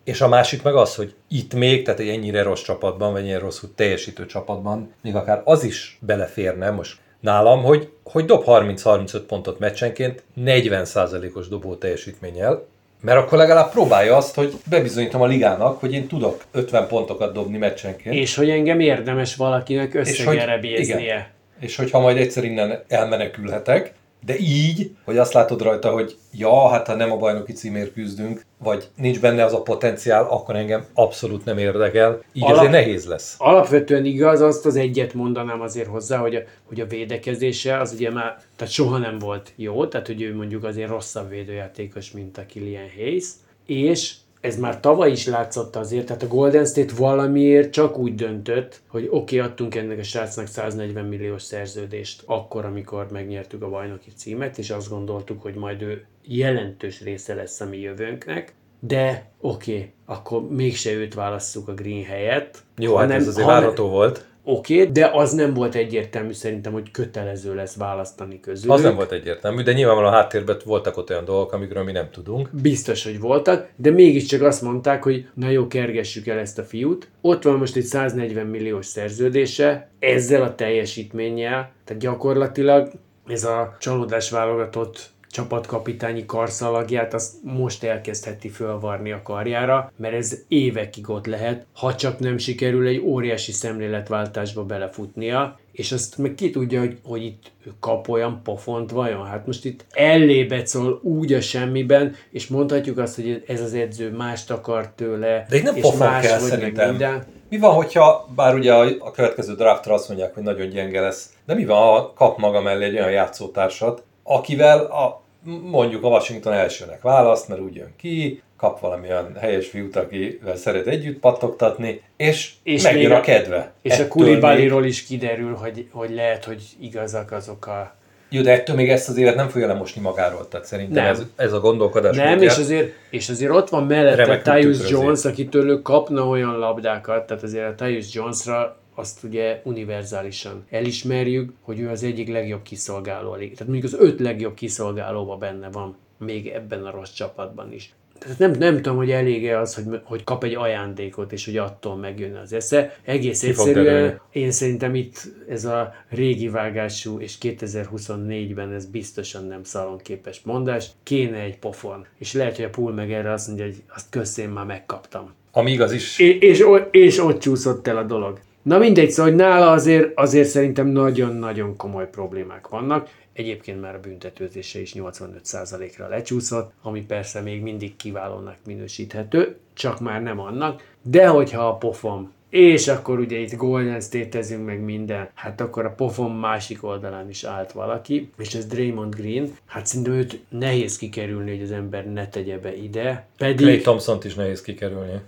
és 0.04 0.22
a 0.22 0.28
másik 0.28 0.64
meg 0.64 0.76
az, 0.76 0.96
hogy 0.96 1.14
itt 1.28 1.54
még, 1.54 1.84
tehát 1.84 2.00
egy 2.00 2.08
ennyire 2.08 2.44
rossz 2.44 2.62
csapatban, 2.62 3.12
vagy 3.12 3.22
ennyire 3.22 3.40
rosszul 3.40 3.70
teljesítő 3.76 4.26
csapatban, 4.26 4.94
még 5.02 5.16
akár 5.16 5.42
az 5.44 5.64
is 5.64 5.98
beleférne 6.02 6.70
most 6.70 6.98
nálam, 7.20 7.64
hogy, 7.64 7.90
hogy 8.04 8.26
dob 8.26 8.44
30-35 8.46 9.22
pontot 9.28 9.60
meccsenként 9.60 10.24
40%-os 10.38 11.48
dobó 11.48 11.76
teljesítménnyel, 11.76 12.68
mert 13.04 13.18
akkor 13.20 13.38
legalább 13.38 13.72
próbálja 13.72 14.16
azt, 14.16 14.36
hogy 14.36 14.54
bebizonyítom 14.70 15.22
a 15.22 15.26
ligának, 15.26 15.80
hogy 15.80 15.94
én 15.94 16.08
tudok 16.08 16.44
50 16.52 16.88
pontokat 16.88 17.34
dobni 17.34 17.58
meccsenként. 17.58 18.16
És 18.16 18.36
hogy 18.36 18.50
engem 18.50 18.80
érdemes 18.80 19.36
valakinek 19.36 19.94
És 19.94 20.00
összegerebéznie. 20.00 21.00
igen. 21.00 21.26
És 21.60 21.76
hogyha 21.76 22.00
majd 22.00 22.18
egyszer 22.18 22.44
innen 22.44 22.84
elmenekülhetek, 22.88 23.94
de 24.26 24.38
így, 24.38 24.92
hogy 25.06 25.18
azt 25.18 25.34
látod 25.34 25.62
rajta, 25.62 25.92
hogy 25.92 26.18
ja, 26.32 26.68
hát 26.70 26.88
ha 26.88 26.96
nem 26.96 27.12
a 27.12 27.18
bajnoki 27.18 27.54
címért 27.54 27.94
küzdünk, 27.94 28.46
vagy 28.58 28.88
nincs 28.96 29.20
benne 29.20 29.44
az 29.44 29.54
a 29.54 29.62
potenciál, 29.62 30.26
akkor 30.30 30.56
engem 30.56 30.86
abszolút 30.94 31.46
nem 31.46 31.58
érdekel. 31.58 32.24
Így 32.34 32.44
Alap- 32.44 32.58
azért 32.58 32.72
nehéz 32.72 33.06
lesz. 33.06 33.36
Alapvetően 33.38 34.06
igaz, 34.06 34.42
azt 34.42 34.66
az 34.66 34.76
egyet 34.76 35.14
mondanám 35.14 35.62
azért 35.62 35.88
hozzá, 35.88 36.18
hogy 36.18 36.36
a, 36.36 36.42
hogy 36.68 36.80
a 36.80 36.86
védekezése 36.86 37.80
az 37.80 37.94
ugye 37.94 38.12
már, 38.12 38.38
tehát 38.56 38.74
soha 38.74 38.98
nem 38.98 39.20
volt 39.20 39.54
jó, 39.56 39.88
tehát 39.88 40.08
hogy 40.08 40.22
ő 40.22 40.36
mondjuk 40.36 40.64
azért 40.64 40.90
rosszabb 40.90 41.30
védőjátékos, 41.30 42.12
mint 42.12 42.38
a 42.38 42.46
Killian 42.46 42.90
Hayes, 42.96 43.26
és 43.66 44.14
ez 44.44 44.58
már 44.58 44.80
tavaly 44.80 45.12
is 45.12 45.28
látszott 45.28 45.76
azért, 45.76 46.06
tehát 46.06 46.24
a 46.24 46.28
Golden 46.28 46.66
State 46.66 46.94
valamiért 46.98 47.72
csak 47.72 47.98
úgy 47.98 48.16
döntött, 48.16 48.82
hogy 48.88 49.08
oké, 49.12 49.38
okay, 49.38 49.50
adtunk 49.50 49.76
ennek 49.76 50.00
a 50.00 50.04
srácnak 50.04 50.48
140 50.48 51.06
milliós 51.06 51.42
szerződést 51.42 52.24
akkor, 52.26 52.66
amikor 52.66 53.08
megnyertük 53.12 53.62
a 53.62 53.70
bajnoki 53.70 54.10
címet, 54.16 54.58
és 54.58 54.70
azt 54.70 54.90
gondoltuk, 54.90 55.42
hogy 55.42 55.56
majd 55.56 55.82
ő 55.82 56.06
jelentős 56.24 57.02
része 57.02 57.34
lesz 57.34 57.62
a 57.62 57.66
mi 57.66 57.78
jövőnknek, 57.80 58.54
de 58.80 59.32
oké, 59.40 59.74
okay, 59.74 59.92
akkor 60.06 60.50
mégse 60.50 60.92
őt 60.92 61.14
válasszuk 61.14 61.68
a 61.68 61.74
Green 61.74 62.04
helyett. 62.04 62.64
Jó, 62.78 62.96
hát 62.96 63.12
ez 63.12 63.28
azért 63.28 63.48
várható 63.48 63.88
volt. 63.88 64.28
Oké, 64.46 64.80
okay, 64.80 64.92
de 64.92 65.10
az 65.14 65.34
nem 65.34 65.54
volt 65.54 65.76
egyértelmű 65.76 66.32
szerintem, 66.32 66.74
hogy 66.74 66.92
kötelező 66.92 67.56
lesz 67.56 67.76
választani 67.76 68.40
közül. 68.40 68.72
Az 68.72 68.82
nem 68.82 68.96
volt 68.96 69.12
egyértelmű, 69.12 69.62
de 69.62 69.74
nyilvánvalóan 69.74 70.14
a 70.14 70.16
háttérben 70.16 70.58
voltak 70.66 70.98
ott 70.98 71.10
olyan 71.10 71.26
dolgok, 71.26 71.54
amikről 71.54 71.84
mi 71.84 71.92
nem 71.92 72.10
tudunk. 72.12 72.50
Biztos, 72.62 73.04
hogy 73.04 73.20
voltak, 73.20 73.70
de 73.76 73.92
mégiscsak 73.92 74.42
azt 74.42 74.62
mondták, 74.62 75.04
hogy 75.04 75.28
na 75.34 75.50
jó, 75.50 75.68
kergessük 75.68 76.28
el 76.28 76.38
ezt 76.38 76.60
a 76.60 76.64
fiút. 76.64 77.08
Ott 77.22 77.44
van 77.44 77.58
most 77.58 77.76
egy 77.76 77.84
140 77.84 78.46
milliós 78.46 78.86
szerződése, 78.86 79.90
ezzel 80.00 80.42
a 80.42 80.56
teljesítménnyel, 80.56 81.72
tehát 81.84 82.02
gyakorlatilag 82.02 82.92
ez 83.28 83.44
a 83.44 83.76
csalódás 83.80 84.30
válogatott 84.30 85.12
csapatkapitányi 85.34 86.26
karszalagját, 86.26 87.14
azt 87.14 87.34
most 87.44 87.84
elkezdheti 87.84 88.50
fölvarni 88.50 89.12
a 89.12 89.22
karjára, 89.24 89.92
mert 89.98 90.14
ez 90.14 90.38
évekig 90.48 91.10
ott 91.10 91.26
lehet, 91.26 91.66
ha 91.74 91.96
csak 91.96 92.20
nem 92.20 92.38
sikerül 92.38 92.88
egy 92.88 93.00
óriási 93.00 93.52
szemléletváltásba 93.52 94.64
belefutnia, 94.64 95.60
és 95.72 95.92
azt 95.92 96.18
meg 96.18 96.36
ki 96.36 96.50
tudja, 96.50 96.80
hogy, 96.80 96.98
hogy 97.04 97.24
itt 97.24 97.52
kap 97.80 98.10
olyan 98.10 98.42
pofont 98.44 98.92
vajon? 98.92 99.26
Hát 99.26 99.46
most 99.46 99.66
itt 99.66 99.86
ellébecol 99.92 101.00
úgy 101.04 101.34
a 101.34 101.42
semmiben, 101.42 102.16
és 102.32 102.48
mondhatjuk 102.48 102.98
azt, 102.98 103.16
hogy 103.16 103.44
ez 103.48 103.62
az 103.62 103.74
edző 103.74 104.12
mást 104.12 104.52
akar 104.52 104.92
tőle, 104.96 105.46
De 105.50 105.56
itt 105.56 105.64
nem 105.64 105.76
és 105.76 105.82
pofon 105.82 106.08
más 106.08 106.26
kell 106.26 106.40
vagy 106.40 106.50
szerintem. 106.50 106.90
minden. 106.90 107.24
Mi 107.50 107.58
van, 107.58 107.74
hogyha, 107.74 108.30
bár 108.36 108.56
ugye 108.56 108.74
a, 108.74 108.88
a 109.00 109.12
következő 109.12 109.56
draftra 109.56 109.94
azt 109.94 110.08
mondják, 110.08 110.34
hogy 110.34 110.44
nagyon 110.44 110.70
gyenge 110.70 111.02
lesz, 111.02 111.30
de 111.46 111.54
mi 111.54 111.66
van, 111.66 111.78
ha 111.78 112.14
kap 112.16 112.38
maga 112.38 112.62
mellé 112.62 112.86
egy 112.86 112.94
olyan 112.94 113.12
játszótársat, 113.12 114.04
akivel 114.24 114.80
a, 114.80 115.23
mondjuk 115.64 116.04
a 116.04 116.08
Washington 116.08 116.54
elsőnek 116.54 117.02
választ, 117.02 117.48
mert 117.48 117.62
úgy 117.62 117.76
jön 117.76 117.94
ki, 117.98 118.42
kap 118.58 118.80
valamilyen 118.80 119.36
helyes 119.40 119.68
fiút, 119.68 119.96
akivel 119.96 120.56
szeret 120.56 120.88
együtt 120.88 121.20
pattogtatni, 121.20 122.02
és, 122.18 122.52
és 122.64 122.84
megjön 122.84 123.02
még 123.02 123.12
a 123.12 123.18
a- 123.18 123.22
kedve. 123.22 123.72
És 123.82 123.92
a 123.92 123.94
Ettől 123.96 124.08
Kulibaliról 124.08 124.86
is 124.86 125.04
kiderül, 125.04 125.54
hogy, 125.54 125.88
hogy 125.92 126.10
lehet, 126.14 126.46
hogy 126.46 126.64
igazak 126.80 127.32
azok 127.32 127.68
a... 127.68 127.96
Még, 128.30 128.40
jó, 128.40 128.42
de 128.42 128.52
ettől 128.52 128.76
még 128.76 128.90
ezt 128.90 129.10
az 129.10 129.18
évet 129.18 129.36
nem 129.36 129.48
fogja 129.50 129.68
lemosni 129.68 130.02
magáról, 130.02 130.48
tehát 130.48 130.66
szerintem 130.66 131.04
Nem. 131.04 131.12
ez, 131.12 131.24
ez 131.36 131.54
a 131.54 131.60
gondolkodás. 131.60 132.16
Nem, 132.16 132.42
és 132.42 132.58
azért, 132.58 132.94
és 133.10 133.30
azért 133.30 133.52
ott 133.52 133.70
van 133.70 133.84
mellette 133.84 134.60
Tyus. 134.60 134.90
Jones, 134.90 135.26
akitől 135.26 135.70
ő 135.70 135.82
kapna 135.82 136.28
olyan 136.28 136.58
labdákat, 136.58 137.28
tehát 137.28 137.44
azért 137.44 137.82
a 137.82 137.86
Tyus 137.86 138.14
Jonesra 138.14 138.78
azt 138.96 139.24
ugye 139.24 139.62
univerzálisan 139.64 140.66
elismerjük, 140.70 141.54
hogy 141.62 141.80
ő 141.80 141.90
az 141.90 142.04
egyik 142.04 142.28
legjobb 142.28 142.62
kiszolgáló 142.62 143.32
a 143.32 143.38
Tehát 143.38 143.68
mondjuk 143.68 143.84
az 143.84 144.00
öt 144.00 144.20
legjobb 144.20 144.54
kiszolgálóban 144.54 145.40
benne 145.40 145.70
van, 145.72 145.96
még 146.18 146.48
ebben 146.48 146.86
a 146.86 146.92
rossz 146.92 147.12
csapatban 147.12 147.74
is. 147.74 147.94
Tehát 148.20 148.40
nem, 148.40 148.52
nem 148.52 148.76
tudom, 148.76 148.98
hogy 148.98 149.12
elég-e 149.12 149.60
az, 149.60 149.76
hogy, 149.76 150.00
hogy 150.04 150.24
kap 150.24 150.44
egy 150.44 150.56
ajándékot, 150.56 151.32
és 151.32 151.46
hogy 151.46 151.58
attól 151.58 151.96
megjön 151.96 152.36
az 152.36 152.54
esze. 152.54 152.98
Egész 153.04 153.40
Ki 153.40 153.48
egyszerűen 153.48 154.20
én 154.32 154.52
szerintem 154.52 154.96
itt 154.96 155.28
ez 155.50 155.66
a 155.66 155.94
régi 156.10 156.50
vágású, 156.50 157.20
és 157.20 157.38
2024-ben 157.42 158.72
ez 158.72 158.86
biztosan 158.86 159.46
nem 159.46 159.64
szalonképes 159.64 160.42
mondás, 160.44 160.90
kéne 161.04 161.40
egy 161.40 161.58
pofon. 161.58 162.06
És 162.18 162.34
lehet, 162.34 162.56
hogy 162.56 162.66
a 162.66 162.70
pool 162.70 162.94
meg 162.94 163.12
erre 163.12 163.32
azt 163.32 163.48
mondja, 163.48 163.66
hogy 163.66 163.84
azt 163.96 164.10
köszön, 164.10 164.50
már 164.50 164.66
megkaptam. 164.66 165.34
Ami 165.52 165.72
igaz 165.72 165.92
is. 165.92 166.20
És, 166.20 166.38
és, 166.40 166.66
és 166.92 167.20
ott 167.20 167.40
csúszott 167.40 167.88
el 167.88 167.98
a 167.98 168.04
dolog. 168.04 168.40
Na 168.64 168.78
mindegy, 168.78 169.12
szóval 169.12 169.32
hogy 169.32 169.40
nála 169.42 169.72
azért, 169.72 170.12
azért 170.16 170.50
szerintem 170.50 170.88
nagyon-nagyon 170.88 171.76
komoly 171.76 172.10
problémák 172.10 172.68
vannak. 172.68 173.10
Egyébként 173.34 173.82
már 173.82 173.96
a 173.96 174.00
büntetőzése 174.00 174.80
is 174.80 174.94
85%-ra 174.98 176.08
lecsúszott, 176.08 176.72
ami 176.82 177.02
persze 177.02 177.42
még 177.42 177.62
mindig 177.62 177.96
kiválónak 177.96 178.56
minősíthető, 178.66 179.58
csak 179.74 180.00
már 180.00 180.22
nem 180.22 180.40
annak. 180.40 180.84
De 181.02 181.28
hogyha 181.28 181.68
a 181.68 181.76
pofom 181.76 182.32
és 182.54 182.88
akkor 182.88 183.20
ugye 183.20 183.38
itt 183.38 183.56
Golden 183.56 184.02
state 184.02 184.58
meg 184.58 184.80
minden, 184.80 185.30
hát 185.34 185.62
akkor 185.62 185.86
a 185.86 185.90
pofon 185.90 186.32
másik 186.32 186.84
oldalán 186.84 187.30
is 187.30 187.44
állt 187.44 187.72
valaki, 187.72 188.30
és 188.38 188.56
ez 188.56 188.66
Draymond 188.66 189.16
Green, 189.16 189.58
hát 189.66 189.86
szerintem 189.86 190.14
őt 190.14 190.40
nehéz 190.50 190.98
kikerülni, 190.98 191.52
hogy 191.52 191.62
az 191.62 191.72
ember 191.72 192.06
ne 192.06 192.28
tegye 192.28 192.58
be 192.58 192.76
ide, 192.76 193.28
pedig 193.38 193.58
Clay 193.58 193.82
Thompson-t 193.82 194.24
is 194.24 194.34
nehéz 194.34 194.62
kikerülni. 194.62 195.22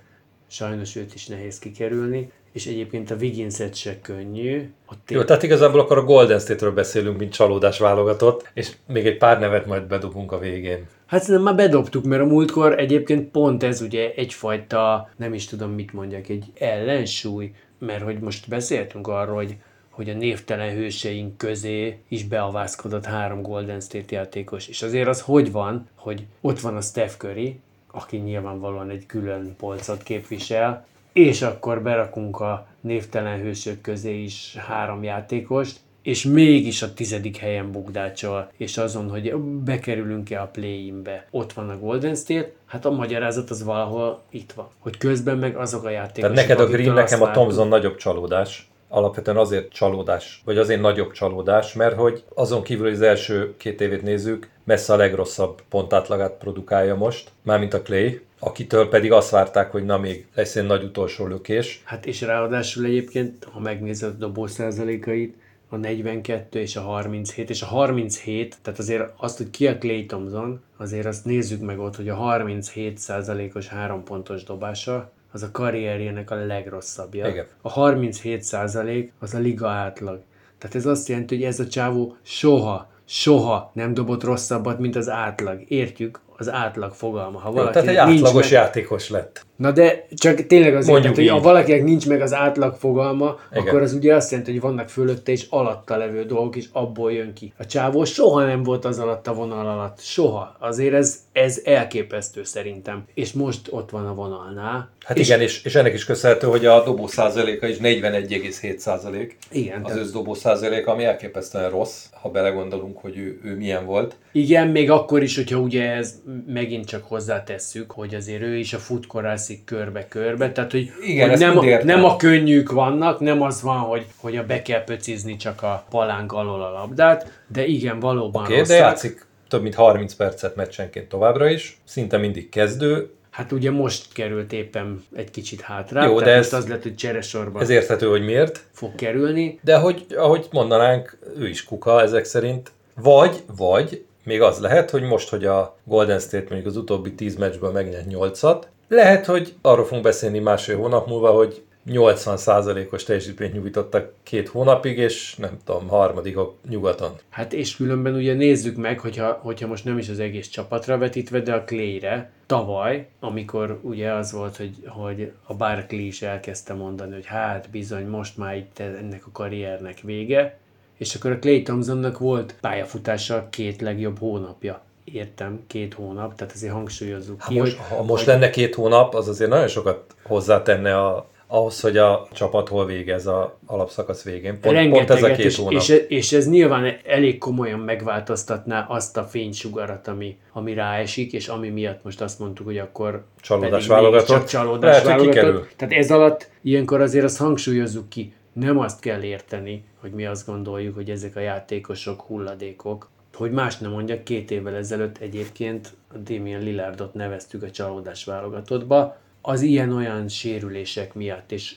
sajnos 0.47 0.95
őt 0.95 1.13
is 1.13 1.27
nehéz 1.27 1.59
kikerülni, 1.59 2.31
és 2.55 2.65
egyébként 2.65 3.11
a 3.11 3.15
Wigginset 3.15 3.75
se 3.75 4.01
könnyű. 4.01 4.69
Ott 4.91 5.11
Jó, 5.11 5.23
tehát 5.23 5.43
igazából 5.43 5.79
akkor 5.79 5.97
a 5.97 6.03
Golden 6.03 6.39
State-ről 6.39 6.73
beszélünk, 6.73 7.17
mint 7.17 7.33
csalódás 7.33 7.79
válogatott, 7.79 8.49
és 8.53 8.71
még 8.87 9.05
egy 9.05 9.17
pár 9.17 9.39
nevet 9.39 9.65
majd 9.65 9.83
bedobunk 9.83 10.31
a 10.31 10.39
végén. 10.39 10.87
Hát 11.05 11.21
szerintem 11.21 11.43
már 11.43 11.55
bedobtuk, 11.55 12.03
mert 12.03 12.21
a 12.21 12.25
múltkor 12.25 12.79
egyébként 12.79 13.31
pont 13.31 13.63
ez 13.63 13.81
ugye 13.81 14.11
egyfajta, 14.15 15.09
nem 15.17 15.33
is 15.33 15.45
tudom 15.45 15.71
mit 15.71 15.93
mondjak, 15.93 16.27
egy 16.27 16.45
ellensúly, 16.59 17.51
mert 17.79 18.03
hogy 18.03 18.19
most 18.19 18.49
beszéltünk 18.49 19.07
arról, 19.07 19.35
hogy 19.35 19.55
hogy 19.89 20.09
a 20.09 20.13
névtelen 20.13 20.75
hőseink 20.75 21.37
közé 21.37 21.97
is 22.07 22.23
beavázkodott 22.23 23.05
három 23.05 23.41
Golden 23.41 23.79
State 23.79 24.15
játékos. 24.15 24.67
És 24.67 24.81
azért 24.81 25.07
az 25.07 25.21
hogy 25.21 25.51
van, 25.51 25.87
hogy 25.95 26.25
ott 26.41 26.59
van 26.59 26.75
a 26.75 26.81
Steph 26.81 27.13
Curry, 27.17 27.59
aki 27.91 28.17
nyilvánvalóan 28.17 28.89
egy 28.89 29.05
külön 29.05 29.55
polcot 29.57 30.03
képvisel, 30.03 30.85
és 31.15 31.41
akkor 31.41 31.82
berakunk 31.82 32.39
a 32.39 32.67
névtelen 32.82 33.39
hősök 33.39 33.82
közé 33.82 34.21
is 34.23 34.56
három 34.67 35.04
játékost, 35.04 35.80
és 36.01 36.23
mégis 36.23 36.82
a 36.82 36.93
tizedik 36.93 37.38
helyen 37.38 37.71
bukdácsol, 37.71 38.51
és 38.58 38.78
azon, 38.78 39.10
hogy 39.10 39.36
bekerülünk-e 39.36 40.41
a 40.41 40.45
play-inbe. 40.45 41.28
Ott 41.32 41.54
van 41.54 41.69
a 41.69 41.78
Golden 41.80 42.15
State, 42.15 42.51
hát 42.65 42.86
a 42.86 42.91
magyarázat 42.91 43.49
az 43.49 43.63
valahol 43.63 44.21
itt 44.30 44.51
van. 44.51 44.67
Hogy 44.80 44.97
közben 44.97 45.38
meg 45.38 45.56
azok 45.56 45.84
a 45.84 45.89
játékosok, 45.89 46.36
Tehát 46.36 46.47
neked 46.47 46.60
a 46.60 46.69
Green, 46.69 46.93
nekem 46.93 47.21
a 47.21 47.32
Thompson 47.32 47.67
nagyobb 47.67 47.95
csalódás. 47.95 48.69
Alapvetően 48.89 49.38
azért 49.38 49.73
csalódás, 49.73 50.41
vagy 50.45 50.58
azért 50.58 50.82
nagyobb 50.82 51.12
csalódás, 51.12 51.73
mert 51.73 51.95
hogy 51.95 52.23
azon 52.34 52.63
kívül, 52.63 52.84
hogy 52.84 52.93
az 52.93 53.01
első 53.01 53.54
két 53.58 53.82
évét 53.82 54.01
nézzük, 54.01 54.49
messze 54.63 54.93
a 54.93 54.95
legrosszabb 54.95 55.62
pontátlagát 55.69 56.34
produkálja 56.34 56.95
most, 56.95 57.32
mármint 57.41 57.73
a 57.73 57.82
Clay, 57.82 58.24
akitől 58.45 58.89
pedig 58.89 59.12
azt 59.12 59.29
várták, 59.29 59.71
hogy 59.71 59.86
na 59.86 59.97
még 59.97 60.25
lesz 60.36 60.55
egy 60.55 60.65
nagy 60.65 60.84
utolsó 60.84 61.27
lökés. 61.27 61.81
Hát 61.84 62.05
és 62.05 62.21
ráadásul 62.21 62.86
egyébként, 62.86 63.47
ha 63.51 63.60
megnézed 63.60 64.10
a 64.10 64.17
dobó 64.17 64.47
százalékait, 64.47 65.36
a 65.69 65.75
42 65.75 66.60
és 66.60 66.75
a 66.75 66.81
37, 66.81 67.49
és 67.49 67.62
a 67.62 67.65
37, 67.65 68.58
tehát 68.62 68.79
azért 68.79 69.13
azt, 69.17 69.38
hogy 69.38 69.49
ki 69.49 69.67
a 69.67 69.77
Clay 69.77 70.05
Thompson, 70.05 70.62
azért 70.77 71.05
azt 71.05 71.25
nézzük 71.25 71.62
meg 71.62 71.79
ott, 71.79 71.95
hogy 71.95 72.10
a 72.10 72.15
37 72.15 72.97
százalékos 72.97 73.67
három 73.67 74.03
pontos 74.03 74.43
dobása, 74.43 75.12
az 75.31 75.43
a 75.43 75.51
karrierjének 75.51 76.31
a 76.31 76.36
legrosszabbja. 76.36 77.27
Igen. 77.27 77.45
A 77.62 77.69
37 77.69 78.41
százalék 78.41 79.12
az 79.19 79.34
a 79.34 79.39
liga 79.39 79.69
átlag. 79.69 80.21
Tehát 80.58 80.75
ez 80.75 80.86
azt 80.86 81.08
jelenti, 81.08 81.36
hogy 81.36 81.43
ez 81.43 81.60
a 81.60 81.67
csávó 81.67 82.17
soha, 82.21 82.89
soha 83.05 83.71
nem 83.73 83.93
dobott 83.93 84.23
rosszabbat, 84.23 84.79
mint 84.79 84.95
az 84.95 85.10
átlag. 85.10 85.63
Értjük? 85.67 86.19
Az 86.37 86.51
átlag 86.51 86.93
fogalma. 86.93 87.39
Ha 87.39 87.51
valaki 87.51 87.73
tehát 87.73 87.87
egy 87.87 87.95
átlagos 87.95 88.51
játékos 88.51 89.09
lett. 89.09 89.45
Na 89.55 89.71
de 89.71 90.07
csak 90.15 90.47
tényleg 90.47 90.75
azért, 90.75 90.91
Mondjuk 90.91 91.15
tehát, 91.15 91.29
hogy 91.29 91.39
ha 91.39 91.47
valakinek 91.49 91.83
nincs 91.83 92.07
meg 92.07 92.21
az 92.21 92.33
átlag 92.33 92.75
fogalma, 92.75 93.39
Igen. 93.51 93.67
akkor 93.67 93.81
az 93.81 93.93
ugye 93.93 94.15
azt 94.15 94.31
jelenti, 94.31 94.51
hogy 94.51 94.61
vannak 94.61 94.89
fölötte 94.89 95.31
és 95.31 95.45
alatta 95.49 95.97
levő 95.97 96.23
dolgok, 96.23 96.55
és 96.55 96.65
abból 96.71 97.11
jön 97.11 97.33
ki. 97.33 97.53
A 97.57 97.65
csávó 97.65 98.03
soha 98.03 98.45
nem 98.45 98.63
volt 98.63 98.85
az 98.85 98.99
alatt 98.99 99.27
a 99.27 99.33
vonal 99.33 99.67
alatt. 99.67 99.99
Soha. 100.01 100.55
Azért 100.59 100.93
ez, 100.93 101.19
ez 101.31 101.61
elképesztő 101.63 102.43
szerintem. 102.43 103.03
És 103.13 103.33
most 103.33 103.67
ott 103.69 103.89
van 103.89 104.05
a 104.07 104.13
vonalnál. 104.13 104.89
Hát 105.05 105.17
és 105.17 105.27
igen, 105.27 105.41
és, 105.41 105.63
és 105.63 105.75
ennek 105.75 105.93
is 105.93 106.05
köszönhető, 106.05 106.47
hogy 106.47 106.65
a 106.65 106.83
dobó 106.83 107.07
százaléka 107.07 107.67
is 107.67 107.77
41,7 107.77 108.77
százalék. 108.77 109.37
Igen, 109.51 109.83
Az 109.83 109.97
összdobó 109.97 110.33
százalék, 110.33 110.87
ami 110.87 111.03
elképesztően 111.03 111.69
rossz, 111.69 112.05
ha 112.21 112.29
belegondolunk, 112.29 112.97
hogy 112.97 113.17
ő, 113.17 113.39
ő 113.43 113.55
milyen 113.55 113.85
volt. 113.85 114.15
Igen, 114.31 114.67
még 114.67 114.91
akkor 114.91 115.23
is, 115.23 115.35
hogyha 115.35 115.59
ugye 115.59 115.91
ez 115.91 116.13
megint 116.47 116.85
csak 116.85 117.03
hozzátesszük, 117.07 117.91
hogy 117.91 118.15
azért 118.15 118.41
ő 118.41 118.55
is 118.55 118.73
a 118.73 118.77
futkorászik 118.77 119.63
körbe-körbe, 119.63 120.51
tehát 120.51 120.71
hogy, 120.71 120.91
Igen, 121.01 121.29
hogy 121.29 121.39
nem, 121.39 121.57
a, 121.57 121.83
nem 121.83 122.03
a 122.03 122.15
könnyűk 122.15 122.71
vannak, 122.71 123.19
nem 123.19 123.41
az 123.41 123.61
van, 123.61 123.77
hogy, 123.77 124.05
hogy 124.17 124.38
a 124.38 124.45
be 124.45 124.61
kell 124.61 124.83
pöcizni 124.83 125.35
csak 125.35 125.63
a 125.63 125.85
palánk 125.89 126.31
alól 126.33 126.63
a 126.63 126.71
labdát, 126.71 127.41
de 127.47 127.65
igen, 127.65 127.99
valóban 127.99 128.43
okay, 128.43 128.61
de 128.61 128.75
játszik 128.75 129.25
több 129.49 129.61
mint 129.61 129.75
30 129.75 130.13
percet 130.13 130.55
meccsenként 130.55 131.09
továbbra 131.09 131.49
is, 131.49 131.77
szinte 131.83 132.17
mindig 132.17 132.49
kezdő, 132.49 133.09
Hát 133.29 133.51
ugye 133.51 133.71
most 133.71 134.13
került 134.13 134.53
éppen 134.53 135.03
egy 135.15 135.31
kicsit 135.31 135.61
hátra, 135.61 136.03
Jó, 136.05 136.19
de 136.19 136.31
ez- 136.31 136.53
az 136.53 136.67
lett, 136.67 136.83
hogy 136.83 136.95
cseresorban 136.95 137.61
ez 137.61 137.69
érthető, 137.69 138.07
hogy 138.07 138.25
miért, 138.25 138.63
fog 138.71 138.95
kerülni. 138.95 139.59
de 139.61 139.77
hogy, 139.77 140.05
ahogy 140.17 140.47
mondanánk, 140.51 141.17
ő 141.38 141.47
is 141.47 141.63
kuka 141.63 142.01
ezek 142.01 142.25
szerint. 142.25 142.71
Vagy, 142.95 143.43
vagy 143.57 144.05
még 144.25 144.41
az 144.41 144.59
lehet, 144.59 144.89
hogy 144.89 145.01
most, 145.01 145.29
hogy 145.29 145.45
a 145.45 145.77
Golden 145.83 146.19
State 146.19 146.45
mondjuk 146.49 146.65
az 146.65 146.77
utóbbi 146.77 147.13
10 147.13 147.35
meccsből 147.35 147.71
megnyert 147.71 148.07
8-at, 148.09 148.63
lehet, 148.88 149.25
hogy 149.25 149.53
arról 149.61 149.85
fogunk 149.85 150.03
beszélni 150.03 150.39
másfél 150.39 150.77
hónap 150.77 151.07
múlva, 151.07 151.31
hogy 151.31 151.63
80%-os 151.88 153.03
teljesítményt 153.03 153.53
nyújtottak 153.53 154.13
két 154.23 154.47
hónapig, 154.47 154.97
és 154.97 155.35
nem 155.35 155.57
tudom, 155.65 155.88
harmadikok 155.88 156.55
nyugaton. 156.69 157.11
Hát 157.29 157.53
és 157.53 157.75
különben 157.75 158.15
ugye 158.15 158.33
nézzük 158.33 158.77
meg, 158.77 158.99
hogyha, 158.99 159.39
hogyha 159.41 159.67
most 159.67 159.85
nem 159.85 159.97
is 159.97 160.09
az 160.09 160.19
egész 160.19 160.47
csapatra 160.47 160.97
vetítve, 160.97 161.39
de 161.39 161.53
a 161.53 161.63
Clayre 161.63 162.31
tavaly, 162.45 163.07
amikor 163.19 163.79
ugye 163.81 164.11
az 164.11 164.31
volt, 164.31 164.57
hogy, 164.57 164.75
hogy 164.88 165.31
a 165.43 165.53
Barkley 165.53 166.05
is 166.05 166.21
elkezdte 166.21 166.73
mondani, 166.73 167.13
hogy 167.13 167.25
hát 167.25 167.69
bizony 167.69 168.07
most 168.07 168.38
már 168.38 168.55
itt 168.55 168.79
ennek 168.79 169.25
a 169.25 169.31
karriernek 169.31 169.99
vége, 169.99 170.57
és 170.97 171.15
akkor 171.15 171.31
a 171.31 171.39
Clay 171.39 171.62
Thompsonnak 171.62 172.17
volt 172.17 172.55
pályafutása 172.62 173.47
két 173.49 173.81
legjobb 173.81 174.19
hónapja. 174.19 174.81
Értem, 175.03 175.60
két 175.67 175.93
hónap, 175.93 176.36
tehát 176.36 176.53
azért 176.53 176.73
hangsúlyozzuk 176.73 177.41
Ha 177.41 177.49
ki, 177.49 177.60
most, 177.60 177.77
hogy, 177.77 177.97
ha 177.97 178.03
most 178.03 178.25
lenne 178.25 178.49
két 178.49 178.75
hónap, 178.75 179.15
az 179.15 179.27
azért 179.27 179.49
nagyon 179.49 179.67
sokat 179.67 180.15
hozzátenne 180.23 180.97
a, 180.97 181.29
ahhoz, 181.47 181.79
hogy 181.79 181.97
a 181.97 182.27
csapat 182.34 182.67
hol 182.67 182.86
végez 182.86 183.27
a 183.27 183.58
alapszakasz 183.65 184.23
végén. 184.23 184.60
Pont, 184.60 184.89
pont 184.89 185.10
ez 185.10 185.23
a 185.23 185.31
két 185.31 185.45
és, 185.45 185.58
hónap. 185.58 185.81
és, 185.81 185.89
és 186.08 186.31
ez 186.31 186.49
nyilván 186.49 186.97
elég 187.05 187.38
komolyan 187.38 187.79
megváltoztatná 187.79 188.86
azt 188.89 189.17
a 189.17 189.23
fénysugarat, 189.23 190.08
ami, 190.08 190.38
ami 190.53 190.73
ráesik, 190.73 191.34
és 191.34 191.47
ami 191.47 191.69
miatt 191.69 192.03
most 192.03 192.21
azt 192.21 192.39
mondtuk, 192.39 192.65
hogy 192.65 192.77
akkor 192.77 193.23
Csalódás 193.41 193.88
válogatott. 193.88 194.47
csalódás 194.47 195.03
Lehet, 195.03 195.19
hogy 195.19 195.36
válogatott. 195.36 195.73
Tehát 195.75 195.93
ez 195.93 196.12
alatt 196.12 196.49
ilyenkor 196.62 197.01
azért 197.01 197.25
azt 197.25 197.38
hangsúlyozzuk 197.38 198.10
ki, 198.10 198.34
nem 198.55 198.79
azt 198.79 198.99
kell 198.99 199.23
érteni, 199.23 199.83
hogy 199.99 200.11
mi 200.11 200.25
azt 200.25 200.45
gondoljuk, 200.45 200.95
hogy 200.95 201.09
ezek 201.09 201.35
a 201.35 201.39
játékosok 201.39 202.21
hulladékok, 202.21 203.09
hogy 203.33 203.51
más 203.51 203.77
nem 203.77 203.91
mondjak, 203.91 204.23
két 204.23 204.51
évvel 204.51 204.75
ezelőtt 204.75 205.17
egyébként 205.17 205.93
a 206.13 206.17
Damien 206.17 206.61
Lillardot 206.61 207.13
neveztük 207.13 207.63
a 207.63 207.71
csalódás 207.71 208.23
válogatottba, 208.23 209.17
az 209.41 209.61
ilyen-olyan 209.61 210.27
sérülések 210.27 211.13
miatt, 211.13 211.51
és 211.51 211.75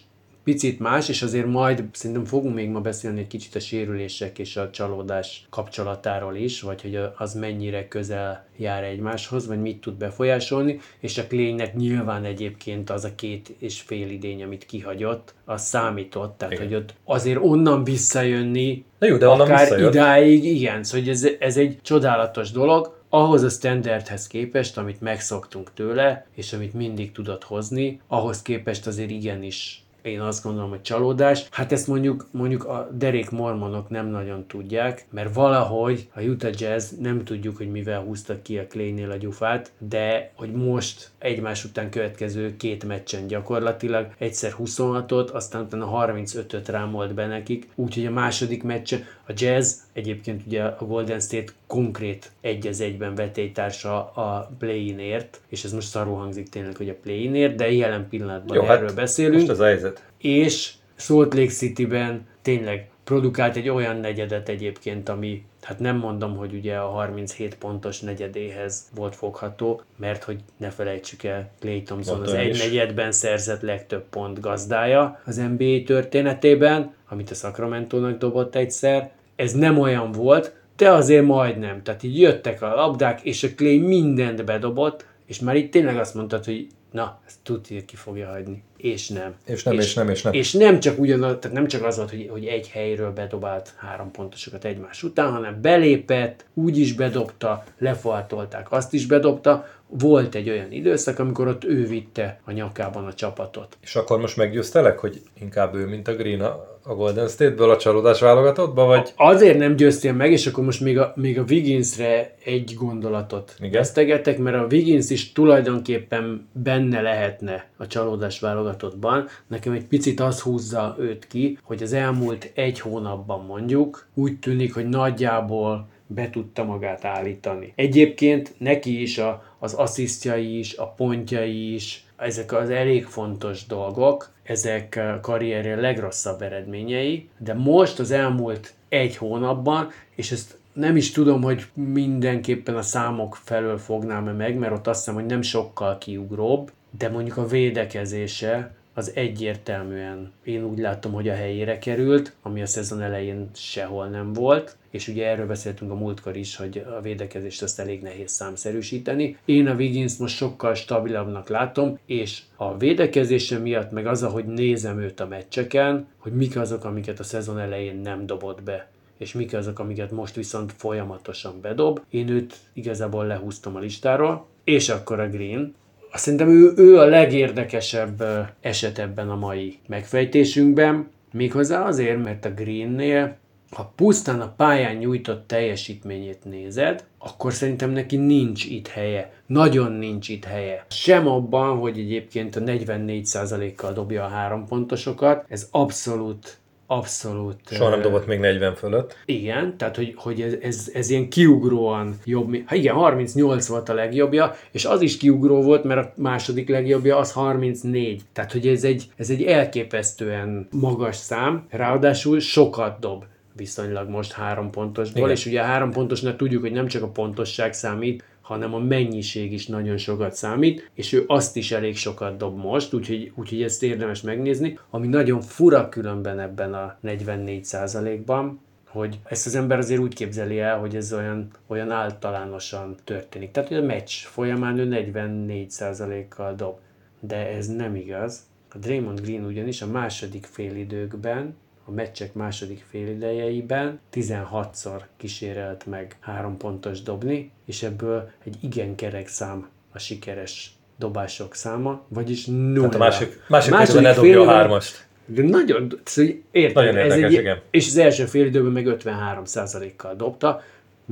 picit 0.52 0.78
más, 0.78 1.08
és 1.08 1.22
azért 1.22 1.46
majd 1.46 1.84
szerintem 1.92 2.24
fogunk 2.24 2.54
még 2.54 2.68
ma 2.68 2.80
beszélni 2.80 3.20
egy 3.20 3.26
kicsit 3.26 3.54
a 3.54 3.60
sérülések 3.60 4.38
és 4.38 4.56
a 4.56 4.70
csalódás 4.70 5.46
kapcsolatáról 5.50 6.36
is, 6.36 6.60
vagy 6.60 6.82
hogy 6.82 7.00
az 7.16 7.34
mennyire 7.34 7.88
közel 7.88 8.46
jár 8.56 8.84
egymáshoz, 8.84 9.46
vagy 9.46 9.60
mit 9.60 9.80
tud 9.80 9.94
befolyásolni, 9.94 10.80
és 11.00 11.18
a 11.18 11.26
Klénynek 11.26 11.76
nyilván 11.76 12.24
egyébként 12.24 12.90
az 12.90 13.04
a 13.04 13.14
két 13.14 13.54
és 13.58 13.80
fél 13.80 14.10
idény, 14.10 14.42
amit 14.42 14.66
kihagyott, 14.66 15.34
az 15.44 15.62
számított, 15.62 16.38
tehát 16.38 16.54
Igen. 16.54 16.66
hogy 16.66 16.74
ott 16.74 16.94
azért 17.04 17.38
onnan 17.42 17.84
visszajönni, 17.84 18.84
Na 18.98 19.06
jó, 19.06 19.16
de 19.16 19.28
onnan 19.28 19.50
akár 19.50 19.80
idáig, 19.80 20.44
igen, 20.44 20.82
szóval 20.82 21.00
hogy 21.00 21.10
ez, 21.10 21.28
ez 21.38 21.56
egy 21.56 21.78
csodálatos 21.82 22.50
dolog, 22.50 22.96
ahhoz 23.08 23.42
a 23.42 23.48
standardhez 23.48 24.26
képest, 24.26 24.78
amit 24.78 25.00
megszoktunk 25.00 25.72
tőle, 25.74 26.26
és 26.34 26.52
amit 26.52 26.74
mindig 26.74 27.12
tudott 27.12 27.44
hozni, 27.44 28.00
ahhoz 28.06 28.42
képest 28.42 28.86
azért 28.86 29.10
igenis 29.10 29.82
én 30.02 30.20
azt 30.20 30.42
gondolom, 30.42 30.70
hogy 30.70 30.82
csalódás. 30.82 31.46
Hát 31.50 31.72
ezt 31.72 31.86
mondjuk, 31.86 32.26
mondjuk 32.30 32.64
a 32.64 32.88
derék 32.92 33.30
mormonok 33.30 33.88
nem 33.88 34.06
nagyon 34.06 34.46
tudják, 34.46 35.06
mert 35.10 35.34
valahogy 35.34 36.08
a 36.14 36.20
Utah 36.20 36.52
Jazz 36.58 36.92
nem 37.00 37.24
tudjuk, 37.24 37.56
hogy 37.56 37.70
mivel 37.70 38.00
húztak 38.00 38.42
ki 38.42 38.58
a 38.58 38.66
Claynél 38.66 39.10
a 39.10 39.16
gyufát, 39.16 39.72
de 39.78 40.32
hogy 40.34 40.52
most 40.52 41.10
egymás 41.18 41.64
után 41.64 41.90
következő 41.90 42.56
két 42.56 42.84
meccsen 42.84 43.26
gyakorlatilag 43.26 44.06
egyszer 44.18 44.54
26-ot, 44.58 45.32
aztán 45.32 45.62
utána 45.62 46.06
35-öt 46.06 46.68
rámolt 46.68 47.14
be 47.14 47.26
nekik, 47.26 47.68
úgyhogy 47.74 48.06
a 48.06 48.10
második 48.10 48.62
meccse 48.62 48.96
a 49.26 49.32
Jazz, 49.36 49.80
egyébként 49.92 50.42
ugye 50.46 50.62
a 50.62 50.86
Golden 50.86 51.20
State 51.20 51.52
konkrét 51.68 52.30
egy 52.40 52.66
az 52.66 52.80
egyben 52.80 53.14
vetélytársa 53.14 54.10
a 54.10 54.50
play-inért, 54.58 55.40
és 55.48 55.64
ez 55.64 55.72
most 55.72 55.88
szarul 55.88 56.16
hangzik 56.16 56.48
tényleg, 56.48 56.76
hogy 56.76 56.88
a 56.88 56.94
play-inért, 57.02 57.54
de 57.54 57.72
jelen 57.72 58.08
pillanatban 58.08 58.56
Jó, 58.56 58.62
hát 58.62 58.76
erről 58.76 58.94
beszélünk 58.94 59.34
Most 59.34 59.48
ez 59.48 59.60
a 59.60 59.64
helyzet. 59.64 60.02
és 60.18 60.72
Salt 60.96 61.34
Lake 61.34 61.50
City-ben 61.50 62.26
tényleg 62.42 62.88
produkált 63.04 63.56
egy 63.56 63.68
olyan 63.68 63.96
negyedet 63.96 64.48
egyébként, 64.48 65.08
ami 65.08 65.44
hát 65.62 65.78
nem 65.78 65.96
mondom, 65.96 66.36
hogy 66.36 66.54
ugye 66.54 66.76
a 66.76 66.88
37 66.88 67.54
pontos 67.54 68.00
negyedéhez 68.00 68.88
volt 68.94 69.16
fogható, 69.16 69.82
mert 69.96 70.24
hogy 70.24 70.38
ne 70.56 70.70
felejtsük 70.70 71.24
el, 71.24 71.50
Clay 71.60 71.82
Thompson 71.82 72.14
az 72.14 72.20
Mondtam 72.20 72.46
egy 72.46 72.54
is. 72.54 72.62
negyedben 72.62 73.12
szerzett 73.12 73.60
legtöbb 73.60 74.04
pont 74.10 74.40
gazdája 74.40 75.20
az 75.24 75.36
NBA 75.36 75.82
történetében, 75.86 76.94
amit 77.08 77.30
a 77.30 77.34
Sacramento-nak 77.34 78.18
dobott 78.18 78.54
egyszer. 78.54 79.10
Ez 79.36 79.52
nem 79.52 79.78
olyan 79.78 80.12
volt, 80.12 80.57
de 80.78 80.90
azért 80.90 81.26
majdnem. 81.26 81.82
Tehát 81.82 82.02
így 82.02 82.20
jöttek 82.20 82.62
a 82.62 82.74
labdák, 82.74 83.20
és 83.22 83.42
a 83.42 83.48
Clay 83.56 83.78
mindent 83.78 84.44
bedobott, 84.44 85.06
és 85.26 85.40
már 85.40 85.56
itt 85.56 85.70
tényleg 85.70 85.96
azt 85.96 86.14
mondtad, 86.14 86.44
hogy 86.44 86.66
na, 86.92 87.20
ezt 87.26 87.38
tudja, 87.42 87.84
ki 87.84 87.96
fogja 87.96 88.28
hagyni. 88.28 88.62
És 88.76 89.08
nem. 89.08 89.34
És 89.44 89.62
nem, 89.62 89.74
és 89.74 89.94
nem, 89.94 90.08
és 90.08 90.22
nem. 90.22 90.32
És 90.32 90.52
nem 90.52 90.80
csak 90.80 90.98
ugyanaz, 90.98 91.36
tehát 91.40 91.56
nem 91.56 91.66
csak 91.66 91.84
az 91.84 91.96
volt, 91.96 92.10
hogy, 92.10 92.28
hogy 92.30 92.44
egy 92.44 92.68
helyről 92.68 93.12
bedobált 93.12 93.74
három 93.76 94.10
pontosokat 94.10 94.64
egymás 94.64 95.02
után, 95.02 95.32
hanem 95.32 95.60
belépett, 95.60 96.44
úgy 96.54 96.78
is 96.78 96.92
bedobta, 96.92 97.64
lefaltolták, 97.78 98.72
azt 98.72 98.92
is 98.92 99.06
bedobta. 99.06 99.66
Volt 99.86 100.34
egy 100.34 100.48
olyan 100.50 100.72
időszak, 100.72 101.18
amikor 101.18 101.48
ott 101.48 101.64
ő 101.64 101.86
vitte 101.86 102.40
a 102.44 102.52
nyakában 102.52 103.06
a 103.06 103.14
csapatot. 103.14 103.76
És 103.80 103.96
akkor 103.96 104.18
most 104.18 104.36
meggyőztelek, 104.36 104.98
hogy 104.98 105.22
inkább 105.40 105.74
ő, 105.74 105.86
mint 105.86 106.08
a 106.08 106.14
Green 106.14 106.40
a, 106.40 106.77
a 106.88 106.94
Golden 106.94 107.28
State-ből 107.28 107.70
a 107.70 107.76
csalódás 107.76 108.20
válogatottba, 108.20 108.84
vagy 108.84 109.12
Azért 109.16 109.58
nem 109.58 109.76
győztél 109.76 110.12
meg, 110.12 110.32
és 110.32 110.46
akkor 110.46 110.64
most 110.64 110.80
még 110.80 110.98
a, 110.98 111.12
még 111.16 111.38
a 111.38 111.44
Wigginsre 111.48 112.34
egy 112.44 112.74
gondolatot 112.78 113.56
vesztegetek, 113.72 114.38
mert 114.38 114.56
a 114.56 114.66
Wiggins 114.70 115.10
is 115.10 115.32
tulajdonképpen 115.32 116.48
benne 116.52 117.00
lehetne 117.00 117.68
a 117.76 117.86
csalódás 117.86 118.40
válogatottban. 118.40 119.26
Nekem 119.46 119.72
egy 119.72 119.84
picit 119.84 120.20
az 120.20 120.40
húzza 120.40 120.96
őt 120.98 121.26
ki, 121.26 121.58
hogy 121.62 121.82
az 121.82 121.92
elmúlt 121.92 122.50
egy 122.54 122.80
hónapban 122.80 123.44
mondjuk 123.44 124.06
úgy 124.14 124.38
tűnik, 124.38 124.74
hogy 124.74 124.88
nagyjából 124.88 125.88
be 126.06 126.30
tudta 126.30 126.64
magát 126.64 127.04
állítani. 127.04 127.72
Egyébként 127.76 128.54
neki 128.58 129.02
is 129.02 129.18
a, 129.18 129.42
az 129.58 129.74
asszisztjai 129.74 130.58
is, 130.58 130.76
a 130.76 130.86
pontjai 130.86 131.74
is, 131.74 132.06
ezek 132.16 132.52
az 132.52 132.70
elég 132.70 133.04
fontos 133.04 133.66
dolgok, 133.66 134.30
ezek 134.48 135.00
karrierje 135.20 135.76
legrosszabb 135.76 136.42
eredményei, 136.42 137.28
de 137.38 137.54
most 137.54 137.98
az 137.98 138.10
elmúlt 138.10 138.74
egy 138.88 139.16
hónapban, 139.16 139.88
és 140.14 140.32
ezt 140.32 140.58
nem 140.72 140.96
is 140.96 141.10
tudom, 141.10 141.42
hogy 141.42 141.66
mindenképpen 141.74 142.76
a 142.76 142.82
számok 142.82 143.38
felől 143.44 143.78
fognám-e 143.78 144.32
meg, 144.32 144.58
mert 144.58 144.72
ott 144.72 144.86
azt 144.86 144.98
hiszem, 144.98 145.14
hogy 145.14 145.26
nem 145.26 145.42
sokkal 145.42 145.98
kiugróbb, 145.98 146.70
de 146.98 147.08
mondjuk 147.08 147.36
a 147.36 147.46
védekezése 147.46 148.74
az 148.98 149.12
egyértelműen 149.14 150.32
én 150.44 150.64
úgy 150.64 150.78
látom, 150.78 151.12
hogy 151.12 151.28
a 151.28 151.34
helyére 151.34 151.78
került, 151.78 152.32
ami 152.42 152.62
a 152.62 152.66
szezon 152.66 153.00
elején 153.00 153.50
sehol 153.54 154.08
nem 154.08 154.32
volt, 154.32 154.76
és 154.90 155.08
ugye 155.08 155.26
erről 155.26 155.46
beszéltünk 155.46 155.90
a 155.90 155.94
múltkor 155.94 156.36
is, 156.36 156.56
hogy 156.56 156.84
a 156.96 157.00
védekezést 157.00 157.62
azt 157.62 157.80
elég 157.80 158.02
nehéz 158.02 158.30
számszerűsíteni. 158.30 159.36
Én 159.44 159.66
a 159.66 159.74
Wiggins 159.74 160.16
most 160.16 160.36
sokkal 160.36 160.74
stabilabbnak 160.74 161.48
látom, 161.48 161.98
és 162.06 162.42
a 162.56 162.76
védekezése 162.76 163.58
miatt, 163.58 163.90
meg 163.90 164.06
az, 164.06 164.22
ahogy 164.22 164.46
nézem 164.46 165.00
őt 165.00 165.20
a 165.20 165.26
meccseken, 165.26 166.06
hogy 166.16 166.32
mik 166.32 166.56
azok, 166.56 166.84
amiket 166.84 167.18
a 167.18 167.24
szezon 167.24 167.58
elején 167.58 167.96
nem 167.96 168.26
dobott 168.26 168.62
be 168.62 168.88
és 169.18 169.32
mik 169.32 169.54
azok, 169.54 169.78
amiket 169.78 170.10
most 170.10 170.34
viszont 170.34 170.72
folyamatosan 170.76 171.60
bedob. 171.60 172.00
Én 172.10 172.28
őt 172.28 172.56
igazából 172.72 173.26
lehúztam 173.26 173.76
a 173.76 173.78
listáról, 173.78 174.46
és 174.64 174.88
akkor 174.88 175.20
a 175.20 175.28
Green. 175.28 175.74
Azt 176.18 176.26
Szerintem 176.26 176.48
ő, 176.48 176.72
ő 176.76 176.98
a 176.98 177.04
legérdekesebb 177.04 178.22
eset 178.60 178.98
ebben 178.98 179.30
a 179.30 179.36
mai 179.36 179.78
megfejtésünkben, 179.86 181.08
méghozzá 181.32 181.84
azért, 181.84 182.24
mert 182.24 182.44
a 182.44 182.50
Greennél, 182.50 183.36
ha 183.70 183.92
pusztán 183.96 184.40
a 184.40 184.52
pályán 184.56 184.96
nyújtott 184.96 185.46
teljesítményét 185.46 186.44
nézed, 186.44 187.04
akkor 187.18 187.52
szerintem 187.52 187.90
neki 187.90 188.16
nincs 188.16 188.64
itt 188.64 188.88
helye. 188.88 189.32
Nagyon 189.46 189.92
nincs 189.92 190.28
itt 190.28 190.44
helye. 190.44 190.84
Sem 190.88 191.28
abban, 191.28 191.76
hogy 191.76 191.98
egyébként 191.98 192.56
a 192.56 192.60
44%-kal 192.60 193.92
dobja 193.92 194.24
a 194.24 194.28
három 194.28 194.66
pontosokat, 194.66 195.44
ez 195.48 195.68
abszolút 195.70 196.58
abszolút 196.90 197.56
soha 197.70 197.90
nem 197.90 198.00
dobott 198.00 198.26
még 198.26 198.38
40 198.38 198.74
fölött. 198.74 199.16
igen, 199.24 199.76
tehát 199.76 199.96
hogy, 199.96 200.14
hogy 200.16 200.40
ez, 200.40 200.52
ez, 200.62 200.90
ez 200.94 201.10
ilyen 201.10 201.28
kiugróan 201.28 202.18
jobb. 202.24 202.56
Hát 202.66 202.78
igen, 202.78 202.94
38 202.94 203.66
volt 203.66 203.88
a 203.88 203.94
legjobbja, 203.94 204.54
és 204.70 204.84
az 204.84 205.00
is 205.00 205.16
kiugró 205.16 205.62
volt, 205.62 205.84
mert 205.84 206.06
a 206.06 206.12
második 206.22 206.68
legjobbja 206.68 207.16
az 207.16 207.32
34. 207.32 208.22
Tehát, 208.32 208.52
hogy 208.52 208.66
ez 208.66 208.84
egy, 208.84 209.04
ez 209.16 209.30
egy 209.30 209.42
elképesztően 209.42 210.68
magas 210.70 211.16
szám, 211.16 211.66
ráadásul 211.70 212.40
sokat 212.40 212.98
dob 212.98 213.24
viszonylag 213.56 214.08
most 214.08 214.32
három 214.32 214.70
pontosból, 214.70 215.22
Igen. 215.22 215.36
és 215.36 215.46
ugye 215.46 215.60
a 215.60 215.64
három 215.64 215.92
pontosnál 215.92 216.36
tudjuk, 216.36 216.62
hogy 216.62 216.72
nem 216.72 216.86
csak 216.86 217.02
a 217.02 217.08
pontosság 217.08 217.72
számít, 217.72 218.24
hanem 218.48 218.74
a 218.74 218.78
mennyiség 218.78 219.52
is 219.52 219.66
nagyon 219.66 219.96
sokat 219.96 220.34
számít, 220.34 220.90
és 220.94 221.12
ő 221.12 221.24
azt 221.26 221.56
is 221.56 221.72
elég 221.72 221.96
sokat 221.96 222.36
dob 222.36 222.58
most, 222.58 222.94
úgyhogy, 222.94 223.32
úgyhogy 223.34 223.62
ezt 223.62 223.82
érdemes 223.82 224.20
megnézni. 224.20 224.78
Ami 224.90 225.06
nagyon 225.06 225.40
fura 225.40 225.88
különben 225.88 226.40
ebben 226.40 226.74
a 226.74 226.98
44%-ban, 227.04 228.60
hogy 228.86 229.18
ezt 229.24 229.46
az 229.46 229.54
ember 229.54 229.78
azért 229.78 230.00
úgy 230.00 230.14
képzeli 230.14 230.60
el, 230.60 230.78
hogy 230.78 230.96
ez 230.96 231.12
olyan, 231.12 231.50
olyan 231.66 231.90
általánosan 231.90 232.96
történik. 233.04 233.50
Tehát, 233.50 233.68
hogy 233.68 233.78
a 233.78 233.82
meccs 233.82 234.10
folyamán 234.10 234.78
ő 234.78 234.88
44%-kal 234.90 236.54
dob. 236.54 236.78
De 237.20 237.48
ez 237.48 237.66
nem 237.66 237.94
igaz. 237.94 238.40
A 238.74 238.78
Draymond 238.78 239.20
Green 239.20 239.44
ugyanis 239.44 239.82
a 239.82 239.86
második 239.86 240.46
félidőkben 240.46 241.54
a 241.88 241.90
meccsek 241.90 242.34
második 242.34 242.84
félidejeiben 242.90 244.00
16-szor 244.12 245.00
kísérelt 245.16 245.86
meg 245.86 246.16
három 246.20 246.56
pontos 246.56 247.02
dobni, 247.02 247.50
és 247.66 247.82
ebből 247.82 248.30
egy 248.44 248.56
igen 248.60 248.94
kerek 248.94 249.28
szám 249.28 249.68
a 249.92 249.98
sikeres 249.98 250.72
dobások 250.98 251.54
száma, 251.54 252.04
vagyis 252.08 252.46
nulla. 252.46 252.82
Hát 252.82 252.94
a 252.94 252.98
másik, 252.98 253.40
másik, 253.48 253.72
másik 253.72 254.00
ne 254.00 254.14
dobja 254.14 254.40
a 254.40 254.46
hármast. 254.46 255.06
De 255.26 255.42
nagyon, 255.42 256.00
szóval 256.04 256.32
érted, 256.50 256.74
nagyon 256.74 256.96
érdekes, 256.96 257.22
ez 257.22 257.30
egy, 257.30 257.32
igen. 257.32 257.60
És 257.70 257.86
az 257.86 257.96
első 257.96 258.24
fél 258.24 258.46
időben 258.46 258.72
meg 258.72 258.86
53%-kal 258.86 260.14
dobta. 260.14 260.62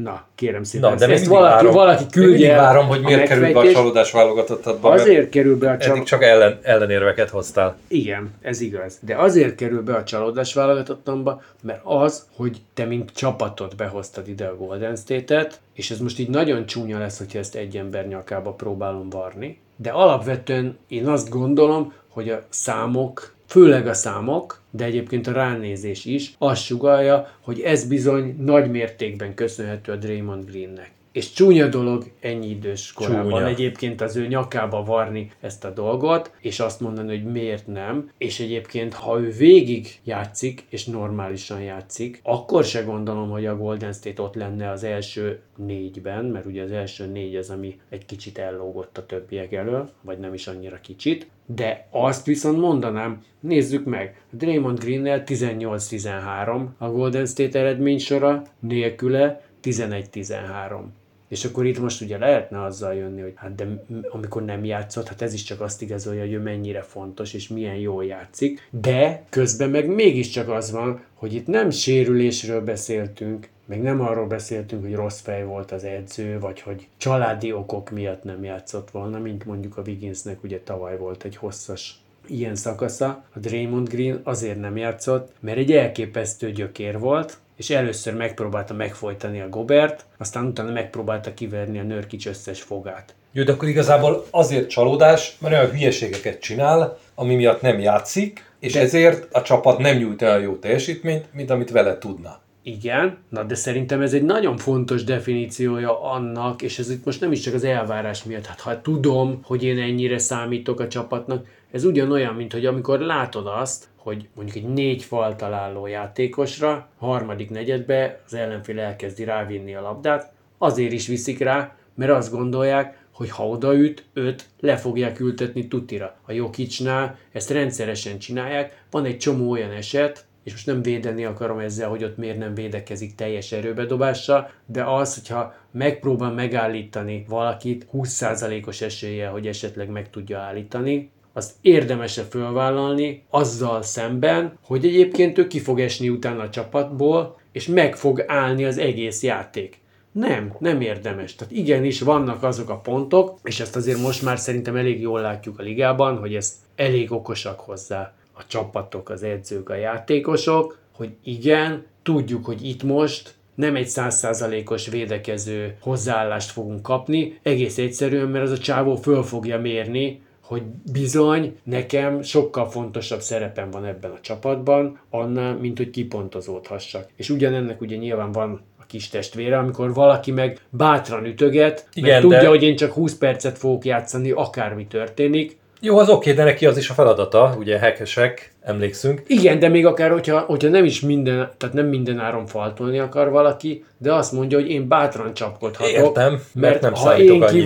Na, 0.03 0.24
kérem 0.34 0.62
szépen, 0.62 0.90
Na, 0.90 0.97
de 0.97 1.09
ezt 1.12 1.26
valaki, 1.26 1.53
várom, 1.55 1.72
valaki 1.72 2.05
küldje 2.11 2.53
el 2.53 2.61
várom, 2.61 2.86
hogy 2.86 3.01
miért 3.01 3.28
kerül 3.28 3.53
be 3.53 3.59
a 3.59 3.72
csalódás 3.72 4.12
válogatottadba, 4.12 4.88
mert 4.88 5.01
Azért 5.01 5.28
kerül 5.28 5.59
be 5.59 5.66
a 5.68 5.70
eddig 5.72 5.84
csalódás. 5.86 6.09
csak 6.09 6.22
ellen, 6.22 6.59
ellenérveket 6.62 7.30
hoztál. 7.30 7.76
Igen, 7.88 8.34
ez 8.42 8.61
igaz. 8.61 8.99
De 9.01 9.16
azért 9.16 9.55
kerül 9.55 9.82
be 9.82 9.94
a 9.94 10.05
csalódás 10.05 10.55
válogatottomba, 10.55 11.42
mert 11.62 11.80
az, 11.84 12.26
hogy 12.36 12.61
te 12.74 12.84
mint 12.84 13.11
csapatot 13.14 13.76
behoztad 13.76 14.28
ide 14.28 14.47
a 14.47 14.57
Golden 14.57 14.97
State-et, 14.97 15.61
és 15.74 15.90
ez 15.90 15.99
most 15.99 16.18
így 16.18 16.28
nagyon 16.28 16.66
csúnya 16.66 16.99
lesz, 16.99 17.18
hogyha 17.18 17.38
ezt 17.38 17.55
egy 17.55 17.76
ember 17.76 18.07
nyakába 18.07 18.51
próbálom 18.51 19.09
varni, 19.11 19.59
de 19.76 19.90
alapvetően 19.90 20.78
én 20.88 21.07
azt 21.07 21.28
gondolom, 21.28 21.92
hogy 22.09 22.28
a 22.28 22.42
számok, 22.49 23.34
főleg 23.47 23.86
a 23.86 23.94
számok, 23.94 24.61
de 24.70 24.84
egyébként 24.84 25.26
a 25.26 25.32
ránézés 25.32 26.05
is, 26.05 26.34
azt 26.38 26.62
sugalja, 26.64 27.30
hogy 27.40 27.61
ez 27.61 27.84
bizony 27.84 28.36
nagy 28.38 28.70
mértékben 28.70 29.34
köszönhető 29.34 29.92
a 29.92 29.97
Draymond 29.97 30.51
Greennek. 30.51 30.90
És 31.17 31.33
csúnya 31.33 31.69
dolog 31.69 32.05
ennyi 32.21 32.49
idős 32.49 32.93
korában 32.93 33.31
Csúnya. 33.31 33.47
egyébként 33.47 34.01
az 34.01 34.17
ő 34.17 34.27
nyakába 34.27 34.83
varni 34.85 35.31
ezt 35.41 35.64
a 35.64 35.71
dolgot, 35.71 36.31
és 36.41 36.61
azt 36.61 36.81
mondani, 36.81 37.09
hogy 37.09 37.33
miért 37.33 37.67
nem. 37.67 38.11
És 38.19 38.41
egyébként, 38.41 38.95
ha 38.95 39.21
ő 39.21 39.31
végig 39.31 39.99
játszik, 40.05 40.64
és 40.69 40.85
normálisan 40.85 41.61
játszik, 41.61 42.21
akkor 42.23 42.64
se 42.64 42.83
gondolom, 42.83 43.31
hogy 43.31 43.47
a 43.47 43.57
Golden 43.57 43.93
State 43.93 44.23
ott 44.23 44.35
lenne 44.35 44.71
az 44.71 44.85
első 44.85 45.41
négyben, 45.57 46.25
mert 46.25 46.47
ugye 46.47 46.62
az 46.62 46.71
első 46.71 47.07
négy 47.07 47.37
az, 47.37 47.51
ami 47.51 47.81
egy 47.89 48.07
kicsit 48.07 48.39
ellógott 48.39 48.99
a 48.99 49.07
többiek 49.07 49.53
elől, 49.53 49.91
vagy 50.01 50.19
nem 50.19 50.35
is 50.35 50.47
annyira 50.47 50.81
kicsit. 50.81 51.31
De 51.47 51.87
azt 51.91 52.27
viszont 52.27 52.59
mondanám, 52.59 53.23
nézzük 53.41 53.85
meg, 53.85 54.23
Draymond 54.31 54.79
Green-nel 54.79 55.23
18-13 55.27 56.67
a 56.79 56.89
Golden 56.89 57.27
State 57.27 57.59
eredménysora, 57.59 58.43
nélküle 58.61 59.45
11-13. 59.62 60.81
És 61.29 61.45
akkor 61.45 61.66
itt 61.66 61.79
most 61.79 62.01
ugye 62.01 62.18
lehetne 62.18 62.62
azzal 62.62 62.95
jönni, 62.95 63.20
hogy 63.20 63.33
hát 63.35 63.55
de 63.55 63.85
amikor 64.11 64.45
nem 64.45 64.64
játszott, 64.64 65.09
hát 65.09 65.22
ez 65.22 65.33
is 65.33 65.43
csak 65.43 65.61
azt 65.61 65.83
igazolja, 65.83 66.20
hogy 66.20 66.33
ő 66.33 66.41
mennyire 66.41 66.83
fontos, 66.83 67.35
és 67.35 67.49
milyen 67.49 67.77
jól 67.77 68.05
játszik. 68.05 68.68
De 68.70 69.24
közben 69.29 69.70
meg 69.70 69.87
mégiscsak 69.89 70.49
az 70.49 70.70
van, 70.70 71.01
hogy 71.14 71.35
itt 71.35 71.47
nem 71.47 71.70
sérülésről 71.70 72.64
beszéltünk, 72.64 73.49
meg 73.66 73.83
nem 73.83 74.01
arról 74.01 74.27
beszéltünk, 74.27 74.83
hogy 74.83 74.95
rossz 74.95 75.20
fej 75.20 75.45
volt 75.45 75.72
az 75.72 75.85
edző, 75.85 76.39
vagy 76.39 76.61
hogy 76.61 76.89
családi 76.97 77.53
okok 77.53 77.91
miatt 77.91 78.22
nem 78.22 78.45
játszott 78.45 78.91
volna, 78.91 79.18
mint 79.18 79.45
mondjuk 79.45 79.77
a 79.77 79.83
Wigginsnek 79.87 80.43
ugye 80.43 80.61
tavaly 80.61 80.99
volt 80.99 81.24
egy 81.24 81.37
hosszas 81.37 82.01
ilyen 82.27 82.57
szakasza. 82.57 83.24
A 83.35 83.39
Draymond 83.39 83.89
Green 83.89 84.20
azért 84.22 84.61
nem 84.61 84.77
játszott, 84.77 85.33
mert 85.41 85.59
egy 85.59 85.72
elképesztő 85.72 86.53
gyökér 86.53 86.99
volt, 86.99 87.39
és 87.57 87.70
először 87.70 88.14
megpróbálta 88.14 88.74
megfojtani 88.74 89.40
a 89.40 89.48
Gobert, 89.48 90.04
aztán 90.18 90.44
utána 90.44 90.72
megpróbálta 90.72 91.34
kiverni 91.34 91.78
a 91.78 91.82
Nörkics 91.82 92.26
összes 92.26 92.62
fogát. 92.62 93.14
Jó, 93.32 93.42
de 93.42 93.52
akkor 93.52 93.68
igazából 93.68 94.26
azért 94.30 94.68
csalódás, 94.68 95.36
mert 95.40 95.54
olyan 95.54 95.70
hülyeségeket 95.70 96.40
csinál, 96.40 96.98
ami 97.14 97.34
miatt 97.34 97.61
nem 97.61 97.78
játszik, 97.78 98.50
és 98.61 98.72
de... 98.72 98.80
ezért 98.80 99.34
a 99.34 99.42
csapat 99.42 99.78
nem 99.78 99.96
nyújt 99.96 100.22
olyan 100.22 100.40
jó 100.40 100.57
teljesítményt, 100.57 101.32
mint 101.32 101.50
amit 101.50 101.70
vele 101.70 101.98
tudna. 101.98 102.40
Igen, 102.62 103.18
na 103.28 103.42
de 103.42 103.54
szerintem 103.54 104.00
ez 104.00 104.12
egy 104.12 104.22
nagyon 104.22 104.57
fontos 104.57 105.04
definíciója 105.04 106.02
annak, 106.02 106.62
és 106.62 106.78
ez 106.78 106.90
itt 106.90 107.04
most 107.04 107.20
nem 107.20 107.32
is 107.32 107.40
csak 107.40 107.54
az 107.54 107.64
elvárás 107.64 108.24
miatt, 108.24 108.46
hát 108.46 108.61
ha 108.61 108.80
tudom, 108.80 109.40
hogy 109.42 109.64
én 109.64 109.78
ennyire 109.78 110.18
számítok 110.18 110.80
a 110.80 110.88
csapatnak, 110.88 111.46
ez 111.77 111.85
ugyanolyan, 111.85 112.35
mint 112.35 112.53
hogy 112.53 112.66
amikor 112.66 113.01
látod 113.01 113.47
azt, 113.47 113.89
hogy 113.97 114.29
mondjuk 114.35 114.57
egy 114.57 114.72
négy 114.72 115.03
fal 115.03 115.37
találó 115.37 115.87
játékosra, 115.87 116.89
harmadik 116.99 117.51
negyedbe 117.51 118.20
az 118.27 118.35
ellenfél 118.35 118.81
elkezdi 118.81 119.24
rávinni 119.24 119.74
a 119.74 119.81
labdát, 119.81 120.33
azért 120.59 120.93
is 120.93 121.07
viszik 121.07 121.39
rá, 121.39 121.77
mert 121.95 122.11
azt 122.11 122.31
gondolják, 122.31 122.99
hogy 123.11 123.31
ha 123.31 123.49
odaüt, 123.49 124.05
őt 124.12 124.45
le 124.61 124.77
fogják 124.77 125.20
ültetni 125.20 125.68
tutira. 125.68 126.16
A 126.27 126.33
Jokicsnál 126.33 127.18
ezt 127.33 127.51
rendszeresen 127.51 128.18
csinálják, 128.18 128.85
van 128.91 129.05
egy 129.05 129.18
csomó 129.18 129.51
olyan 129.51 129.70
eset, 129.70 130.27
és 130.45 130.53
most 130.53 130.66
nem 130.66 130.83
védeni 130.83 131.24
akarom 131.24 131.59
ezzel, 131.59 131.89
hogy 131.89 132.05
ott 132.05 132.16
miért 132.16 132.39
nem 132.39 132.55
védekezik 132.55 133.14
teljes 133.14 133.53
erőbedobással, 133.53 134.51
de 134.66 134.85
az, 134.85 135.14
hogyha 135.14 135.55
megpróbál 135.70 136.33
megállítani 136.33 137.24
valakit 137.29 137.87
20%-os 137.93 138.81
eséllyel, 138.81 139.31
hogy 139.31 139.47
esetleg 139.47 139.89
meg 139.89 140.11
tudja 140.11 140.39
állítani, 140.39 141.11
azt 141.37 141.53
érdemese 141.61 142.22
fölvállalni 142.22 143.22
azzal 143.30 143.82
szemben, 143.82 144.59
hogy 144.62 144.84
egyébként 144.84 145.39
ő 145.39 145.47
ki 145.47 145.59
fog 145.59 145.80
esni 145.80 146.09
utána 146.09 146.43
a 146.43 146.51
csapatból, 146.51 147.39
és 147.53 147.66
meg 147.66 147.97
fog 147.97 148.24
állni 148.26 148.64
az 148.64 148.78
egész 148.78 149.22
játék. 149.22 149.78
Nem, 150.12 150.55
nem 150.59 150.80
érdemes. 150.80 151.34
Tehát 151.34 151.53
igenis 151.53 152.01
vannak 152.01 152.43
azok 152.43 152.70
a 152.70 152.76
pontok, 152.76 153.39
és 153.43 153.61
ezt 153.61 153.76
azért 153.76 154.01
most 154.01 154.22
már 154.22 154.39
szerintem 154.39 154.76
elég 154.76 155.01
jól 155.01 155.20
látjuk 155.20 155.59
a 155.59 155.62
ligában, 155.62 156.18
hogy 156.18 156.34
ezt 156.34 156.55
elég 156.76 157.12
okosak 157.12 157.61
hozzá 157.61 158.14
a 158.32 158.47
csapatok, 158.47 159.09
az 159.11 159.22
edzők, 159.22 159.68
a 159.68 159.74
játékosok, 159.74 160.78
hogy 160.93 161.11
igen, 161.24 161.87
tudjuk, 162.03 162.45
hogy 162.45 162.64
itt 162.64 162.82
most 162.82 163.34
nem 163.55 163.76
egy 163.76 163.89
százszázalékos 163.89 164.89
védekező 164.89 165.76
hozzáállást 165.80 166.51
fogunk 166.51 166.82
kapni, 166.82 167.39
egész 167.43 167.78
egyszerűen, 167.78 168.28
mert 168.28 168.45
az 168.45 168.51
a 168.51 168.59
csávó 168.59 168.97
föl 168.97 169.22
fogja 169.22 169.61
mérni, 169.61 170.20
hogy 170.47 170.62
bizony 170.92 171.57
nekem 171.62 172.22
sokkal 172.22 172.70
fontosabb 172.70 173.20
szerepem 173.20 173.70
van 173.70 173.84
ebben 173.84 174.11
a 174.11 174.20
csapatban, 174.20 174.99
annál, 175.11 175.57
mint 175.57 175.76
hogy 175.76 175.90
kipontozódhassak. 175.90 177.09
És 177.16 177.30
ugyanennek 177.30 177.80
ugye 177.80 177.97
nyilván 177.97 178.32
van 178.32 178.61
a 178.78 178.86
kis 178.86 179.09
testvére, 179.09 179.59
amikor 179.59 179.94
valaki 179.94 180.30
meg 180.30 180.61
bátran 180.70 181.24
ütöget, 181.24 181.88
Igen, 181.92 182.11
mert 182.11 182.22
tudja, 182.22 182.40
de- 182.40 182.49
hogy 182.49 182.62
én 182.62 182.76
csak 182.76 182.92
20 182.92 183.14
percet 183.14 183.59
fogok 183.59 183.84
játszani, 183.84 184.30
akármi 184.30 184.86
történik, 184.86 185.57
Jó, 185.80 185.99
az 185.99 186.09
oké, 186.09 186.32
de 186.32 186.44
neki 186.44 186.66
az 186.66 186.76
is 186.76 186.90
a 186.90 186.94
feladata, 186.94 187.55
ugye 187.59 187.78
hekesek, 187.78 188.53
emlékszünk. 188.61 189.22
Igen, 189.26 189.59
de 189.59 189.68
még 189.68 189.86
akár, 189.86 190.11
hogyha, 190.11 190.38
hogyha 190.38 190.68
nem 190.68 190.84
is 190.84 191.01
minden, 191.01 191.51
tehát 191.57 191.74
nem 191.74 191.86
minden 191.86 192.18
áron 192.18 192.47
faltolni 192.47 192.99
akar 192.99 193.30
valaki, 193.30 193.84
de 193.99 194.14
azt 194.14 194.32
mondja, 194.32 194.59
hogy 194.59 194.70
én 194.70 194.88
bátran 194.88 195.34
csapkodhatok. 195.34 195.92
Értem, 195.92 196.30
mert 196.32 196.53
mert 196.53 196.80
nem 196.80 196.92
ha 196.92 197.18
én 197.18 197.42
annyit. 197.42 197.64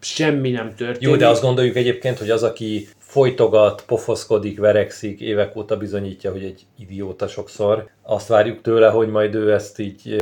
Semmi 0.00 0.50
nem 0.50 0.74
történik. 0.74 1.00
Jó, 1.00 1.16
de 1.16 1.28
azt 1.28 1.42
gondoljuk 1.42 1.76
egyébként, 1.76 2.18
hogy 2.18 2.30
az, 2.30 2.42
aki 2.42 2.88
folytogat, 2.98 3.84
pofoszkodik, 3.86 4.58
verekszik, 4.58 5.20
évek 5.20 5.56
óta 5.56 5.76
bizonyítja, 5.76 6.30
hogy 6.30 6.42
egy 6.42 6.66
idióta 6.78 7.28
sokszor. 7.28 7.88
Azt 8.02 8.28
várjuk 8.28 8.60
tőle, 8.60 8.88
hogy 8.88 9.08
majd 9.08 9.34
ő 9.34 9.52
ezt 9.52 9.78
így 9.78 10.16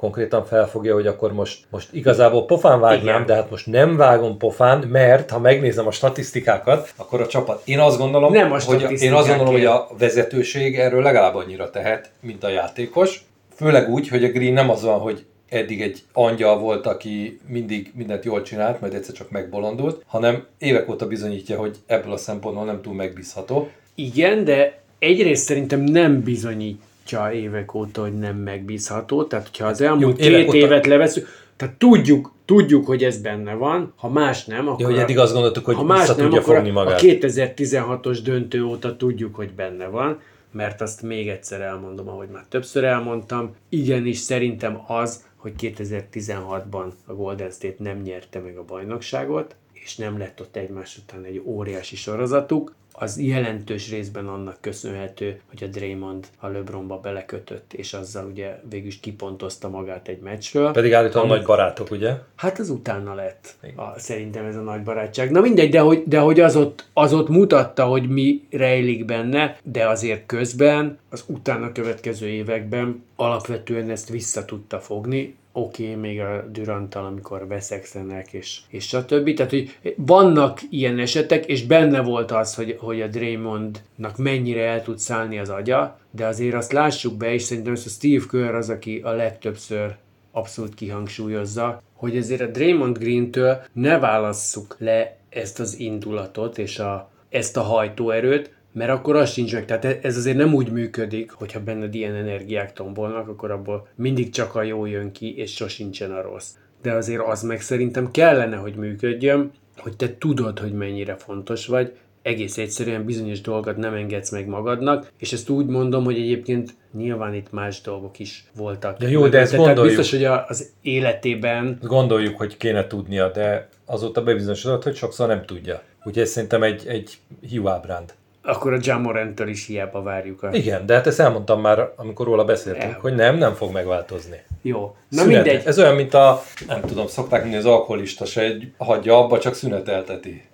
konkrétan 0.00 0.44
felfogja, 0.44 0.94
hogy 0.94 1.06
akkor 1.06 1.32
most, 1.32 1.64
most 1.70 1.88
igazából 1.92 2.46
pofán 2.46 2.80
vágnám, 2.80 3.14
Igen. 3.14 3.26
de 3.26 3.34
hát 3.34 3.50
most 3.50 3.66
nem 3.66 3.96
vágom 3.96 4.36
pofán, 4.36 4.78
mert 4.78 5.30
ha 5.30 5.38
megnézem 5.38 5.86
a 5.86 5.90
statisztikákat, 5.90 6.92
akkor 6.96 7.20
a 7.20 7.26
csapat, 7.26 7.62
én 7.64 7.78
azt 7.78 7.98
gondolom, 7.98 8.32
Nem 8.32 8.52
a 8.52 8.60
hogy, 8.60 9.02
én 9.02 9.12
azt 9.12 9.28
gondolom, 9.28 9.52
hogy 9.52 9.64
a 9.64 9.88
vezetőség 9.98 10.78
erről 10.78 11.02
legalább 11.02 11.34
annyira 11.34 11.70
tehet, 11.70 12.10
mint 12.20 12.44
a 12.44 12.48
játékos. 12.48 13.24
Főleg 13.54 13.88
úgy, 13.88 14.08
hogy 14.08 14.24
a 14.24 14.28
Green 14.28 14.52
nem 14.52 14.70
az 14.70 14.82
van, 14.82 14.98
hogy 14.98 15.24
eddig 15.50 15.82
egy 15.82 16.02
angyal 16.12 16.58
volt, 16.58 16.86
aki 16.86 17.40
mindig 17.46 17.92
mindent 17.94 18.24
jól 18.24 18.42
csinált, 18.42 18.80
majd 18.80 18.94
egyszer 18.94 19.14
csak 19.14 19.30
megbolondult, 19.30 20.02
hanem 20.06 20.44
évek 20.58 20.90
óta 20.90 21.06
bizonyítja, 21.06 21.58
hogy 21.58 21.76
ebből 21.86 22.12
a 22.12 22.16
szempontból 22.16 22.64
nem 22.64 22.82
túl 22.82 22.94
megbízható. 22.94 23.70
Igen, 23.94 24.44
de 24.44 24.80
egyrészt 24.98 25.44
szerintem 25.44 25.80
nem 25.80 26.22
bizonyítja 26.22 27.32
évek 27.32 27.74
óta, 27.74 28.00
hogy 28.00 28.18
nem 28.18 28.36
megbízható. 28.36 29.24
Tehát, 29.24 29.46
hogyha 29.46 29.66
az 29.66 29.80
elmúlt 29.80 30.24
Jó, 30.24 30.30
két 30.30 30.46
óta- 30.46 30.56
évet 30.56 30.86
leveszünk, 30.86 31.26
tehát 31.56 31.74
tudjuk, 31.74 32.32
tudjuk, 32.44 32.86
hogy 32.86 33.04
ez 33.04 33.16
benne 33.18 33.54
van, 33.54 33.92
ha 33.96 34.08
más 34.08 34.44
nem, 34.44 34.68
akkor... 34.68 34.80
Ja, 34.80 34.86
hogy 34.86 34.98
eddig 34.98 35.18
azt 35.18 35.32
gondoltuk, 35.32 35.64
hogy 35.64 35.74
ha 35.74 35.82
más 35.82 36.06
nem, 36.06 36.16
tudja 36.16 36.40
akkor 36.40 36.54
fogni 36.54 36.70
a, 36.70 36.80
a 36.80 36.84
magát. 36.84 37.00
2016-os 37.02 38.18
döntő 38.24 38.64
óta 38.64 38.96
tudjuk, 38.96 39.34
hogy 39.34 39.50
benne 39.50 39.86
van, 39.86 40.20
mert 40.52 40.80
azt 40.80 41.02
még 41.02 41.28
egyszer 41.28 41.60
elmondom, 41.60 42.08
ahogy 42.08 42.28
már 42.32 42.44
többször 42.48 42.84
elmondtam. 42.84 43.54
Igenis, 43.68 44.18
szerintem 44.18 44.80
az, 44.86 45.24
hogy 45.40 45.52
2016-ban 45.58 46.92
a 47.04 47.12
Golden 47.12 47.50
State 47.50 47.82
nem 47.82 48.00
nyerte 48.00 48.38
meg 48.38 48.56
a 48.56 48.64
bajnokságot, 48.64 49.56
és 49.72 49.96
nem 49.96 50.18
lett 50.18 50.40
ott 50.40 50.56
egymás 50.56 50.98
után 50.98 51.24
egy 51.24 51.42
óriási 51.44 51.96
sorozatuk, 51.96 52.74
az 53.00 53.20
jelentős 53.20 53.90
részben 53.90 54.28
annak 54.28 54.56
köszönhető, 54.60 55.40
hogy 55.48 55.64
a 55.64 55.66
Draymond 55.66 56.26
a 56.38 56.46
LeBronba 56.46 56.98
belekötött, 56.98 57.72
és 57.72 57.92
azzal 57.92 58.26
ugye 58.26 58.60
végül 58.70 58.86
is 58.86 59.00
kipontozta 59.00 59.68
magát 59.68 60.08
egy 60.08 60.20
meccsről. 60.20 60.72
Pedig 60.72 60.92
állítólag 60.92 61.28
nagy 61.28 61.44
barátok, 61.44 61.90
ugye? 61.90 62.14
Hát 62.36 62.58
az 62.58 62.70
utána 62.70 63.14
lett. 63.14 63.54
A, 63.76 63.98
szerintem 63.98 64.44
ez 64.44 64.56
a 64.56 64.60
nagy 64.60 64.82
barátság. 64.82 65.30
Na 65.30 65.40
mindegy, 65.40 65.70
de 65.70 65.80
hogy, 65.80 66.02
de 66.06 66.18
hogy 66.18 66.40
az, 66.40 66.56
ott, 66.56 66.88
az 66.92 67.12
ott 67.12 67.28
mutatta, 67.28 67.84
hogy 67.84 68.08
mi 68.08 68.46
rejlik 68.50 69.04
benne, 69.04 69.56
de 69.62 69.88
azért 69.88 70.26
közben, 70.26 70.98
az 71.10 71.24
utána 71.26 71.72
következő 71.72 72.26
években 72.26 73.04
alapvetően 73.16 73.90
ezt 73.90 74.08
vissza 74.08 74.44
tudta 74.44 74.78
fogni, 74.78 75.38
oké, 75.52 75.82
okay, 75.82 75.94
még 75.94 76.20
a 76.20 76.44
Durantal, 76.52 77.04
amikor 77.04 77.46
veszexenek, 77.46 78.32
és, 78.32 78.60
és 78.68 78.86
stb. 78.86 79.34
Tehát, 79.34 79.50
hogy 79.50 79.78
vannak 79.96 80.58
ilyen 80.70 80.98
esetek, 80.98 81.46
és 81.46 81.66
benne 81.66 82.00
volt 82.00 82.30
az, 82.30 82.54
hogy, 82.54 82.76
hogy 82.78 83.00
a 83.00 83.06
Draymondnak 83.06 84.16
mennyire 84.16 84.64
el 84.64 84.82
tud 84.82 84.98
szállni 84.98 85.38
az 85.38 85.48
agya, 85.48 85.98
de 86.10 86.26
azért 86.26 86.54
azt 86.54 86.72
lássuk 86.72 87.16
be, 87.16 87.32
és 87.32 87.42
szerintem 87.42 87.72
ezt 87.72 87.86
a 87.86 87.90
Steve 87.90 88.24
Kerr 88.30 88.54
az, 88.54 88.68
aki 88.68 89.00
a 89.04 89.10
legtöbbször 89.10 89.96
abszolút 90.32 90.74
kihangsúlyozza, 90.74 91.82
hogy 91.94 92.16
ezért 92.16 92.40
a 92.40 92.46
Draymond 92.46 92.98
Green-től 92.98 93.62
ne 93.72 93.98
válasszuk 93.98 94.76
le 94.78 95.16
ezt 95.28 95.60
az 95.60 95.78
indulatot 95.78 96.58
és 96.58 96.78
a, 96.78 97.10
ezt 97.28 97.56
a 97.56 97.62
hajtóerőt, 97.62 98.58
mert 98.72 98.90
akkor 98.90 99.16
az 99.16 99.32
sincs 99.32 99.52
meg. 99.52 99.64
Tehát 99.64 100.04
ez 100.04 100.16
azért 100.16 100.36
nem 100.36 100.54
úgy 100.54 100.70
működik, 100.70 101.30
hogyha 101.30 101.62
benned 101.62 101.94
ilyen 101.94 102.14
energiák 102.14 102.72
tombolnak, 102.72 103.28
akkor 103.28 103.50
abból 103.50 103.88
mindig 103.94 104.30
csak 104.30 104.54
a 104.54 104.62
jó 104.62 104.86
jön 104.86 105.12
ki, 105.12 105.36
és 105.36 105.54
sosincsen 105.54 106.10
a 106.10 106.22
rossz. 106.22 106.50
De 106.82 106.92
azért 106.92 107.22
az 107.26 107.42
meg 107.42 107.60
szerintem 107.60 108.10
kellene, 108.10 108.56
hogy 108.56 108.74
működjön, 108.74 109.50
hogy 109.76 109.96
te 109.96 110.16
tudod, 110.18 110.58
hogy 110.58 110.72
mennyire 110.72 111.16
fontos 111.16 111.66
vagy, 111.66 111.92
egész 112.22 112.58
egyszerűen 112.58 113.04
bizonyos 113.04 113.40
dolgokat 113.40 113.76
nem 113.76 113.94
engedsz 113.94 114.30
meg 114.30 114.46
magadnak, 114.46 115.12
és 115.18 115.32
ezt 115.32 115.48
úgy 115.48 115.66
mondom, 115.66 116.04
hogy 116.04 116.16
egyébként 116.16 116.74
nyilván 116.96 117.34
itt 117.34 117.52
más 117.52 117.80
dolgok 117.80 118.18
is 118.18 118.44
voltak. 118.56 118.98
De 118.98 119.08
jó, 119.08 119.28
de 119.28 119.38
ezt 119.38 119.50
Tehát 119.50 119.66
gondoljuk. 119.66 119.96
biztos, 119.96 120.18
hogy 120.18 120.24
az 120.24 120.70
életében 120.82 121.78
Gondoljuk, 121.82 122.36
hogy 122.36 122.56
kéne 122.56 122.86
tudnia, 122.86 123.30
de 123.30 123.68
azóta 123.86 124.22
bebizonyosodott, 124.22 124.82
hogy 124.82 124.94
sokszor 124.94 125.28
nem 125.28 125.44
tudja. 125.44 125.82
Úgyhogy 125.98 126.22
ez 126.22 126.30
szerintem 126.30 126.62
egy, 126.62 126.86
egy 126.86 127.18
hiúábránd. 127.40 128.14
Akkor 128.42 128.72
a 128.72 128.78
Jamoranttől 128.80 129.48
is 129.48 129.66
hiába 129.66 130.02
várjuk 130.02 130.42
a... 130.42 130.48
Igen, 130.52 130.86
de 130.86 130.94
hát 130.94 131.06
ezt 131.06 131.20
elmondtam 131.20 131.60
már, 131.60 131.92
amikor 131.96 132.26
róla 132.26 132.44
beszéltünk, 132.44 132.92
El. 132.92 132.98
hogy 133.00 133.14
nem, 133.14 133.36
nem 133.36 133.54
fog 133.54 133.72
megváltozni. 133.72 134.42
Jó. 134.62 134.96
Na 135.08 135.22
Szünet- 135.22 135.44
mindegy. 135.44 135.66
Ez 135.66 135.78
olyan, 135.78 135.94
mint 135.94 136.14
a, 136.14 136.42
nem 136.66 136.80
tudom, 136.80 137.06
szokták 137.06 137.40
mondani, 137.40 137.62
az 137.62 137.70
alkoholista 137.70 138.24
se 138.24 138.40
egy, 138.40 138.72
hagyja 138.78 139.18
abba, 139.18 139.38
csak 139.38 139.54
szünetelteti. 139.54 140.44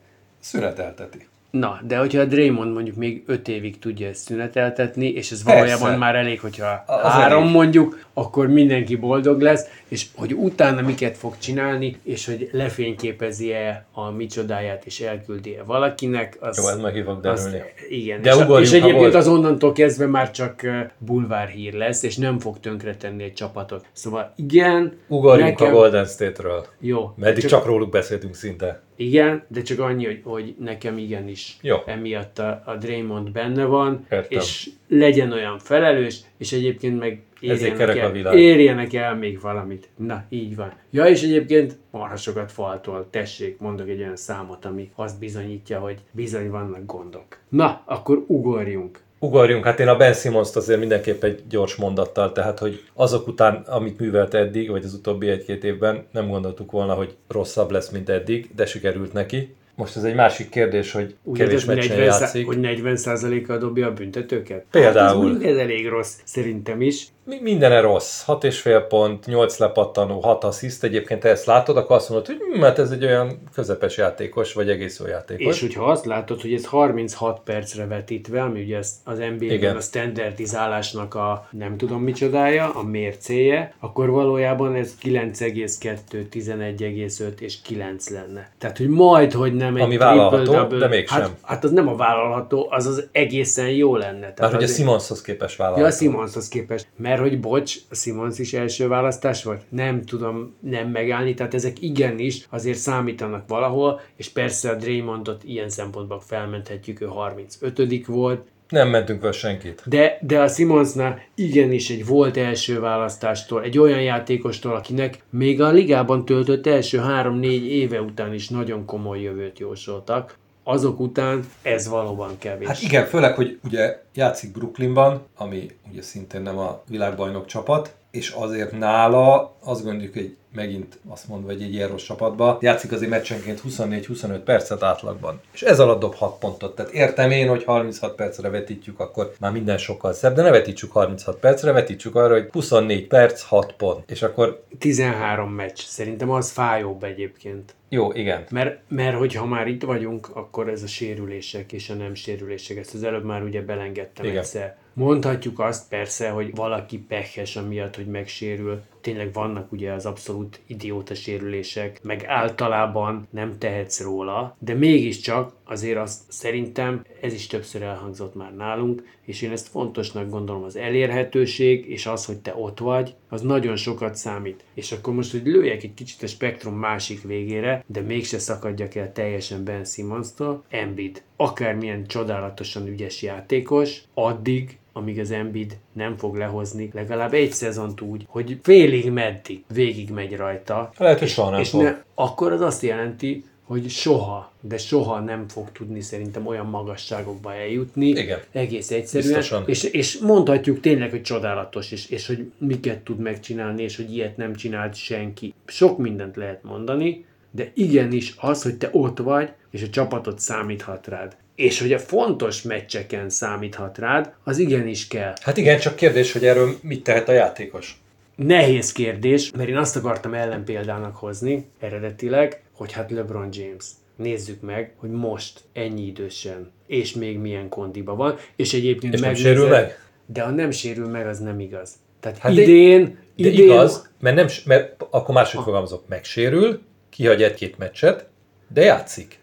Szünetelteti. 0.40 1.28
Na, 1.58 1.80
de 1.86 1.96
hogyha 1.98 2.20
a 2.20 2.24
Draymond 2.24 2.72
mondjuk 2.72 2.96
még 2.96 3.22
öt 3.26 3.48
évig 3.48 3.78
tudja 3.78 4.08
ezt 4.08 4.20
szüneteltetni, 4.24 5.08
és 5.08 5.30
ez 5.30 5.44
valójában 5.44 5.80
Persze. 5.82 5.96
már 5.96 6.14
elég, 6.14 6.40
hogyha 6.40 6.84
Az 6.86 7.12
három 7.12 7.40
elég. 7.42 7.54
mondjuk, 7.54 8.04
akkor 8.14 8.46
mindenki 8.46 8.96
boldog 8.96 9.40
lesz, 9.40 9.64
és 9.88 10.06
hogy 10.14 10.32
utána 10.34 10.80
miket 10.80 11.16
fog 11.16 11.38
csinálni, 11.38 11.96
és 12.02 12.26
hogy 12.26 12.48
lefényképezi-e 12.52 13.84
a 13.92 14.10
micsodáját, 14.10 14.84
és 14.84 15.00
elküldi-e 15.00 15.62
valakinek, 15.62 16.36
az... 16.40 16.56
Jó, 16.58 16.68
ez 16.68 16.78
meg 16.80 17.02
fog 17.04 17.26
az- 17.26 17.42
derülni. 17.44 17.64
igen, 17.88 18.22
De 18.22 18.30
és, 18.30 18.36
ugorjunk, 18.36 18.60
és 18.66 18.72
egyébként 18.72 19.14
az 19.14 19.28
onnantól 19.28 19.72
kezdve 19.72 20.06
már 20.06 20.30
csak 20.30 20.60
uh, 20.64 20.76
bulvárhír 20.98 21.72
lesz, 21.72 22.02
és 22.02 22.16
nem 22.16 22.38
fog 22.38 22.60
tönkretenni 22.60 23.22
egy 23.22 23.32
csapatot. 23.32 23.84
Szóval 23.92 24.32
igen, 24.36 24.92
Ugorjunk 25.08 25.60
a 25.60 25.70
Golden 25.70 26.04
State-ről. 26.04 26.66
Jó. 26.80 27.12
Mert 27.16 27.38
Csak- 27.40 27.50
csak 27.50 27.66
róluk 27.66 27.90
beszéltünk 27.90 28.34
szinte. 28.34 28.80
Igen, 28.96 29.44
de 29.48 29.62
csak 29.62 29.78
annyi, 29.78 30.04
hogy, 30.04 30.20
hogy 30.24 30.54
nekem 30.58 30.98
igenis 30.98 31.56
Jó. 31.62 31.76
emiatt 31.86 32.38
a, 32.38 32.62
a 32.64 32.76
Draymond 32.76 33.30
benne 33.30 33.64
van, 33.64 34.06
Értem. 34.10 34.38
és 34.38 34.70
legyen 34.88 35.32
olyan 35.32 35.58
felelős, 35.58 36.20
és 36.38 36.52
egyébként 36.52 36.98
meg 36.98 37.22
érjenek 37.40 37.96
el, 37.96 38.34
érjenek 38.34 38.94
el 38.94 39.14
még 39.14 39.40
valamit. 39.40 39.88
Na, 39.96 40.24
így 40.28 40.56
van. 40.56 40.72
Ja, 40.90 41.04
és 41.04 41.22
egyébként 41.22 41.76
marha 41.90 42.16
sokat 42.16 42.52
faltól, 42.52 43.06
tessék, 43.10 43.58
mondok 43.58 43.88
egy 43.88 44.00
olyan 44.00 44.16
számot, 44.16 44.64
ami 44.64 44.90
azt 44.94 45.18
bizonyítja, 45.18 45.78
hogy 45.78 45.98
bizony 46.10 46.50
vannak 46.50 46.86
gondok. 46.86 47.38
Na, 47.48 47.82
akkor 47.84 48.24
ugorjunk. 48.26 49.04
Ugorjunk, 49.26 49.64
hát 49.64 49.80
én 49.80 49.88
a 49.88 49.96
Ben 49.96 50.12
simmons 50.12 50.54
azért 50.54 50.78
mindenképp 50.78 51.22
egy 51.22 51.42
gyors 51.48 51.74
mondattal, 51.74 52.32
tehát 52.32 52.58
hogy 52.58 52.82
azok 52.94 53.26
után, 53.26 53.54
amit 53.54 53.98
művelt 53.98 54.34
eddig, 54.34 54.70
vagy 54.70 54.84
az 54.84 54.94
utóbbi 54.94 55.28
egy-két 55.28 55.64
évben, 55.64 56.06
nem 56.12 56.28
gondoltuk 56.28 56.70
volna, 56.70 56.94
hogy 56.94 57.16
rosszabb 57.28 57.70
lesz, 57.70 57.88
mint 57.88 58.08
eddig, 58.08 58.50
de 58.56 58.66
sikerült 58.66 59.12
neki. 59.12 59.54
Most 59.74 59.96
ez 59.96 60.02
egy 60.04 60.14
másik 60.14 60.48
kérdés, 60.48 60.92
hogy 60.92 61.14
Úgy 61.22 61.38
kevés 61.38 61.64
hogy 61.64 61.74
meccsen 61.76 61.96
40 61.96 62.12
szá- 62.12 62.20
játszik. 62.20 62.46
hogy 62.46 62.58
40%-kal 62.60 63.58
dobja 63.58 63.86
a 63.86 63.92
büntetőket? 63.92 64.64
Például. 64.70 65.32
Hát 65.32 65.42
ez, 65.42 65.50
ez 65.50 65.56
elég 65.56 65.88
rossz, 65.88 66.14
szerintem 66.24 66.80
is. 66.80 67.06
Mi- 67.28 67.40
Mindene 67.42 67.80
rossz. 67.80 68.22
6,5 68.26 68.84
pont, 68.88 69.26
8 69.26 69.58
lepattanó, 69.58 70.20
6 70.20 70.44
assziszt. 70.44 70.84
Egyébként 70.84 71.20
te 71.20 71.28
ezt 71.28 71.46
látod, 71.46 71.76
akkor 71.76 71.96
azt 71.96 72.08
mondod, 72.08 72.26
hogy 72.26 72.36
hm, 72.52 72.60
hát 72.62 72.78
ez 72.78 72.90
egy 72.90 73.04
olyan 73.04 73.38
közepes 73.54 73.96
játékos, 73.96 74.52
vagy 74.52 74.70
egész 74.70 74.98
jó 75.00 75.06
játékos. 75.06 75.54
És 75.54 75.60
hogyha 75.60 75.84
azt 75.84 76.04
látod, 76.04 76.40
hogy 76.40 76.52
ez 76.52 76.64
36 76.66 77.40
percre 77.44 77.86
vetítve, 77.86 78.42
ami 78.42 78.62
ugye 78.62 78.78
az- 78.78 79.18
NBA-ben 79.38 79.76
a 79.76 79.80
standardizálásnak 79.80 81.14
a 81.14 81.48
nem 81.50 81.76
tudom 81.76 82.02
micsodája, 82.02 82.70
a 82.74 82.82
mércéje, 82.82 83.74
akkor 83.80 84.10
valójában 84.10 84.74
ez 84.74 84.94
9,2, 85.02 86.26
11,5 86.30 87.40
és 87.40 87.60
9 87.62 88.10
lenne. 88.10 88.50
Tehát, 88.58 88.76
hogy 88.78 88.88
majd, 88.88 89.32
hogy 89.32 89.54
nem 89.54 89.76
egy 89.76 89.82
Ami 89.82 89.96
vállalható, 89.96 90.36
triple-double. 90.42 90.78
de 90.78 90.88
mégsem. 90.88 91.20
Hát, 91.20 91.30
hát 91.42 91.64
az 91.64 91.70
nem 91.70 91.88
a 91.88 91.96
vállalható, 91.96 92.66
az 92.70 92.86
az 92.86 93.08
egészen 93.12 93.68
jó 93.70 93.96
lenne. 93.96 94.18
Tehát 94.20 94.38
Mert 94.40 94.52
hogy 94.54 94.62
a 94.64 94.66
Simonshoz 94.66 95.20
képes 95.22 95.58
Ja, 95.58 95.64
a 95.64 95.68
vállalható. 95.68 95.96
Simonshoz 95.96 96.48
képest. 96.48 96.86
Mert 96.96 97.15
hogy 97.18 97.40
bocs, 97.40 97.76
a 97.90 97.94
Simons 97.94 98.38
is 98.38 98.52
első 98.52 98.88
választás 98.88 99.44
volt? 99.44 99.62
Nem 99.68 100.02
tudom 100.02 100.54
nem 100.60 100.88
megállni, 100.88 101.34
tehát 101.34 101.54
ezek 101.54 101.82
igenis 101.82 102.46
azért 102.50 102.78
számítanak 102.78 103.48
valahol, 103.48 104.00
és 104.16 104.28
persze 104.28 104.70
a 104.70 104.74
Draymondot 104.74 105.44
ilyen 105.44 105.68
szempontból 105.68 106.20
felmenthetjük, 106.20 107.00
ő 107.00 107.06
35 107.06 108.06
volt, 108.06 108.46
Nem 108.68 108.88
mentünk 108.88 109.20
fel 109.20 109.32
senkit. 109.32 109.82
de, 109.84 110.18
de 110.20 110.40
a 110.40 110.48
Simonsnál 110.48 111.22
igenis 111.34 111.90
egy 111.90 112.06
volt 112.06 112.36
első 112.36 112.80
választástól, 112.80 113.62
egy 113.62 113.78
olyan 113.78 114.02
játékostól, 114.02 114.74
akinek 114.74 115.22
még 115.30 115.60
a 115.60 115.70
ligában 115.70 116.24
töltött 116.24 116.66
első 116.66 117.00
3-4 117.02 117.42
éve 117.62 118.00
után 118.00 118.34
is 118.34 118.48
nagyon 118.48 118.84
komoly 118.84 119.20
jövőt 119.20 119.58
jósoltak, 119.58 120.38
azok 120.68 121.00
után 121.00 121.46
ez 121.62 121.88
valóban 121.88 122.38
kevés. 122.38 122.66
Hát 122.66 122.82
igen, 122.82 123.06
főleg, 123.06 123.34
hogy 123.34 123.58
ugye 123.64 124.02
játszik 124.14 124.52
Brooklynban, 124.52 125.26
ami 125.36 125.70
ugye 125.90 126.02
szintén 126.02 126.42
nem 126.42 126.58
a 126.58 126.82
világbajnok 126.88 127.46
csapat, 127.46 127.94
és 128.10 128.30
azért 128.30 128.78
nála 128.78 129.56
azt 129.64 129.84
gondoljuk, 129.84 130.12
hogy 130.12 130.36
megint 130.56 130.98
azt 131.08 131.28
mondva, 131.28 131.52
hogy 131.52 131.62
egy 131.62 131.72
ilyen 131.74 131.88
rossz 131.88 132.04
csapatba, 132.04 132.58
játszik 132.60 132.92
azért 132.92 133.10
meccsenként 133.10 133.60
24-25 133.68 134.40
percet 134.44 134.82
átlagban. 134.82 135.40
És 135.52 135.62
ez 135.62 135.80
alatt 135.80 136.00
dob 136.00 136.14
6 136.14 136.38
pontot. 136.38 136.74
Tehát 136.74 136.92
értem 136.92 137.30
én, 137.30 137.48
hogy 137.48 137.64
36 137.64 138.14
percre 138.14 138.48
vetítjük, 138.48 139.00
akkor 139.00 139.32
már 139.40 139.52
minden 139.52 139.78
sokkal 139.78 140.12
szebb, 140.12 140.34
de 140.34 140.42
ne 140.42 140.50
vetítsük 140.50 140.92
36 140.92 141.36
percre, 141.36 141.72
vetítsük 141.72 142.14
arra, 142.14 142.32
hogy 142.32 142.48
24 142.52 143.06
perc, 143.06 143.42
6 143.42 143.72
pont. 143.72 144.10
És 144.10 144.22
akkor 144.22 144.62
13 144.78 145.50
meccs, 145.50 145.78
szerintem 145.78 146.30
az 146.30 146.50
fájóbb 146.50 147.04
egyébként. 147.04 147.74
jó, 147.88 148.12
igen. 148.12 148.44
Mert, 148.50 148.80
mert 148.88 149.16
hogyha 149.16 149.46
már 149.46 149.66
itt 149.66 149.82
vagyunk, 149.82 150.28
akkor 150.32 150.68
ez 150.68 150.82
a 150.82 150.86
sérülések 150.86 151.72
és 151.72 151.90
a 151.90 151.94
nem 151.94 152.14
sérülések, 152.14 152.76
ezt 152.76 152.94
az 152.94 153.02
előbb 153.02 153.24
már 153.24 153.42
ugye 153.42 153.62
belengedtem 153.62 154.24
Igen. 154.24 154.38
egyszer. 154.38 154.76
Mondhatjuk 154.92 155.60
azt 155.60 155.88
persze, 155.88 156.28
hogy 156.28 156.54
valaki 156.54 156.98
pehes 156.98 157.56
amiatt, 157.56 157.96
hogy 157.96 158.06
megsérül. 158.06 158.82
Tényleg 159.06 159.32
vannak 159.32 159.72
ugye 159.72 159.92
az 159.92 160.06
abszolút 160.06 160.60
idióta 160.66 161.14
sérülések, 161.14 162.02
meg 162.02 162.24
általában 162.24 163.28
nem 163.30 163.58
tehetsz 163.58 164.00
róla, 164.00 164.56
de 164.58 164.74
mégiscsak 164.74 165.52
azért 165.64 165.98
azt 165.98 166.20
szerintem, 166.28 167.04
ez 167.20 167.32
is 167.32 167.46
többször 167.46 167.82
elhangzott 167.82 168.34
már 168.34 168.54
nálunk, 168.54 169.02
és 169.24 169.42
én 169.42 169.50
ezt 169.50 169.68
fontosnak 169.68 170.30
gondolom, 170.30 170.62
az 170.62 170.76
elérhetőség, 170.76 171.88
és 171.88 172.06
az, 172.06 172.24
hogy 172.24 172.36
te 172.36 172.54
ott 172.56 172.78
vagy, 172.78 173.14
az 173.28 173.42
nagyon 173.42 173.76
sokat 173.76 174.14
számít. 174.14 174.64
És 174.74 174.92
akkor 174.92 175.14
most, 175.14 175.30
hogy 175.30 175.44
lőjek 175.44 175.82
egy 175.82 175.94
kicsit 175.94 176.22
a 176.22 176.26
spektrum 176.26 176.74
másik 176.74 177.22
végére, 177.22 177.84
de 177.86 178.00
mégse 178.00 178.38
szakadjak 178.38 178.94
el 178.94 179.12
teljesen 179.12 179.64
Ben 179.64 179.84
Simmons-tól, 179.84 180.64
Embiid. 180.68 181.22
Akármilyen 181.36 182.06
csodálatosan 182.06 182.86
ügyes 182.86 183.22
játékos, 183.22 184.02
addig, 184.14 184.78
amíg 184.96 185.18
az 185.18 185.30
Embiid 185.30 185.76
nem 185.92 186.16
fog 186.16 186.36
lehozni 186.36 186.90
legalább 186.92 187.34
egy 187.34 187.52
szezont 187.52 188.00
úgy, 188.00 188.24
hogy 188.28 188.58
félig 188.62 189.10
meddig 189.10 189.64
végig 189.72 190.10
megy 190.10 190.36
rajta. 190.36 190.90
Lehet, 190.96 191.18
hogy 191.18 191.28
soha 191.28 191.50
nem 191.50 191.60
és 191.60 191.70
fog. 191.70 191.82
ne, 191.82 191.96
akkor 192.14 192.52
az 192.52 192.60
azt 192.60 192.82
jelenti, 192.82 193.44
hogy 193.64 193.90
soha, 193.90 194.52
de 194.60 194.78
soha 194.78 195.20
nem 195.20 195.48
fog 195.48 195.72
tudni 195.72 196.00
szerintem 196.00 196.46
olyan 196.46 196.66
magasságokba 196.66 197.54
eljutni. 197.54 198.06
Igen. 198.06 198.38
Egész 198.52 198.90
egyszerűen. 198.90 199.32
Biztosan. 199.32 199.64
És, 199.66 199.82
és 199.82 200.18
mondhatjuk 200.18 200.80
tényleg, 200.80 201.10
hogy 201.10 201.22
csodálatos, 201.22 201.92
és, 201.92 202.08
és 202.08 202.26
hogy 202.26 202.52
miket 202.58 202.98
tud 202.98 203.18
megcsinálni, 203.18 203.82
és 203.82 203.96
hogy 203.96 204.12
ilyet 204.12 204.36
nem 204.36 204.54
csinált 204.54 204.94
senki. 204.94 205.54
Sok 205.64 205.98
mindent 205.98 206.36
lehet 206.36 206.62
mondani, 206.62 207.24
de 207.50 207.70
igenis 207.74 208.34
az, 208.38 208.62
hogy 208.62 208.76
te 208.76 208.88
ott 208.92 209.18
vagy, 209.18 209.52
és 209.70 209.82
a 209.82 209.88
csapatod 209.88 210.38
számíthat 210.38 211.06
rád. 211.06 211.36
És 211.56 211.80
hogy 211.80 211.92
a 211.92 211.98
fontos 211.98 212.62
meccseken 212.62 213.28
számíthat 213.30 213.98
rád, 213.98 214.32
az 214.44 214.58
igenis 214.58 215.06
kell. 215.08 215.32
Hát 215.40 215.56
igen, 215.56 215.78
csak 215.78 215.96
kérdés, 215.96 216.32
hogy 216.32 216.44
erről 216.46 216.76
mit 216.82 217.02
tehet 217.02 217.28
a 217.28 217.32
játékos. 217.32 218.00
Nehéz 218.36 218.92
kérdés, 218.92 219.50
mert 219.50 219.68
én 219.68 219.76
azt 219.76 219.96
akartam 219.96 220.34
ellenpéldának 220.34 221.16
hozni 221.16 221.66
eredetileg, 221.80 222.62
hogy 222.72 222.92
hát 222.92 223.10
LeBron 223.10 223.48
James. 223.52 223.84
Nézzük 224.16 224.60
meg, 224.60 224.92
hogy 224.96 225.10
most 225.10 225.60
ennyi 225.72 226.06
idősen, 226.06 226.70
és 226.86 227.12
még 227.14 227.38
milyen 227.38 227.68
kondiba 227.68 228.14
van, 228.14 228.36
és 228.56 228.72
egyébként 228.74 229.14
És 229.14 229.20
nem 229.20 229.30
megnézed- 229.30 229.54
sérül 229.56 229.70
meg? 229.70 229.98
De 230.26 230.42
ha 230.42 230.50
nem 230.50 230.70
sérül 230.70 231.08
meg, 231.08 231.26
az 231.26 231.38
nem 231.38 231.60
igaz. 231.60 231.90
Tehát 232.20 232.38
Hát 232.38 232.46
hát 232.46 232.54
de- 232.56 232.62
idén, 232.62 233.04
De 233.36 233.48
idén 233.48 233.64
igaz, 233.64 234.10
mert, 234.20 234.36
nem, 234.36 234.46
mert 234.64 235.04
akkor 235.10 235.34
máshogy 235.34 235.64
fogalmazok, 235.64 236.08
megsérül, 236.08 236.80
kihagy 237.10 237.42
egy-két 237.42 237.78
meccset, 237.78 238.28
de 238.72 238.82
játszik. 238.82 239.38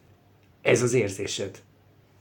ez 0.62 0.82
az 0.82 0.94
érzésed. 0.94 1.50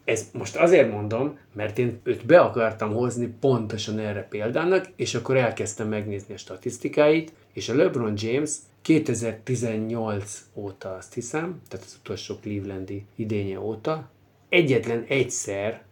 Ez 0.05 0.29
most 0.33 0.57
azért 0.57 0.91
mondom, 0.91 1.39
mert 1.53 1.79
én 1.79 2.01
őt 2.03 2.27
be 2.27 2.41
akartam 2.41 2.93
hozni 2.93 3.27
pontosan 3.41 3.99
erre 3.99 4.27
példának, 4.29 4.89
és 4.97 5.15
akkor 5.15 5.37
elkezdtem 5.37 5.89
megnézni 5.89 6.35
a 6.35 6.39
statisztikáit, 6.39 7.33
és 7.53 7.69
a 7.69 7.75
LeBron 7.75 8.15
James 8.17 8.51
2018 8.83 10.45
óta 10.55 10.95
azt 10.95 11.15
hiszem, 11.15 11.61
tehát 11.69 11.87
az 11.87 11.99
utolsó 12.01 12.35
Clevelandi 12.41 13.05
idénye 13.17 13.61
óta, 13.61 14.11
egyetlen 14.49 15.05
egyszer 15.09 15.83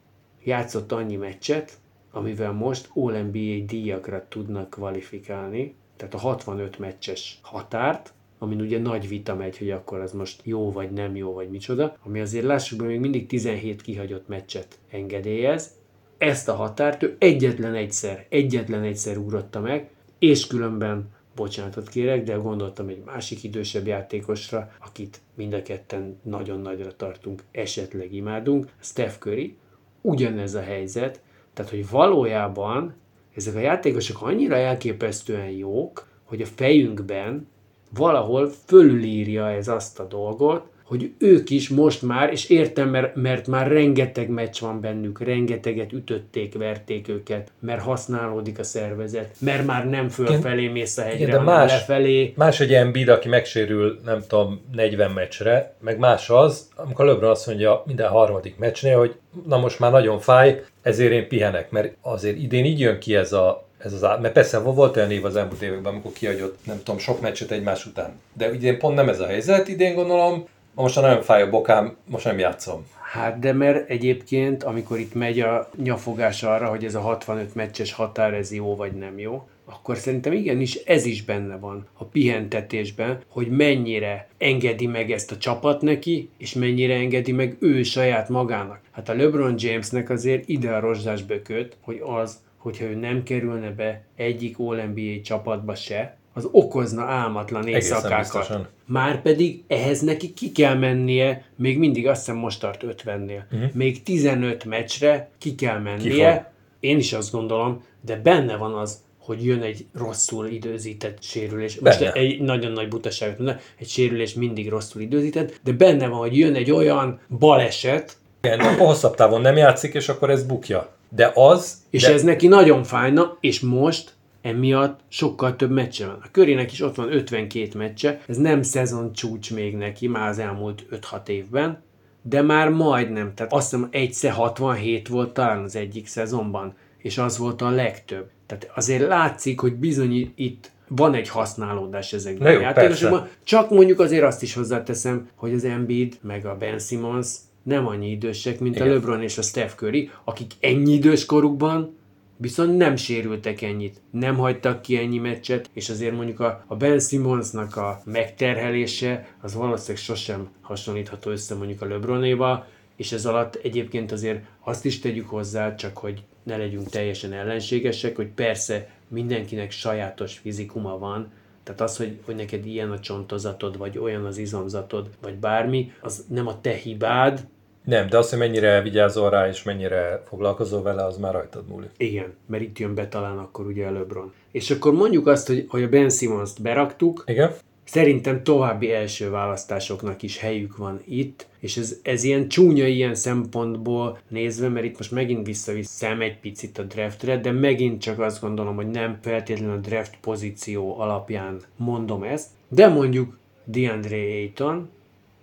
játszott 0.44 0.92
annyi 0.92 1.16
meccset, 1.16 1.78
amivel 2.10 2.52
most 2.52 2.88
All-NBA 2.94 3.64
díjakra 3.66 4.26
tudnak 4.28 4.70
kvalifikálni, 4.70 5.74
tehát 5.96 6.14
a 6.14 6.18
65 6.18 6.78
meccses 6.78 7.38
határt, 7.42 8.12
amin 8.42 8.60
ugye 8.60 8.78
nagy 8.78 9.08
vita 9.08 9.34
megy, 9.34 9.58
hogy 9.58 9.70
akkor 9.70 10.00
az 10.00 10.12
most 10.12 10.40
jó 10.44 10.72
vagy 10.72 10.90
nem 10.90 11.16
jó, 11.16 11.32
vagy 11.32 11.50
micsoda, 11.50 11.96
ami 12.04 12.20
azért 12.20 12.44
lássuk 12.44 12.78
be, 12.78 12.84
még 12.84 13.00
mindig 13.00 13.26
17 13.26 13.82
kihagyott 13.82 14.28
meccset 14.28 14.78
engedélyez. 14.90 15.70
Ezt 16.18 16.48
a 16.48 16.54
határt 16.54 17.02
ő 17.02 17.16
egyetlen 17.18 17.74
egyszer, 17.74 18.26
egyetlen 18.28 18.82
egyszer 18.82 19.16
ugrotta 19.16 19.60
meg, 19.60 19.90
és 20.18 20.46
különben 20.46 21.08
bocsánatot 21.34 21.88
kérek, 21.88 22.22
de 22.22 22.34
gondoltam 22.34 22.88
egy 22.88 23.02
másik 23.04 23.44
idősebb 23.44 23.86
játékosra, 23.86 24.70
akit 24.80 25.20
mind 25.34 25.52
a 25.52 25.62
ketten 25.62 26.20
nagyon 26.22 26.60
nagyra 26.60 26.96
tartunk, 26.96 27.42
esetleg 27.50 28.14
imádunk, 28.14 28.68
Steph 28.80 29.18
Curry, 29.18 29.56
ugyanez 30.00 30.54
a 30.54 30.62
helyzet, 30.62 31.20
tehát 31.54 31.70
hogy 31.70 31.88
valójában 31.88 32.94
ezek 33.34 33.54
a 33.54 33.58
játékosok 33.58 34.22
annyira 34.22 34.56
elképesztően 34.56 35.50
jók, 35.50 36.08
hogy 36.24 36.42
a 36.42 36.46
fejünkben 36.46 37.48
valahol 37.94 38.50
fölülírja 38.66 39.50
ez 39.50 39.68
azt 39.68 40.00
a 40.00 40.04
dolgot, 40.04 40.62
hogy 40.90 41.12
ők 41.18 41.50
is 41.50 41.68
most 41.68 42.02
már, 42.02 42.32
és 42.32 42.48
értem, 42.48 42.88
mert, 42.88 43.14
mert 43.14 43.46
már 43.46 43.68
rengeteg 43.68 44.28
meccs 44.28 44.60
van 44.60 44.80
bennük, 44.80 45.20
rengeteget 45.20 45.92
ütötték, 45.92 46.54
verték 46.58 47.08
őket, 47.08 47.50
mert 47.60 47.82
használódik 47.82 48.58
a 48.58 48.62
szervezet, 48.62 49.34
mert 49.38 49.66
már 49.66 49.88
nem 49.88 50.08
fölfelé 50.08 50.68
mész 50.68 50.98
a 50.98 51.02
hegyre, 51.02 51.18
Igen, 51.18 51.30
de 51.30 51.38
más, 51.38 51.72
lefelé. 51.72 52.32
más 52.36 52.60
egy 52.60 52.74
Embiid, 52.74 53.08
aki 53.08 53.28
megsérül, 53.28 54.00
nem 54.04 54.22
tudom, 54.28 54.60
40 54.72 55.10
meccsre, 55.10 55.74
meg 55.80 55.98
más 55.98 56.30
az, 56.30 56.68
amikor 56.76 57.04
LeBron 57.04 57.30
azt 57.30 57.46
mondja 57.46 57.82
minden 57.86 58.08
harmadik 58.08 58.58
meccsnél, 58.58 58.98
hogy 58.98 59.14
na 59.46 59.58
most 59.58 59.78
már 59.78 59.90
nagyon 59.90 60.18
fáj, 60.18 60.62
ezért 60.82 61.12
én 61.12 61.28
pihenek, 61.28 61.70
mert 61.70 61.96
azért 62.00 62.36
idén 62.36 62.64
így 62.64 62.80
jön 62.80 62.98
ki 62.98 63.16
ez 63.16 63.32
a 63.32 63.68
ez 63.84 63.92
az, 63.92 64.00
mert 64.00 64.32
persze 64.32 64.58
volt 64.58 64.96
olyan 64.96 65.10
év 65.10 65.24
az 65.24 65.36
elmúlt 65.36 65.62
években, 65.62 65.92
amikor 65.92 66.12
kiadott, 66.12 66.58
nem 66.66 66.76
tudom, 66.76 66.98
sok 66.98 67.20
meccset 67.20 67.50
egymás 67.50 67.86
után. 67.86 68.20
De 68.32 68.52
idén 68.54 68.78
pont 68.78 68.94
nem 68.94 69.08
ez 69.08 69.20
a 69.20 69.26
helyzet, 69.26 69.68
idén 69.68 69.94
gondolom, 69.94 70.44
most 70.74 70.96
már 70.96 71.04
nagyon 71.04 71.22
fáj 71.22 71.42
a 71.42 71.50
bokám, 71.50 71.96
most 72.06 72.24
nem 72.24 72.38
játszom. 72.38 72.86
Hát 73.12 73.38
de 73.38 73.52
mert 73.52 73.90
egyébként, 73.90 74.62
amikor 74.62 74.98
itt 74.98 75.14
megy 75.14 75.40
a 75.40 75.70
nyafogás 75.82 76.42
arra, 76.42 76.68
hogy 76.68 76.84
ez 76.84 76.94
a 76.94 77.00
65 77.00 77.54
meccses 77.54 77.92
határ, 77.92 78.34
ez 78.34 78.52
jó 78.52 78.76
vagy 78.76 78.92
nem 78.92 79.18
jó, 79.18 79.48
akkor 79.64 79.96
szerintem 79.96 80.32
igenis 80.32 80.74
ez 80.74 81.04
is 81.04 81.24
benne 81.24 81.56
van 81.56 81.86
a 81.92 82.04
pihentetésben, 82.04 83.20
hogy 83.28 83.48
mennyire 83.48 84.28
engedi 84.38 84.86
meg 84.86 85.10
ezt 85.10 85.32
a 85.32 85.36
csapat 85.36 85.82
neki, 85.82 86.30
és 86.38 86.54
mennyire 86.54 86.94
engedi 86.94 87.32
meg 87.32 87.56
ő 87.60 87.82
saját 87.82 88.28
magának. 88.28 88.80
Hát 88.90 89.08
a 89.08 89.14
LeBron 89.14 89.54
Jamesnek 89.58 90.10
azért 90.10 90.48
ide 90.48 90.70
a 90.70 90.80
rozsdás 90.80 91.22
bököt, 91.22 91.76
hogy 91.80 92.02
az, 92.04 92.38
hogyha 92.60 92.84
ő 92.84 92.94
nem 92.94 93.22
kerülne 93.22 93.70
be 93.70 94.02
egyik 94.16 94.58
All-NBA 94.58 95.20
csapatba 95.22 95.74
se, 95.74 96.16
az 96.32 96.48
okozna 96.52 97.02
álmatlan 97.02 97.66
éjszakákat. 97.68 98.18
biztosan. 98.18 98.66
Márpedig 98.86 99.62
ehhez 99.66 100.00
neki 100.00 100.32
ki 100.34 100.52
kell 100.52 100.74
mennie, 100.74 101.44
még 101.56 101.78
mindig 101.78 102.06
azt 102.06 102.18
hiszem 102.24 102.36
most 102.36 102.60
tart 102.60 102.84
50-nél, 102.86 103.42
uh-huh. 103.52 103.72
még 103.72 104.02
15 104.02 104.64
meccsre 104.64 105.30
ki 105.38 105.54
kell 105.54 105.78
Mhm. 105.78 105.96
Ki 105.98 106.08
mennie. 106.08 106.34
fog. 106.34 106.44
Én 106.80 106.98
is 106.98 107.12
azt 107.12 107.32
gondolom, 107.32 107.84
de 108.00 108.16
benne 108.16 108.56
van 108.56 108.74
az, 108.74 108.98
hogy 109.18 109.44
jön 109.44 109.62
egy 109.62 109.86
rosszul 109.94 110.46
időzített 110.46 111.22
sérülés. 111.22 111.78
Most 111.80 111.98
Benne. 111.98 112.12
egy 112.12 112.40
nagyon 112.40 112.72
nagy 112.72 112.88
butaságot 112.88 113.38
mondom, 113.38 113.56
egy 113.78 113.88
sérülés 113.88 114.34
mindig 114.34 114.68
rosszul 114.68 115.02
időzített, 115.02 115.60
de 115.64 115.72
benne 115.72 116.08
van, 116.08 116.18
hogy 116.18 116.38
jön 116.38 116.54
egy 116.54 116.70
olyan 116.70 117.20
baleset, 117.38 118.16
Igen, 118.42 118.76
hosszabb 118.78 119.14
távon 119.14 119.40
nem 119.40 119.56
játszik, 119.56 119.94
és 119.94 120.08
akkor 120.08 120.30
ez 120.30 120.42
bukja. 120.46 120.92
De 121.10 121.32
az... 121.34 121.76
és 121.90 122.02
de, 122.02 122.12
ez 122.12 122.22
neki 122.22 122.46
nagyon 122.46 122.84
fájna, 122.84 123.36
és 123.40 123.60
most 123.60 124.14
emiatt 124.42 125.00
sokkal 125.08 125.56
több 125.56 125.70
meccse 125.70 126.06
van. 126.06 126.18
A 126.22 126.30
körének 126.30 126.72
is 126.72 126.80
ott 126.80 126.94
van 126.94 127.12
52 127.12 127.78
meccse, 127.78 128.20
ez 128.26 128.36
nem 128.36 128.62
szezon 128.62 129.12
csúcs 129.12 129.54
még 129.54 129.76
neki, 129.76 130.06
már 130.06 130.28
az 130.28 130.38
elmúlt 130.38 130.86
5-6 130.90 131.28
évben, 131.28 131.82
de 132.22 132.42
már 132.42 132.68
majdnem, 132.68 133.34
tehát 133.34 133.52
azt 133.52 133.70
hiszem 133.70 133.88
egyszer 133.90 134.32
67 134.32 135.08
volt 135.08 135.32
talán 135.32 135.62
az 135.62 135.76
egyik 135.76 136.06
szezonban, 136.06 136.74
és 136.98 137.18
az 137.18 137.38
volt 137.38 137.62
a 137.62 137.70
legtöbb. 137.70 138.30
Tehát 138.46 138.70
azért 138.74 139.06
látszik, 139.08 139.60
hogy 139.60 139.74
bizony 139.74 140.32
itt 140.36 140.70
van 140.88 141.14
egy 141.14 141.28
használódás 141.28 142.12
ezekben 142.12 142.46
Na 142.46 142.52
jó, 142.52 142.58
a 142.58 142.62
játékosokban. 142.62 143.20
persze. 143.20 143.36
Csak 143.44 143.70
mondjuk 143.70 144.00
azért 144.00 144.24
azt 144.24 144.42
is 144.42 144.54
hozzáteszem, 144.54 145.28
hogy 145.34 145.52
az 145.52 145.64
Embiid 145.64 146.18
meg 146.22 146.46
a 146.46 146.56
Ben 146.56 146.78
Simmons 146.78 147.28
nem 147.70 147.86
annyi 147.86 148.10
idősek, 148.10 148.60
mint 148.60 148.74
Igen. 148.74 148.88
a 148.88 148.90
LeBron 148.90 149.22
és 149.22 149.38
a 149.38 149.42
Steph 149.42 149.74
Curry, 149.74 150.10
akik 150.24 150.52
ennyi 150.60 150.92
idős 150.92 151.26
korukban 151.26 151.98
viszont 152.36 152.76
nem 152.76 152.96
sérültek 152.96 153.62
ennyit, 153.62 154.00
nem 154.10 154.36
hagytak 154.36 154.82
ki 154.82 154.96
ennyi 154.96 155.18
meccset, 155.18 155.70
és 155.72 155.88
azért 155.88 156.14
mondjuk 156.14 156.40
a, 156.40 156.64
a 156.66 156.76
Ben 156.76 157.00
Simmonsnak 157.00 157.76
a 157.76 158.00
megterhelése 158.04 159.28
az 159.40 159.54
valószínűleg 159.54 160.02
sosem 160.02 160.48
hasonlítható 160.60 161.30
össze 161.30 161.54
mondjuk 161.54 161.82
a 161.82 161.86
LeBronéval, 161.86 162.66
és 162.96 163.12
ez 163.12 163.26
alatt 163.26 163.54
egyébként 163.54 164.12
azért 164.12 164.44
azt 164.60 164.84
is 164.84 164.98
tegyük 164.98 165.28
hozzá, 165.28 165.74
csak 165.74 165.96
hogy 165.96 166.22
ne 166.42 166.56
legyünk 166.56 166.88
teljesen 166.88 167.32
ellenségesek, 167.32 168.16
hogy 168.16 168.28
persze 168.28 168.88
mindenkinek 169.08 169.70
sajátos 169.70 170.38
fizikuma 170.38 170.98
van, 170.98 171.32
tehát 171.62 171.80
az, 171.80 171.96
hogy, 171.96 172.18
hogy 172.24 172.34
neked 172.34 172.66
ilyen 172.66 172.90
a 172.90 173.00
csontozatod, 173.00 173.78
vagy 173.78 173.98
olyan 173.98 174.24
az 174.24 174.38
izomzatod, 174.38 175.10
vagy 175.22 175.34
bármi, 175.34 175.92
az 176.00 176.24
nem 176.28 176.46
a 176.46 176.60
te 176.60 176.72
hibád, 176.72 177.46
Nem, 177.84 178.08
de 178.08 178.18
az, 178.18 178.30
hogy 178.30 178.38
mennyire 178.38 178.82
vigyázol 178.82 179.30
rá, 179.30 179.48
és 179.48 179.62
mennyire 179.62 180.22
foglalkozol 180.28 180.82
vele, 180.82 181.04
az 181.04 181.16
már 181.16 181.32
rajtad 181.32 181.68
múlik. 181.68 181.90
Igen, 181.96 182.34
mert 182.46 182.62
itt 182.62 182.78
jön 182.78 182.94
be 182.94 183.08
talán 183.08 183.38
akkor 183.38 183.66
ugye 183.66 183.86
a 183.86 183.90
LeBron. 183.90 184.32
És 184.50 184.70
akkor 184.70 184.92
mondjuk 184.92 185.26
azt, 185.26 185.46
hogy, 185.46 185.66
hogy 185.68 185.82
a 185.82 185.88
Ben 185.88 186.10
Simmons-t 186.10 186.62
beraktuk, 186.62 187.24
Igen? 187.26 187.52
szerintem 187.84 188.42
további 188.42 188.92
első 188.92 189.30
választásoknak 189.30 190.22
is 190.22 190.38
helyük 190.38 190.76
van 190.76 191.00
itt, 191.04 191.46
és 191.58 191.76
ez, 191.76 191.96
ez 192.02 192.24
ilyen 192.24 192.48
csúnya 192.48 192.86
ilyen 192.86 193.14
szempontból 193.14 194.18
nézve, 194.28 194.68
mert 194.68 194.84
itt 194.86 194.98
most 194.98 195.10
megint 195.10 195.46
visszaviszem 195.46 196.20
egy 196.20 196.38
picit 196.38 196.78
a 196.78 196.82
draftre, 196.82 197.38
de 197.38 197.50
megint 197.50 198.00
csak 198.00 198.18
azt 198.18 198.40
gondolom, 198.40 198.74
hogy 198.74 198.90
nem 198.90 199.18
feltétlenül 199.22 199.74
a 199.74 199.80
draft 199.80 200.16
pozíció 200.20 201.00
alapján 201.00 201.60
mondom 201.76 202.22
ezt, 202.22 202.48
de 202.68 202.88
mondjuk 202.88 203.38
DeAndre 203.64 204.16
Ayton, 204.16 204.90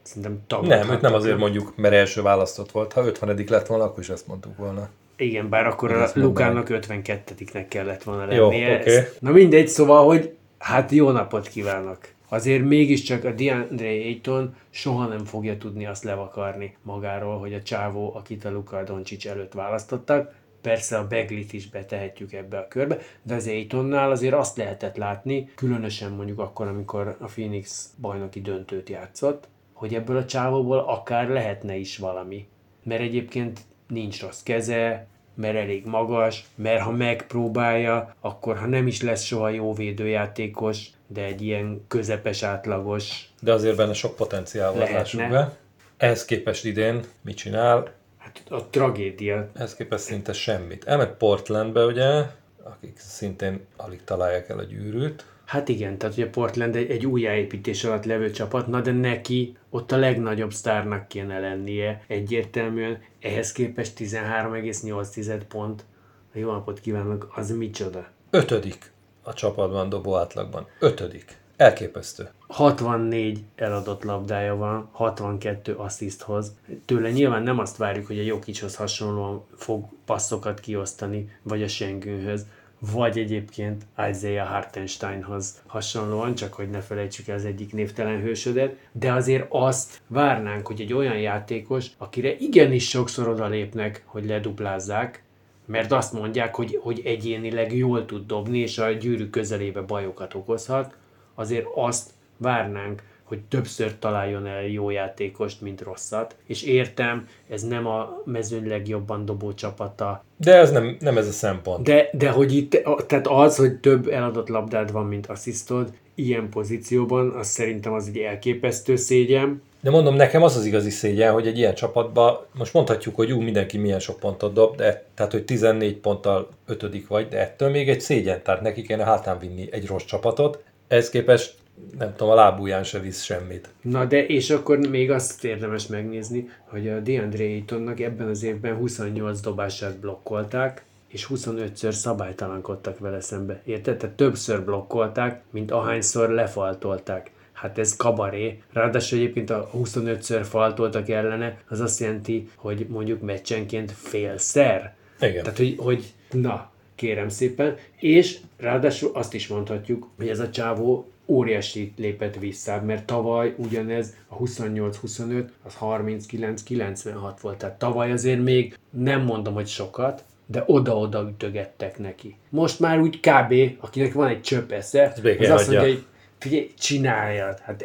szerintem 0.07 0.43
tagadhatatlan. 0.47 0.87
Nem, 0.87 0.95
őt 0.95 1.01
nem 1.01 1.13
azért 1.13 1.37
mondjuk, 1.37 1.73
mert 1.75 1.93
első 1.93 2.21
választott 2.21 2.71
volt. 2.71 2.93
Ha 2.93 3.05
50 3.05 3.43
lett 3.47 3.67
volna, 3.67 3.83
akkor 3.83 3.99
is 3.99 4.09
ezt 4.09 4.27
mondtuk 4.27 4.57
volna. 4.57 4.89
Igen, 5.15 5.49
bár 5.49 5.67
akkor 5.67 5.91
a. 5.91 6.07
Lukának 6.13 6.67
52-nek 6.69 7.65
kellett 7.69 8.03
volna 8.03 8.33
Jó, 8.33 8.49
lennie. 8.49 8.75
oké. 8.79 8.95
Ez- 8.95 9.17
Na 9.19 9.31
mindegy, 9.31 9.67
szóval, 9.67 10.05
hogy 10.05 10.35
hát 10.57 10.91
jó 10.91 11.09
napot 11.11 11.47
kívánok. 11.47 11.97
Azért 12.29 12.63
mégiscsak 12.63 13.23
a 13.23 13.31
DeAndre 13.31 13.87
Ayton 13.87 14.55
soha 14.69 15.05
nem 15.05 15.25
fogja 15.25 15.57
tudni 15.57 15.85
azt 15.85 16.03
levakarni 16.03 16.75
magáról, 16.81 17.37
hogy 17.39 17.53
a 17.53 17.61
csávó, 17.61 18.15
akit 18.15 18.45
a 18.45 18.51
Luka 18.51 18.83
Doncic 18.83 19.25
előtt 19.25 19.53
választottak, 19.53 20.33
persze 20.61 20.97
a 20.97 21.07
Beglit 21.07 21.53
is 21.53 21.69
betehetjük 21.69 22.33
ebbe 22.33 22.57
a 22.57 22.67
körbe, 22.67 22.97
de 23.23 23.35
az 23.35 23.47
Aytonnál 23.47 24.11
azért 24.11 24.33
azt 24.33 24.57
lehetett 24.57 24.95
látni, 24.97 25.49
különösen 25.55 26.11
mondjuk 26.11 26.39
akkor, 26.39 26.67
amikor 26.67 27.15
a 27.19 27.25
Phoenix 27.25 27.89
bajnoki 28.01 28.41
döntőt 28.41 28.89
játszott, 28.89 29.47
hogy 29.77 29.93
ebből 29.93 30.17
a 30.17 30.25
csávóból 30.25 30.79
akár 30.79 31.29
lehetne 31.29 31.75
is 31.75 31.97
valami. 31.97 32.47
Mert 32.83 33.01
egyébként 33.01 33.59
nincs 33.87 34.21
rossz 34.21 34.43
keze, 34.43 35.07
mert 35.35 35.55
elég 35.55 35.85
magas, 35.85 36.45
mert 36.55 36.81
ha 36.81 36.91
megpróbálja, 36.91 38.15
akkor 38.21 38.57
ha 38.57 38.65
nem 38.65 38.87
is 38.87 39.01
lesz 39.01 39.23
soha 39.23 39.49
jó 39.49 39.73
védőjátékos, 39.73 40.89
de 41.07 41.23
egy 41.23 41.41
ilyen 41.41 41.85
közepes 41.87 42.43
átlagos, 42.43 43.29
De 43.41 43.53
azért 43.53 43.75
benne 43.75 43.93
sok 43.93 44.15
potenciál 44.15 44.73
van, 44.73 44.91
lássuk 44.91 45.29
be. 45.29 45.57
Ehhez 45.97 46.25
képest 46.25 46.65
idén 46.65 47.03
mit 47.21 47.37
csinál? 47.37 47.93
hát 48.17 48.41
a 48.49 48.65
tragédia. 48.69 49.49
Ehhez 49.55 49.75
képest 49.75 50.03
szinte 50.03 50.33
semmit. 50.33 50.85
Elment 50.85 51.11
Portlandbe, 51.11 51.85
ugye, 51.85 52.23
akik 52.63 52.97
szintén 52.97 53.65
alig 53.75 54.03
találják 54.03 54.49
el 54.49 54.59
a 54.59 54.63
gyűrűt. 54.63 55.25
Hát 55.47 55.69
igen, 55.69 55.97
tehát 55.97 56.15
ugye 56.15 56.29
Portland 56.29 56.75
egy, 56.75 56.89
egy 56.89 57.05
újjáépítés 57.05 57.83
alatt 57.83 58.05
levő 58.05 58.31
csapat, 58.31 58.67
na 58.67 58.81
de 58.81 58.91
neki 58.91 59.57
ott 59.69 59.91
a 59.91 59.97
legnagyobb 59.97 60.53
sztárnak 60.53 61.07
kéne 61.07 61.39
lennie 61.39 62.03
egyértelműen, 62.07 63.01
ehhez 63.19 63.51
képest 63.51 63.99
13,8 63.99 65.41
pont. 65.47 65.85
Jó 66.33 66.51
napot 66.51 66.79
kívánok, 66.79 67.31
az 67.35 67.51
micsoda? 67.51 68.07
Ötödik 68.29 68.91
a 69.23 69.33
csapatban 69.33 69.89
dobó 69.89 70.17
átlagban. 70.17 70.67
Ötödik. 70.79 71.37
Elképesztő. 71.57 72.29
64 72.47 73.43
eladott 73.55 74.03
labdája 74.03 74.55
van, 74.55 74.89
62 74.91 75.73
assziszthoz. 75.73 76.55
Tőle 76.85 77.11
nyilván 77.11 77.43
nem 77.43 77.59
azt 77.59 77.77
várjuk, 77.77 78.07
hogy 78.07 78.19
a 78.19 78.23
Jokichoz 78.23 78.75
hasonlóan 78.75 79.45
fog 79.55 79.85
passzokat 80.05 80.59
kiosztani, 80.59 81.29
vagy 81.43 81.63
a 81.63 81.67
Schengenhöz, 81.67 82.45
vagy 82.79 83.17
egyébként 83.17 83.85
Isaiah 84.09 84.47
Hartensteinhoz 84.47 85.61
hasonlóan, 85.65 86.35
csak 86.35 86.53
hogy 86.53 86.69
ne 86.69 86.81
felejtsük 86.81 87.27
el 87.27 87.35
az 87.35 87.45
egyik 87.45 87.73
névtelen 87.73 88.21
hősödet, 88.21 88.75
de 88.91 89.11
azért 89.11 89.45
azt 89.49 90.01
várnánk, 90.07 90.67
hogy 90.67 90.81
egy 90.81 90.93
olyan 90.93 91.19
játékos, 91.19 91.87
akire 91.97 92.35
igenis 92.35 92.89
sokszor 92.89 93.27
odalépnek, 93.27 94.03
hogy 94.05 94.25
leduplázzák, 94.25 95.23
mert 95.65 95.91
azt 95.91 96.13
mondják, 96.13 96.55
hogy, 96.55 96.79
hogy 96.81 97.01
egyénileg 97.05 97.75
jól 97.75 98.05
tud 98.05 98.25
dobni, 98.25 98.59
és 98.59 98.77
a 98.77 98.91
gyűrű 98.91 99.29
közelébe 99.29 99.81
bajokat 99.81 100.33
okozhat, 100.33 100.95
azért 101.35 101.65
azt 101.75 102.11
várnánk, 102.37 103.03
hogy 103.27 103.39
többször 103.49 103.99
találjon 103.99 104.45
el 104.45 104.67
jó 104.67 104.89
játékost, 104.89 105.61
mint 105.61 105.81
rosszat. 105.81 106.35
És 106.45 106.63
értem, 106.63 107.27
ez 107.49 107.63
nem 107.63 107.87
a 107.87 108.21
mezőny 108.25 108.67
legjobban 108.67 109.25
dobó 109.25 109.53
csapata, 109.53 110.23
De 110.37 110.55
ez 110.55 110.71
nem, 110.71 110.97
nem 110.99 111.17
ez 111.17 111.27
a 111.27 111.31
szempont. 111.31 111.85
de, 111.85 112.09
de 112.13 112.29
hogy 112.29 112.55
itt, 112.55 112.83
tehát 113.07 113.27
az, 113.27 113.57
hogy 113.57 113.73
több 113.73 114.07
eladott 114.07 114.47
labdád 114.47 114.91
van, 114.91 115.05
mint 115.05 115.27
asszisztod, 115.27 115.93
ilyen 116.15 116.49
pozícióban, 116.49 117.29
az 117.29 117.47
szerintem 117.47 117.93
az 117.93 118.07
egy 118.07 118.17
elképesztő 118.17 118.95
szégyen. 118.95 119.61
De 119.81 119.89
mondom, 119.89 120.15
nekem 120.15 120.43
az 120.43 120.55
az 120.55 120.65
igazi 120.65 120.89
szégyen, 120.89 121.33
hogy 121.33 121.47
egy 121.47 121.57
ilyen 121.57 121.73
csapatban, 121.73 122.37
most 122.57 122.73
mondhatjuk, 122.73 123.15
hogy 123.15 123.31
ú, 123.31 123.41
mindenki 123.41 123.77
milyen 123.77 123.99
sok 123.99 124.19
pontot 124.19 124.53
dob, 124.53 124.75
de 124.75 125.03
tehát, 125.15 125.31
hogy 125.31 125.45
14 125.45 125.95
ponttal 125.97 126.49
ötödik 126.65 127.07
vagy, 127.07 127.27
de 127.27 127.39
ettől 127.39 127.69
még 127.69 127.89
egy 127.89 128.01
szégyen, 128.01 128.43
tehát 128.43 128.61
neki 128.61 128.81
kéne 128.81 129.03
hátán 129.03 129.39
vinni 129.39 129.67
egy 129.71 129.87
rossz 129.87 130.03
csapatot. 130.03 130.63
Ez 130.87 131.09
képest, 131.09 131.55
nem 131.97 132.15
tudom, 132.15 132.31
a 132.31 132.35
lábúján 132.35 132.83
se 132.83 132.99
visz 132.99 133.21
semmit. 133.21 133.69
Na 133.81 134.05
de, 134.05 134.25
és 134.25 134.49
akkor 134.49 134.77
még 134.77 135.11
azt 135.11 135.43
érdemes 135.43 135.87
megnézni, 135.87 136.49
hogy 136.63 136.89
a 136.89 136.99
DeAndre 136.99 137.43
Aytonnak 137.43 137.99
ebben 137.99 138.27
az 138.27 138.43
évben 138.43 138.75
28 138.75 139.39
dobását 139.39 139.97
blokkolták, 139.97 140.85
és 141.07 141.27
25-ször 141.33 141.91
szabálytalankodtak 141.91 142.99
vele 142.99 143.21
szembe. 143.21 143.61
Érted? 143.65 143.97
Tehát 143.97 144.15
többször 144.15 144.63
blokkolták, 144.63 145.41
mint 145.49 145.71
ahányszor 145.71 146.29
lefaltolták. 146.29 147.31
Hát 147.51 147.77
ez 147.77 147.95
kabaré. 147.95 148.61
Ráadásul 148.73 149.17
egyébként 149.17 149.49
a 149.49 149.69
25-ször 149.75 150.45
faltoltak 150.49 151.09
ellene, 151.09 151.57
az 151.67 151.79
azt 151.79 151.99
jelenti, 151.99 152.49
hogy 152.55 152.85
mondjuk 152.89 153.21
meccsenként 153.21 153.91
félszer. 153.91 154.95
Igen. 155.19 155.43
Tehát, 155.43 155.57
hogy, 155.57 155.75
hogy 155.77 156.13
na, 156.31 156.71
kérem 156.95 157.29
szépen. 157.29 157.75
És 157.95 158.37
ráadásul 158.57 159.11
azt 159.13 159.33
is 159.33 159.47
mondhatjuk, 159.47 160.09
hogy 160.17 160.27
ez 160.27 160.39
a 160.39 160.49
csávó 160.49 161.11
óriási 161.27 161.93
lépett 161.97 162.35
vissza, 162.35 162.81
mert 162.85 163.05
tavaly 163.05 163.53
ugyanez 163.57 164.13
a 164.27 164.37
28-25, 164.37 165.45
az 165.63 165.77
39-96 165.81 167.33
volt. 167.41 167.57
Tehát 167.57 167.79
tavaly 167.79 168.11
azért 168.11 168.43
még 168.43 168.77
nem 168.89 169.21
mondom, 169.21 169.53
hogy 169.53 169.67
sokat, 169.67 170.23
de 170.45 170.63
oda-oda 170.67 171.27
ütögettek 171.29 171.97
neki. 171.97 172.35
Most 172.49 172.79
már 172.79 172.99
úgy 172.99 173.19
kb. 173.19 173.53
akinek 173.79 174.13
van 174.13 174.27
egy 174.27 174.41
csöpp 174.41 174.71
esze, 174.71 175.11
az 175.15 175.19
békén 175.19 175.51
azt 175.51 175.67
mondja, 175.67 175.87
hogy 175.87 176.05
figyelj, 176.37 176.71
csináljad. 176.79 177.59
Hát 177.59 177.83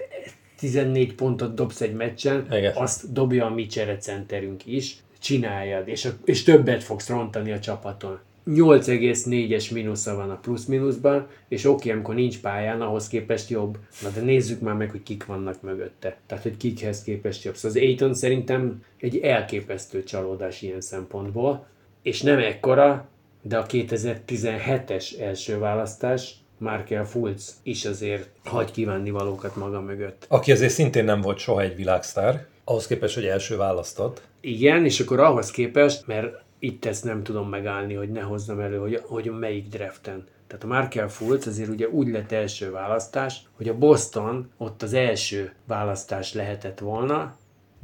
14 0.58 1.14
pontot 1.14 1.54
dobsz 1.54 1.80
egy 1.80 1.94
meccsen, 1.94 2.46
Igen. 2.50 2.72
azt 2.76 3.12
dobja 3.12 3.46
a 3.46 3.50
mi 3.50 3.66
cserecenterünk 3.66 4.66
is, 4.66 4.96
csináljad, 5.18 5.88
és, 5.88 6.04
a, 6.04 6.10
és 6.24 6.42
többet 6.42 6.82
fogsz 6.82 7.08
rontani 7.08 7.52
a 7.52 7.60
csapaton. 7.60 8.20
8,4-es 8.46 9.72
mínusza 9.72 10.14
van 10.14 10.30
a 10.30 10.38
plusz-mínuszban, 10.38 11.26
és 11.48 11.64
oké, 11.64 11.90
amikor 11.90 12.14
nincs 12.14 12.40
pályán, 12.40 12.80
ahhoz 12.80 13.08
képest 13.08 13.50
jobb. 13.50 13.78
Na 14.02 14.08
de 14.08 14.20
nézzük 14.20 14.60
már 14.60 14.74
meg, 14.74 14.90
hogy 14.90 15.02
kik 15.02 15.26
vannak 15.26 15.62
mögötte. 15.62 16.16
Tehát, 16.26 16.42
hogy 16.42 16.56
kikhez 16.56 17.02
képest 17.02 17.44
jobb. 17.44 17.54
Szóval 17.54 17.70
az 17.70 17.82
Aiton 17.82 18.14
szerintem 18.14 18.82
egy 18.98 19.18
elképesztő 19.18 20.02
csalódás 20.02 20.62
ilyen 20.62 20.80
szempontból, 20.80 21.66
és 22.02 22.22
nem 22.22 22.38
ekkora, 22.38 23.08
de 23.42 23.58
a 23.58 23.66
2017-es 23.66 25.20
első 25.20 25.58
választás, 25.58 26.34
Markel 26.58 27.06
Fultz 27.06 27.56
is 27.62 27.84
azért 27.84 28.28
hagy 28.44 28.70
kívánni 28.70 29.10
valókat 29.10 29.56
maga 29.56 29.80
mögött. 29.80 30.24
Aki 30.28 30.52
azért 30.52 30.72
szintén 30.72 31.04
nem 31.04 31.20
volt 31.20 31.38
soha 31.38 31.62
egy 31.62 31.76
világsztár, 31.76 32.46
ahhoz 32.64 32.86
képest, 32.86 33.14
hogy 33.14 33.24
első 33.24 33.56
választott. 33.56 34.22
Igen, 34.40 34.84
és 34.84 35.00
akkor 35.00 35.20
ahhoz 35.20 35.50
képest, 35.50 36.06
mert 36.06 36.41
itt 36.64 36.84
ezt 36.84 37.04
nem 37.04 37.22
tudom 37.22 37.48
megállni, 37.48 37.94
hogy 37.94 38.10
ne 38.10 38.20
hozzam 38.20 38.60
elő, 38.60 38.78
hogy, 38.78 39.00
hogy 39.04 39.30
melyik 39.38 39.68
draften. 39.68 40.24
Tehát 40.46 40.64
a 40.64 40.66
Markel 40.66 41.08
Fultz 41.08 41.46
azért 41.46 41.68
ugye 41.68 41.88
úgy 41.88 42.08
lett 42.08 42.32
első 42.32 42.70
választás, 42.70 43.42
hogy 43.56 43.68
a 43.68 43.78
Boston 43.78 44.50
ott 44.56 44.82
az 44.82 44.92
első 44.92 45.52
választás 45.66 46.32
lehetett 46.32 46.78
volna, 46.78 47.36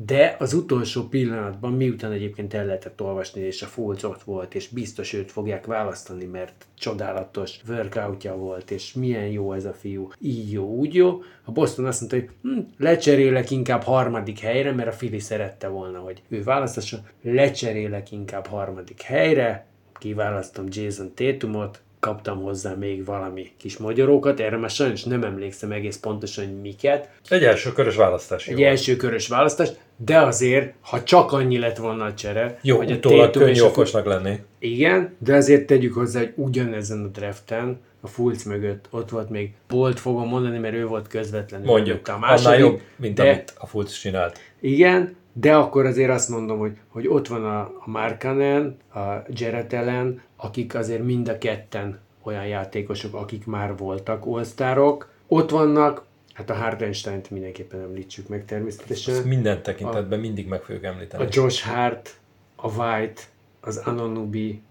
de 0.05 0.37
az 0.39 0.53
utolsó 0.53 1.03
pillanatban, 1.03 1.73
miután 1.73 2.13
egyébként 2.13 2.55
el 2.55 2.65
lehetett 2.65 3.03
olvasni, 3.03 3.41
és 3.41 3.63
a 3.63 3.67
Fultz 3.67 4.05
ott 4.05 4.23
volt, 4.23 4.55
és 4.55 4.69
biztos 4.69 5.13
őt 5.13 5.31
fogják 5.31 5.67
választani, 5.67 6.25
mert 6.25 6.67
csodálatos 6.75 7.61
workoutja 7.69 8.37
volt, 8.37 8.71
és 8.71 8.93
milyen 8.93 9.27
jó 9.27 9.53
ez 9.53 9.65
a 9.65 9.73
fiú, 9.73 10.09
így 10.21 10.53
jó, 10.53 10.75
úgy 10.75 10.95
jó, 10.95 11.23
a 11.45 11.53
Boston 11.53 11.85
azt 11.85 12.01
mondta, 12.01 12.19
hogy 12.19 12.31
hm, 12.43 12.59
lecserélek 12.77 13.51
inkább 13.51 13.83
harmadik 13.83 14.39
helyre, 14.39 14.73
mert 14.73 14.89
a 14.89 14.93
Fili 14.93 15.19
szerette 15.19 15.69
volna, 15.69 15.99
hogy 15.99 16.23
ő 16.29 16.43
választassa, 16.43 16.99
lecserélek 17.23 18.13
inkább 18.13 18.47
harmadik 18.47 19.03
helyre, 19.03 19.67
kiválasztom 19.99 20.67
Jason 20.69 21.15
Tatumot, 21.15 21.83
kaptam 22.01 22.43
hozzá 22.43 22.75
még 22.75 23.05
valami 23.05 23.51
kis 23.57 23.77
magyarókat, 23.77 24.41
erre 24.41 24.57
már 24.57 24.71
sajnos 24.71 25.03
nem 25.05 25.23
emlékszem 25.23 25.73
egész 25.73 25.97
pontosan, 25.97 26.45
hogy 26.45 26.61
miket, 26.61 27.09
Egy 27.29 27.45
első 27.45 27.73
körös 27.73 27.97
választás. 27.97 28.47
egy 28.47 28.59
Jó, 28.59 28.67
első 28.67 28.97
körös 28.97 29.29
választás, 29.29 29.69
de 29.97 30.19
azért, 30.19 30.73
ha 30.81 31.03
csak 31.03 31.33
annyi 31.33 31.59
lett 31.59 31.77
volna 31.77 32.05
a 32.05 32.15
csere, 32.15 32.59
jó 32.63 32.77
hogy 32.77 32.93
a 32.93 33.31
könnyű 33.31 33.51
és 33.51 33.63
okosnak 33.63 34.07
lenni. 34.07 34.39
igen, 34.59 35.17
de 35.19 35.35
azért 35.35 35.67
tegyük 35.67 35.95
hozzá, 35.95 36.19
hogy 36.19 36.33
ugyanezen 36.37 37.05
a 37.05 37.07
draften, 37.07 37.81
a 38.01 38.07
Fulc 38.07 38.45
mögött 38.45 38.87
ott 38.91 39.11
volt 39.11 39.31
még 39.31 39.53
Bolt 39.69 40.01
fogom 40.01 40.29
mondani, 40.29 40.59
mert 40.59 40.75
ő 40.75 40.87
volt 40.87 41.09
közvetlenül 41.09 41.67
Mondjuk, 41.67 42.09
a 42.09 42.13
annál 42.13 42.31
második, 42.31 42.59
jobb, 42.59 42.81
mint 42.97 43.15
de, 43.15 43.23
amit 43.23 43.53
a 43.59 43.67
Fultz 43.67 43.93
csinált. 43.93 44.39
Igen, 44.61 45.17
de 45.41 45.55
akkor 45.55 45.87
azért 45.87 46.11
azt 46.11 46.29
mondom, 46.29 46.59
hogy, 46.59 46.77
hogy 46.89 47.09
ott 47.09 47.29
van 47.29 47.45
a, 47.45 47.61
a 47.61 47.83
Markanen, 47.85 48.77
a 48.95 48.99
Jarrett 49.29 49.73
Allen, 49.73 50.23
akik 50.37 50.75
azért 50.75 51.05
mind 51.05 51.29
a 51.29 51.39
ketten 51.39 52.01
olyan 52.23 52.47
játékosok, 52.47 53.15
akik 53.15 53.47
már 53.47 53.77
voltak 53.77 54.27
all 54.27 54.97
Ott 55.27 55.51
vannak, 55.51 56.05
hát 56.33 56.51
a 56.51 56.55
Hardenstein-t 56.55 57.31
mindenképpen 57.31 57.81
említsük 57.81 58.29
meg 58.29 58.45
természetesen. 58.45 59.15
Ezt 59.15 59.25
minden 59.25 59.63
tekintetben 59.63 60.21
mindig 60.21 60.49
meg 60.49 60.63
fogjuk 60.63 60.85
említeni. 60.85 61.25
A 61.25 61.29
Josh 61.31 61.67
Hart, 61.67 62.19
a 62.57 62.69
White, 62.69 63.23
az 63.61 63.77
Anonubi, 63.77 64.63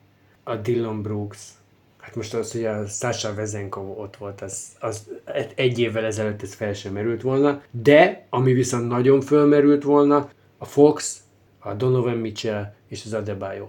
a 0.43 0.55
Dylan 0.55 1.01
Brooks, 1.01 1.39
hát 1.97 2.15
most 2.15 2.33
az, 2.33 2.51
hogy 2.51 2.65
a 2.65 2.85
Sasha 2.85 3.33
Vezenkov 3.33 3.99
ott 3.99 4.17
volt, 4.17 4.41
az, 4.41 4.63
az 4.79 5.09
egy 5.55 5.79
évvel 5.79 6.05
ezelőtt 6.05 6.41
ez 6.41 6.53
fel 6.53 6.73
sem 6.73 6.93
merült 6.93 7.21
volna, 7.21 7.61
de 7.71 8.25
ami 8.29 8.53
viszont 8.53 8.87
nagyon 8.87 9.21
fölmerült 9.21 9.83
volna, 9.83 10.29
a 10.57 10.65
Fox, 10.65 11.21
a 11.59 11.73
Donovan 11.73 12.17
Mitchell 12.17 12.73
és 12.87 13.01
az 13.05 13.13
Adebayo. 13.13 13.65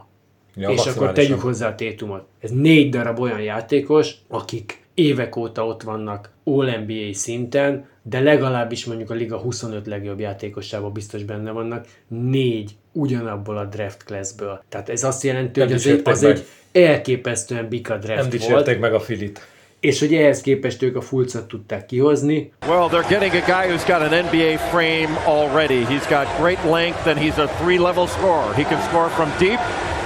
Ja, 0.55 0.70
és 0.70 0.86
akkor 0.86 1.12
tegyük 1.12 1.41
hozzá 1.41 1.68
a 1.68 1.74
Tétumot. 1.74 2.24
Ez 2.41 2.51
négy 2.51 2.91
darab 2.91 3.20
olyan 3.20 3.41
játékos, 3.41 4.14
akik 4.28 4.86
évek 4.95 5.36
óta 5.36 5.66
ott 5.66 5.82
vannak 5.82 6.30
All-NBA 6.45 7.12
szinten, 7.12 7.86
de 8.03 8.20
legalábbis 8.20 8.84
mondjuk 8.84 9.11
a 9.11 9.14
liga 9.14 9.36
25 9.36 9.86
legjobb 9.86 10.20
játékosában 10.20 10.93
biztos 10.93 11.22
benne 11.22 11.51
vannak, 11.51 11.86
négy 12.09 12.76
ugyanabból 12.93 13.59
a 13.59 13.64
draft 13.64 14.05
classből. 14.05 14.62
Tehát 14.68 14.89
ez 14.89 15.05
azt 15.05 15.22
jelenti, 15.22 15.59
Nem 15.59 15.68
hogy 15.68 15.76
az 15.76 15.86
egy, 15.86 16.01
az 16.05 16.22
meg. 16.22 16.30
egy 16.30 16.45
elképesztően 16.72 17.68
bika 17.68 17.93
Nem 17.93 18.01
draft 18.01 18.18
volt, 18.18 18.30
dicsérték 18.30 18.78
meg 18.78 18.95
a 18.95 19.01
Filit. 19.01 19.41
És 19.81 19.99
hogy 19.99 20.14
ehhez 20.14 20.41
képest 20.41 20.83
ők 20.83 20.97
a 20.97 21.01
fulcot 21.01 21.49
tudták 21.49 21.87
kihozni, 21.87 22.53
Well, 22.66 22.89
they're 22.89 23.09
getting 23.09 23.35
a 23.35 23.45
guy 23.47 23.70
who's 23.70 23.87
got 23.87 24.12
an 24.12 24.24
NBA 24.24 24.59
frame 24.70 25.16
already. 25.26 25.85
He's 25.85 26.07
got 26.09 26.26
great 26.41 26.64
length 26.64 27.07
and 27.07 27.18
he's 27.18 27.39
a 27.39 27.47
three 27.47 27.79
level 27.79 28.07
scorer. 28.07 28.55
He 28.55 28.64
can 28.64 28.81
score 28.89 29.09
from 29.09 29.31
deep, 29.39 29.61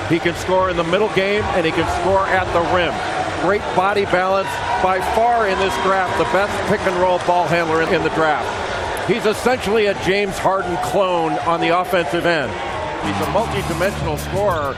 He 0.08 0.18
can 0.18 0.34
score 0.34 0.68
in 0.70 0.76
the 0.76 0.84
middle 0.84 1.08
game 1.14 1.42
and 1.56 1.64
he 1.64 1.72
can 1.72 1.88
score 2.00 2.26
at 2.26 2.46
the 2.52 2.60
rim. 2.76 2.92
Great 3.40 3.62
body 3.74 4.04
balance. 4.04 4.48
By 4.82 5.00
far 5.14 5.48
in 5.48 5.58
this 5.58 5.74
draft, 5.82 6.18
the 6.18 6.24
best 6.36 6.52
pick 6.68 6.80
and 6.80 6.96
roll 7.00 7.18
ball 7.26 7.46
handler 7.46 7.82
in 7.82 8.02
the 8.02 8.10
draft. 8.10 8.46
He's 9.10 9.24
essentially 9.26 9.86
a 9.86 9.94
James 10.04 10.36
Harden 10.38 10.76
clone 10.84 11.32
on 11.46 11.60
the 11.60 11.68
offensive 11.80 12.26
end. 12.26 12.52
He's 13.06 13.26
a 13.26 13.30
multi-dimensional 13.32 14.16
scorer 14.18 14.74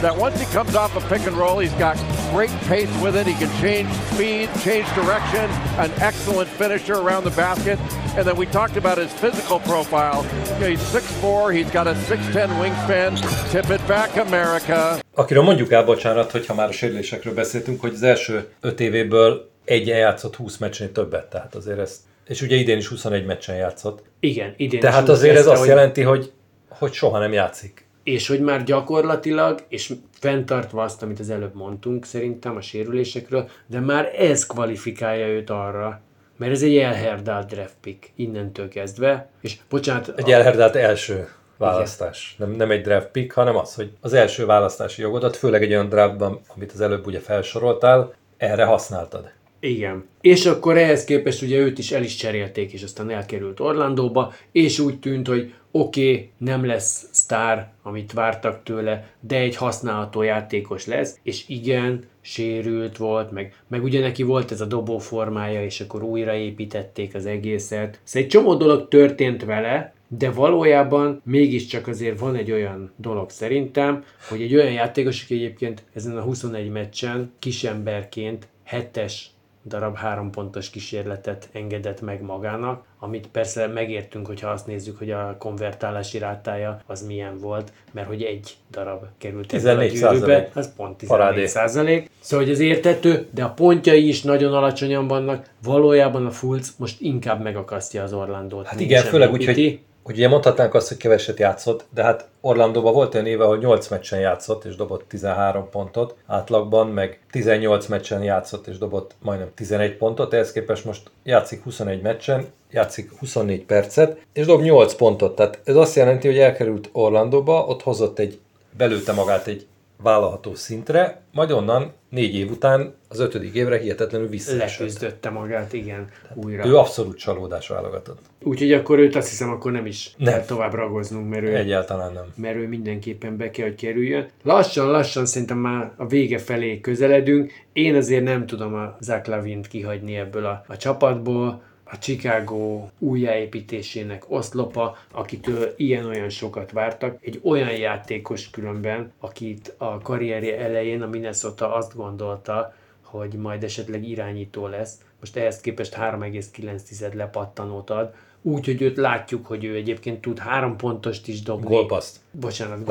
that 0.00 0.16
once 0.16 0.38
he 0.40 0.46
comes 0.46 0.74
off 0.74 0.96
a 0.96 1.00
pick 1.08 1.26
and 1.26 1.36
roll, 1.36 1.58
he's 1.58 1.72
got 1.74 1.96
great 2.34 2.50
pace 2.68 2.92
with 3.04 3.14
it. 3.20 3.26
He 3.26 3.34
can 3.34 3.50
change 3.60 3.88
speed, 4.12 4.48
change 4.66 4.86
direction, 4.94 5.46
an 5.78 5.90
excellent 6.00 6.48
finisher 6.48 6.94
around 6.94 7.24
the 7.24 7.34
basket. 7.36 7.78
And 8.16 8.24
then 8.26 8.36
we 8.36 8.46
talked 8.46 8.76
about 8.76 8.98
his 8.98 9.12
physical 9.12 9.58
profile. 9.58 10.20
You 10.58 10.58
know, 10.60 10.68
he's 10.74 10.84
6'4", 10.94 11.52
he's 11.52 11.70
got 11.70 11.86
a 11.86 11.94
6'10 11.94 12.60
wingspan. 12.60 13.14
Tip 13.50 13.70
it 13.70 13.86
back, 13.86 14.16
America. 14.16 14.98
Akiről 15.14 15.42
mondjuk 15.42 15.72
el, 15.72 15.84
bocsánat, 15.84 16.30
hogyha 16.30 16.54
már 16.54 16.68
a 16.68 16.72
sérülésekről 16.72 17.34
beszéltünk, 17.34 17.80
hogy 17.80 17.92
az 17.94 18.02
első 18.02 18.48
öt 18.60 18.80
évéből 18.80 19.50
egy 19.64 19.86
játszott 19.86 20.36
20 20.36 20.56
meccsen 20.56 20.92
többet, 20.92 21.24
tehát 21.30 21.54
azért 21.54 21.78
ezt 21.78 21.96
és 22.26 22.42
ugye 22.42 22.56
idén 22.56 22.76
is 22.76 22.86
21 22.86 23.26
meccsen 23.26 23.56
játszott. 23.56 24.02
Igen, 24.20 24.54
idén 24.56 24.80
Tehát 24.80 25.02
is 25.02 25.08
azért 25.08 25.30
ez 25.30 25.36
kezdte, 25.36 25.50
azt 25.52 25.60
hogy- 25.60 25.68
jelenti, 25.68 26.02
hogy, 26.02 26.32
hogy 26.68 26.92
soha 26.92 27.18
nem 27.18 27.32
játszik. 27.32 27.85
És 28.06 28.28
hogy 28.28 28.40
már 28.40 28.64
gyakorlatilag, 28.64 29.64
és 29.68 29.92
fenntartva 30.12 30.82
azt, 30.82 31.02
amit 31.02 31.20
az 31.20 31.30
előbb 31.30 31.54
mondtunk 31.54 32.04
szerintem 32.04 32.56
a 32.56 32.60
sérülésekről, 32.60 33.48
de 33.66 33.80
már 33.80 34.12
ez 34.18 34.46
kvalifikálja 34.46 35.26
őt 35.26 35.50
arra, 35.50 36.00
mert 36.36 36.52
ez 36.52 36.62
egy 36.62 36.76
elherdált 36.76 37.46
draft 37.46 37.76
pick 37.80 38.10
innentől 38.16 38.68
kezdve, 38.68 39.28
és 39.40 39.56
bocsánat, 39.68 40.12
Egy 40.16 40.30
elherdált 40.30 40.76
első 40.76 41.28
választás. 41.56 42.34
Nem, 42.38 42.50
nem 42.50 42.70
egy 42.70 42.82
draft 42.82 43.08
pick, 43.08 43.32
hanem 43.32 43.56
az, 43.56 43.74
hogy 43.74 43.90
az 44.00 44.12
első 44.12 44.46
választási 44.46 45.02
jogodat, 45.02 45.36
főleg 45.36 45.62
egy 45.62 45.72
olyan 45.72 45.88
draftban, 45.88 46.40
amit 46.54 46.72
az 46.72 46.80
előbb 46.80 47.06
ugye 47.06 47.20
felsoroltál, 47.20 48.14
erre 48.36 48.64
használtad. 48.64 49.30
Igen. 49.60 50.08
És 50.20 50.46
akkor 50.46 50.78
ehhez 50.78 51.04
képest 51.04 51.42
ugye 51.42 51.58
őt 51.58 51.78
is 51.78 51.92
el 51.92 52.02
is 52.02 52.14
cserélték, 52.14 52.72
és 52.72 52.82
aztán 52.82 53.10
elkerült 53.10 53.60
Orlandóba, 53.60 54.32
és 54.52 54.78
úgy 54.78 54.98
tűnt, 54.98 55.26
hogy 55.28 55.54
oké, 55.80 56.12
okay, 56.12 56.30
nem 56.38 56.66
lesz 56.66 57.08
sztár, 57.12 57.72
amit 57.82 58.12
vártak 58.12 58.62
tőle, 58.62 59.10
de 59.20 59.36
egy 59.36 59.56
használható 59.56 60.22
játékos 60.22 60.86
lesz, 60.86 61.18
és 61.22 61.44
igen, 61.48 62.04
sérült 62.20 62.96
volt, 62.96 63.30
meg, 63.30 63.54
meg 63.68 63.82
ugye 63.82 64.00
neki 64.00 64.22
volt 64.22 64.50
ez 64.52 64.60
a 64.60 64.64
dobó 64.66 64.98
formája, 64.98 65.64
és 65.64 65.80
akkor 65.80 66.02
újraépítették 66.02 67.14
az 67.14 67.26
egészet. 67.26 68.00
Szóval 68.04 68.22
egy 68.22 68.28
csomó 68.28 68.54
dolog 68.54 68.88
történt 68.88 69.44
vele, 69.44 69.94
de 70.08 70.30
valójában 70.30 71.20
mégiscsak 71.24 71.86
azért 71.86 72.18
van 72.18 72.34
egy 72.34 72.52
olyan 72.52 72.92
dolog 72.96 73.30
szerintem, 73.30 74.04
hogy 74.28 74.42
egy 74.42 74.54
olyan 74.54 74.72
játékos, 74.72 75.22
aki 75.22 75.34
egyébként 75.34 75.82
ezen 75.94 76.16
a 76.16 76.22
21 76.22 76.70
meccsen 76.70 77.32
kisemberként 77.38 78.48
hetes 78.64 79.30
darab 79.66 79.96
három 79.96 80.30
pontos 80.30 80.70
kísérletet 80.70 81.48
engedett 81.52 82.00
meg 82.00 82.22
magának, 82.22 82.84
amit 82.98 83.26
persze 83.26 83.66
megértünk, 83.66 84.26
hogyha 84.26 84.48
azt 84.48 84.66
nézzük, 84.66 84.98
hogy 84.98 85.10
a 85.10 85.36
konvertálási 85.38 86.18
rátája 86.18 86.80
az 86.86 87.06
milyen 87.06 87.38
volt, 87.38 87.72
mert 87.92 88.06
hogy 88.06 88.22
egy 88.22 88.54
darab 88.70 89.04
került 89.18 89.52
ebből 89.52 89.70
a 89.70 89.88
14 89.88 89.92
gyűrűbe, 89.92 90.50
az 90.54 90.72
pont 90.76 90.96
14 90.96 91.08
Parádé. 91.08 91.46
százalék. 91.46 92.10
Szóval, 92.20 92.44
hogy 92.44 92.54
ez 92.54 92.60
értető, 92.60 93.26
de 93.30 93.44
a 93.44 93.50
pontjai 93.50 94.08
is 94.08 94.22
nagyon 94.22 94.52
alacsonyan 94.52 95.06
vannak. 95.06 95.50
Valójában 95.62 96.26
a 96.26 96.30
Fulc 96.30 96.72
most 96.76 97.00
inkább 97.00 97.42
megakasztja 97.42 98.02
az 98.02 98.12
Orlandót. 98.12 98.66
Hát 98.66 98.80
igen, 98.80 99.02
főleg 99.02 99.32
úgy, 99.32 99.44
hogy, 99.44 99.80
hogy 100.06 100.16
ugye 100.16 100.28
mondhatnánk 100.28 100.74
azt, 100.74 100.88
hogy 100.88 100.96
keveset 100.96 101.38
játszott, 101.38 101.84
de 101.94 102.02
hát 102.02 102.28
Orlandóban 102.40 102.92
volt 102.92 103.14
olyan 103.14 103.26
éve, 103.26 103.44
ahol 103.44 103.58
8 103.58 103.88
meccsen 103.88 104.20
játszott 104.20 104.64
és 104.64 104.76
dobott 104.76 105.08
13 105.08 105.68
pontot 105.70 106.14
átlagban, 106.26 106.86
meg 106.86 107.20
18 107.30 107.86
meccsen 107.86 108.22
játszott 108.22 108.66
és 108.66 108.78
dobott 108.78 109.14
majdnem 109.22 109.50
11 109.54 109.96
pontot, 109.96 110.32
ehhez 110.32 110.52
képest 110.52 110.84
most 110.84 111.10
játszik 111.22 111.62
21 111.62 112.02
meccsen, 112.02 112.46
játszik 112.70 113.10
24 113.18 113.64
percet, 113.64 114.18
és 114.32 114.46
dob 114.46 114.62
8 114.62 114.94
pontot. 114.94 115.34
Tehát 115.36 115.60
ez 115.64 115.76
azt 115.76 115.94
jelenti, 115.94 116.26
hogy 116.26 116.38
elkerült 116.38 116.88
Orlandóba, 116.92 117.64
ott 117.66 117.82
hozott 117.82 118.18
egy, 118.18 118.38
belőtte 118.76 119.12
magát 119.12 119.46
egy 119.46 119.66
vállalható 120.02 120.54
szintre, 120.54 121.20
majd 121.32 121.50
onnan 121.50 121.92
négy 122.10 122.34
év 122.34 122.50
után 122.50 122.94
az 123.08 123.20
ötödik 123.20 123.54
évre 123.54 123.78
hihetetlenül 123.78 124.28
visszaesett. 124.28 124.78
leküzdötte 124.78 125.30
magát, 125.30 125.72
igen, 125.72 126.08
újra. 126.34 126.66
Ő 126.66 126.76
abszolút 126.76 127.18
csalódás 127.18 127.68
válogatott. 127.68 128.18
Úgyhogy 128.42 128.72
akkor 128.72 128.98
őt 128.98 129.16
azt 129.16 129.28
hiszem, 129.28 129.50
akkor 129.50 129.72
nem 129.72 129.86
is 129.86 130.14
Nem. 130.16 130.32
kell 130.32 130.44
tovább 130.44 130.74
ragoznunk, 130.74 131.28
mert 131.28 131.42
ő 131.42 131.56
Egyáltalán 131.56 132.12
nem. 132.12 132.32
mert 132.36 132.56
ő 132.56 132.68
mindenképpen 132.68 133.36
be 133.36 133.50
kell, 133.50 133.66
hogy 133.66 133.74
kerüljön. 133.74 134.26
Lassan-lassan 134.42 135.26
szerintem 135.26 135.58
már 135.58 135.92
a 135.96 136.06
vége 136.06 136.38
felé 136.38 136.80
közeledünk. 136.80 137.52
Én 137.72 137.94
azért 137.94 138.24
nem 138.24 138.46
tudom 138.46 138.74
a 138.74 138.96
Zach 139.00 139.28
Lavint 139.28 139.66
kihagyni 139.68 140.16
ebből 140.16 140.44
a, 140.44 140.64
a 140.68 140.76
csapatból. 140.76 141.62
A 141.90 141.98
Chicago 141.98 142.88
újjáépítésének 142.98 144.24
oszlopa, 144.28 144.96
akitől 145.12 145.74
ilyen-olyan 145.76 146.28
sokat 146.28 146.72
vártak. 146.72 147.18
Egy 147.20 147.40
olyan 147.44 147.72
játékos 147.72 148.50
különben, 148.50 149.12
akit 149.20 149.74
a 149.76 149.98
karrierje 149.98 150.58
elején 150.58 151.02
a 151.02 151.06
Minnesota 151.06 151.74
azt 151.74 151.96
gondolta, 151.96 152.74
hogy 153.02 153.32
majd 153.32 153.64
esetleg 153.64 154.08
irányító 154.08 154.66
lesz. 154.66 155.00
Most 155.20 155.36
ehhez 155.36 155.60
képest 155.60 155.94
3,9 155.94 157.14
lepattanót 157.14 157.90
ad. 157.90 158.14
Úgy, 158.42 158.64
hogy 158.64 158.82
őt 158.82 158.96
látjuk, 158.96 159.46
hogy 159.46 159.64
ő 159.64 159.74
egyébként 159.74 160.20
tud 160.20 160.38
három 160.38 160.76
pontost 160.76 161.28
is 161.28 161.42
dobni. 161.42 161.66
Gólpaszt. 161.66 162.20
Bocsánat, 162.30 162.84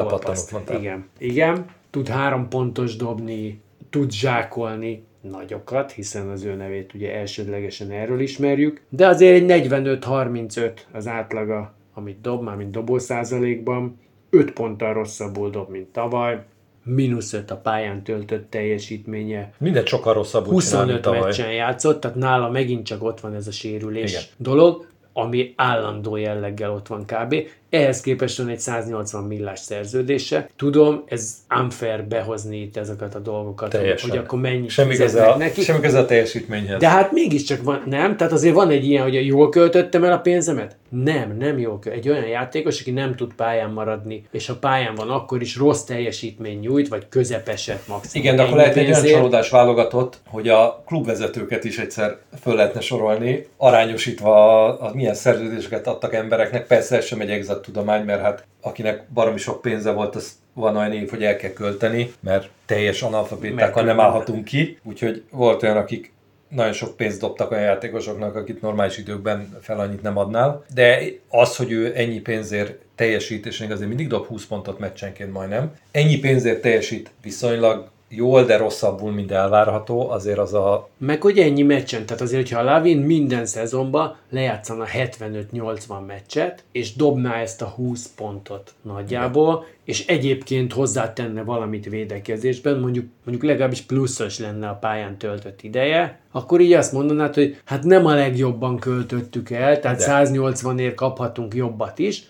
mondtál. 0.52 0.80
Igen. 0.80 1.10
Igen. 1.18 1.66
Tud 1.90 2.08
három 2.08 2.50
pontos 2.50 2.96
dobni, 2.96 3.62
tud 3.90 4.12
zsákolni 4.12 5.04
nagyokat, 5.30 5.92
hiszen 5.92 6.30
az 6.30 6.44
ő 6.44 6.54
nevét 6.56 6.94
ugye 6.94 7.14
elsődlegesen 7.16 7.92
erről 7.92 8.20
ismerjük, 8.20 8.82
de 8.90 9.08
azért 9.08 9.52
egy 9.52 9.68
45-35 9.72 10.72
az 10.92 11.08
átlaga, 11.08 11.74
amit 11.94 12.22
dob, 12.22 12.44
már 12.44 12.56
mint 12.56 12.72
dobó 12.72 12.98
százalékban, 12.98 14.00
5 14.30 14.52
ponttal 14.52 14.94
rosszabbul 14.94 15.50
dob, 15.50 15.70
mint 15.70 15.88
tavaly, 15.88 16.44
mínusz 16.84 17.34
5 17.34 17.52
a 17.52 17.58
pályán 17.58 18.04
töltött 18.04 18.50
teljesítménye, 18.50 19.54
Mindent 19.58 19.88
sokkal 19.88 20.14
rosszabbul 20.14 20.62
csinál, 20.62 20.86
mint 20.86 20.98
25 20.98 21.02
tavaly. 21.02 21.22
meccsen 21.22 21.54
játszott, 21.54 22.00
tehát 22.02 22.18
nála 22.18 22.50
megint 22.50 22.86
csak 22.86 23.04
ott 23.04 23.20
van 23.20 23.34
ez 23.34 23.48
a 23.48 23.52
sérülés 23.52 24.12
Igen. 24.12 24.24
dolog, 24.38 24.88
ami 25.14 25.54
állandó 25.56 26.16
jelleggel 26.16 26.72
ott 26.72 26.88
van 26.88 27.06
kb. 27.06 27.36
Ehhez 27.70 28.02
képest 28.02 28.38
van 28.38 28.48
egy 28.48 28.60
180 28.60 29.24
millás 29.24 29.60
szerződése. 29.60 30.50
Tudom, 30.56 31.04
ez 31.08 31.34
unfair 31.60 32.04
behozni 32.04 32.62
itt 32.62 32.78
ezeket 32.78 33.16
a 33.16 33.20
dolgokat, 33.20 33.72
hogy, 33.72 33.80
Teljesen. 33.80 34.10
hogy 34.10 34.18
akkor 34.20 34.40
mennyi 34.40 34.68
Semmi 34.68 34.96
köze, 34.96 35.26
a, 35.26 35.38
neki. 35.38 35.62
semmi 35.62 35.80
köze 35.80 36.00
a 36.00 36.06
teljesítményhez. 36.06 36.80
De 36.80 36.90
hát 36.90 37.12
mégiscsak 37.12 37.64
van, 37.64 37.84
nem? 37.86 38.18
Tehát 38.18 38.34
azért 38.34 38.54
van 38.54 38.70
egy 38.70 38.86
ilyen, 38.86 39.04
hogy 39.04 39.26
jól 39.26 39.50
költöttem 39.50 40.04
el 40.04 40.12
a 40.12 40.20
pénzemet? 40.20 40.76
Nem, 41.04 41.38
nem 41.38 41.60
jól 41.60 41.80
költ. 41.80 41.96
Egy 41.96 42.10
olyan 42.10 42.28
játékos, 42.28 42.82
aki 42.82 42.92
nem 42.92 43.16
tud 43.16 43.34
pályán 43.34 43.72
maradni, 43.72 44.28
és 44.32 44.48
ha 44.48 44.56
pályán 44.56 44.96
van, 44.96 45.10
akkor 45.10 45.42
is 45.42 45.56
rossz 45.56 45.82
teljesítmény 45.84 46.60
nyújt, 46.60 46.88
vagy 46.88 47.08
közepeset 47.10 47.88
maximum. 47.88 48.26
Igen, 48.26 48.36
de 48.36 48.44
akkor 48.44 48.58
lehet 48.58 48.76
egy 48.76 48.92
olyan 48.92 49.06
csalódás 49.06 49.50
válogatott, 49.50 50.18
hogy 50.28 50.50
a 50.50 50.84
klubvezetőket 50.86 51.64
is 51.64 51.78
egyszer 51.78 52.18
föl 52.42 52.56
lehetne 52.56 52.80
sorolni, 52.80 53.48
arányosítva 53.58 54.66
a, 54.66 54.88
a 54.88 54.92
milyen 54.94 55.14
szerződéseket 55.14 55.88
adtak 55.88 56.14
embereknek. 56.14 56.68
Persze 56.68 56.98
ez 56.98 57.06
sem 57.06 57.22
egy 57.22 57.30
exakt 57.56 57.66
tudomány, 57.66 58.06
mert 58.06 58.22
hát 58.22 58.46
akinek 58.62 59.04
baromi 59.14 59.38
sok 59.38 59.62
pénze 59.62 59.92
volt, 59.92 60.16
az 60.16 60.32
van 60.54 60.78
olyan 60.78 60.94
év, 60.94 61.10
hogy 61.10 61.24
el 61.24 61.36
kell 61.36 61.54
költeni, 61.54 62.12
mert 62.20 62.50
teljes 62.66 63.02
analfabétákkal 63.02 63.84
nem 63.84 64.00
állhatunk 64.00 64.44
ki. 64.44 64.78
Úgyhogy 64.84 65.24
volt 65.32 65.64
olyan, 65.64 65.78
akik 65.78 66.14
nagyon 66.50 66.74
sok 66.74 66.96
pénzt 66.96 67.20
dobtak 67.20 67.52
olyan 67.52 67.64
játékosoknak, 67.64 68.36
akit 68.36 68.62
normális 68.62 68.98
időkben 68.98 69.58
fel 69.62 69.80
annyit 69.80 70.02
nem 70.02 70.18
adnál. 70.18 70.64
De 70.74 71.00
az, 71.30 71.56
hogy 71.56 71.72
ő 71.72 71.94
ennyi 71.96 72.20
pénzért 72.20 72.76
teljesít, 72.96 73.46
és 73.46 73.60
még 73.60 73.72
azért 73.72 73.88
mindig 73.88 74.08
dob 74.08 74.26
20 74.26 74.46
pontot 74.46 74.80
meccsenként 74.80 75.32
majdnem, 75.32 75.74
ennyi 75.92 76.20
pénzért 76.20 76.62
teljesít 76.62 77.12
viszonylag 77.22 77.90
jól, 78.10 78.44
de 78.44 78.58
rosszabbul, 78.58 79.12
mint 79.12 79.32
elvárható, 79.32 80.10
azért 80.10 80.38
az 80.38 80.54
a... 80.54 80.90
Meg 80.98 81.22
hogy 81.22 81.40
ennyi 81.40 81.62
meccsen, 81.62 82.06
tehát 82.06 82.22
azért, 82.22 82.42
hogyha 82.42 82.60
a 82.60 82.64
Lavin 82.64 82.98
minden 82.98 83.46
szezonban 83.46 84.16
lejátszana 84.30 84.86
75-80 84.94 86.06
meccset, 86.08 86.64
és 86.72 86.96
dobná 86.96 87.36
ezt 87.36 87.62
a 87.62 87.66
20 87.66 88.08
pontot 88.16 88.74
nagyjából, 88.82 89.66
és 89.84 90.06
egyébként 90.08 90.74
hozzátenne 90.74 91.44
valamit 91.44 91.90
védekezésben, 91.90 92.80
mondjuk, 92.80 93.06
mondjuk 93.24 93.50
legalábbis 93.50 93.82
pluszos 93.82 94.40
lenne 94.40 94.68
a 94.68 94.78
pályán 94.82 95.18
töltött 95.18 95.62
ideje, 95.62 96.20
akkor 96.32 96.62
így 96.62 96.74
azt 96.74 96.92
mondanád, 96.92 97.34
hogy 97.34 97.58
hát 97.66 97.84
nem 97.84 98.06
a 98.06 98.14
legjobban 98.14 98.80
költöttük 98.80 99.50
el, 99.50 99.80
tehát 99.80 99.98
De. 99.98 100.24
180-ért 100.26 100.96
kaphatunk 100.96 101.54
jobbat 101.54 102.00
is, 102.00 102.24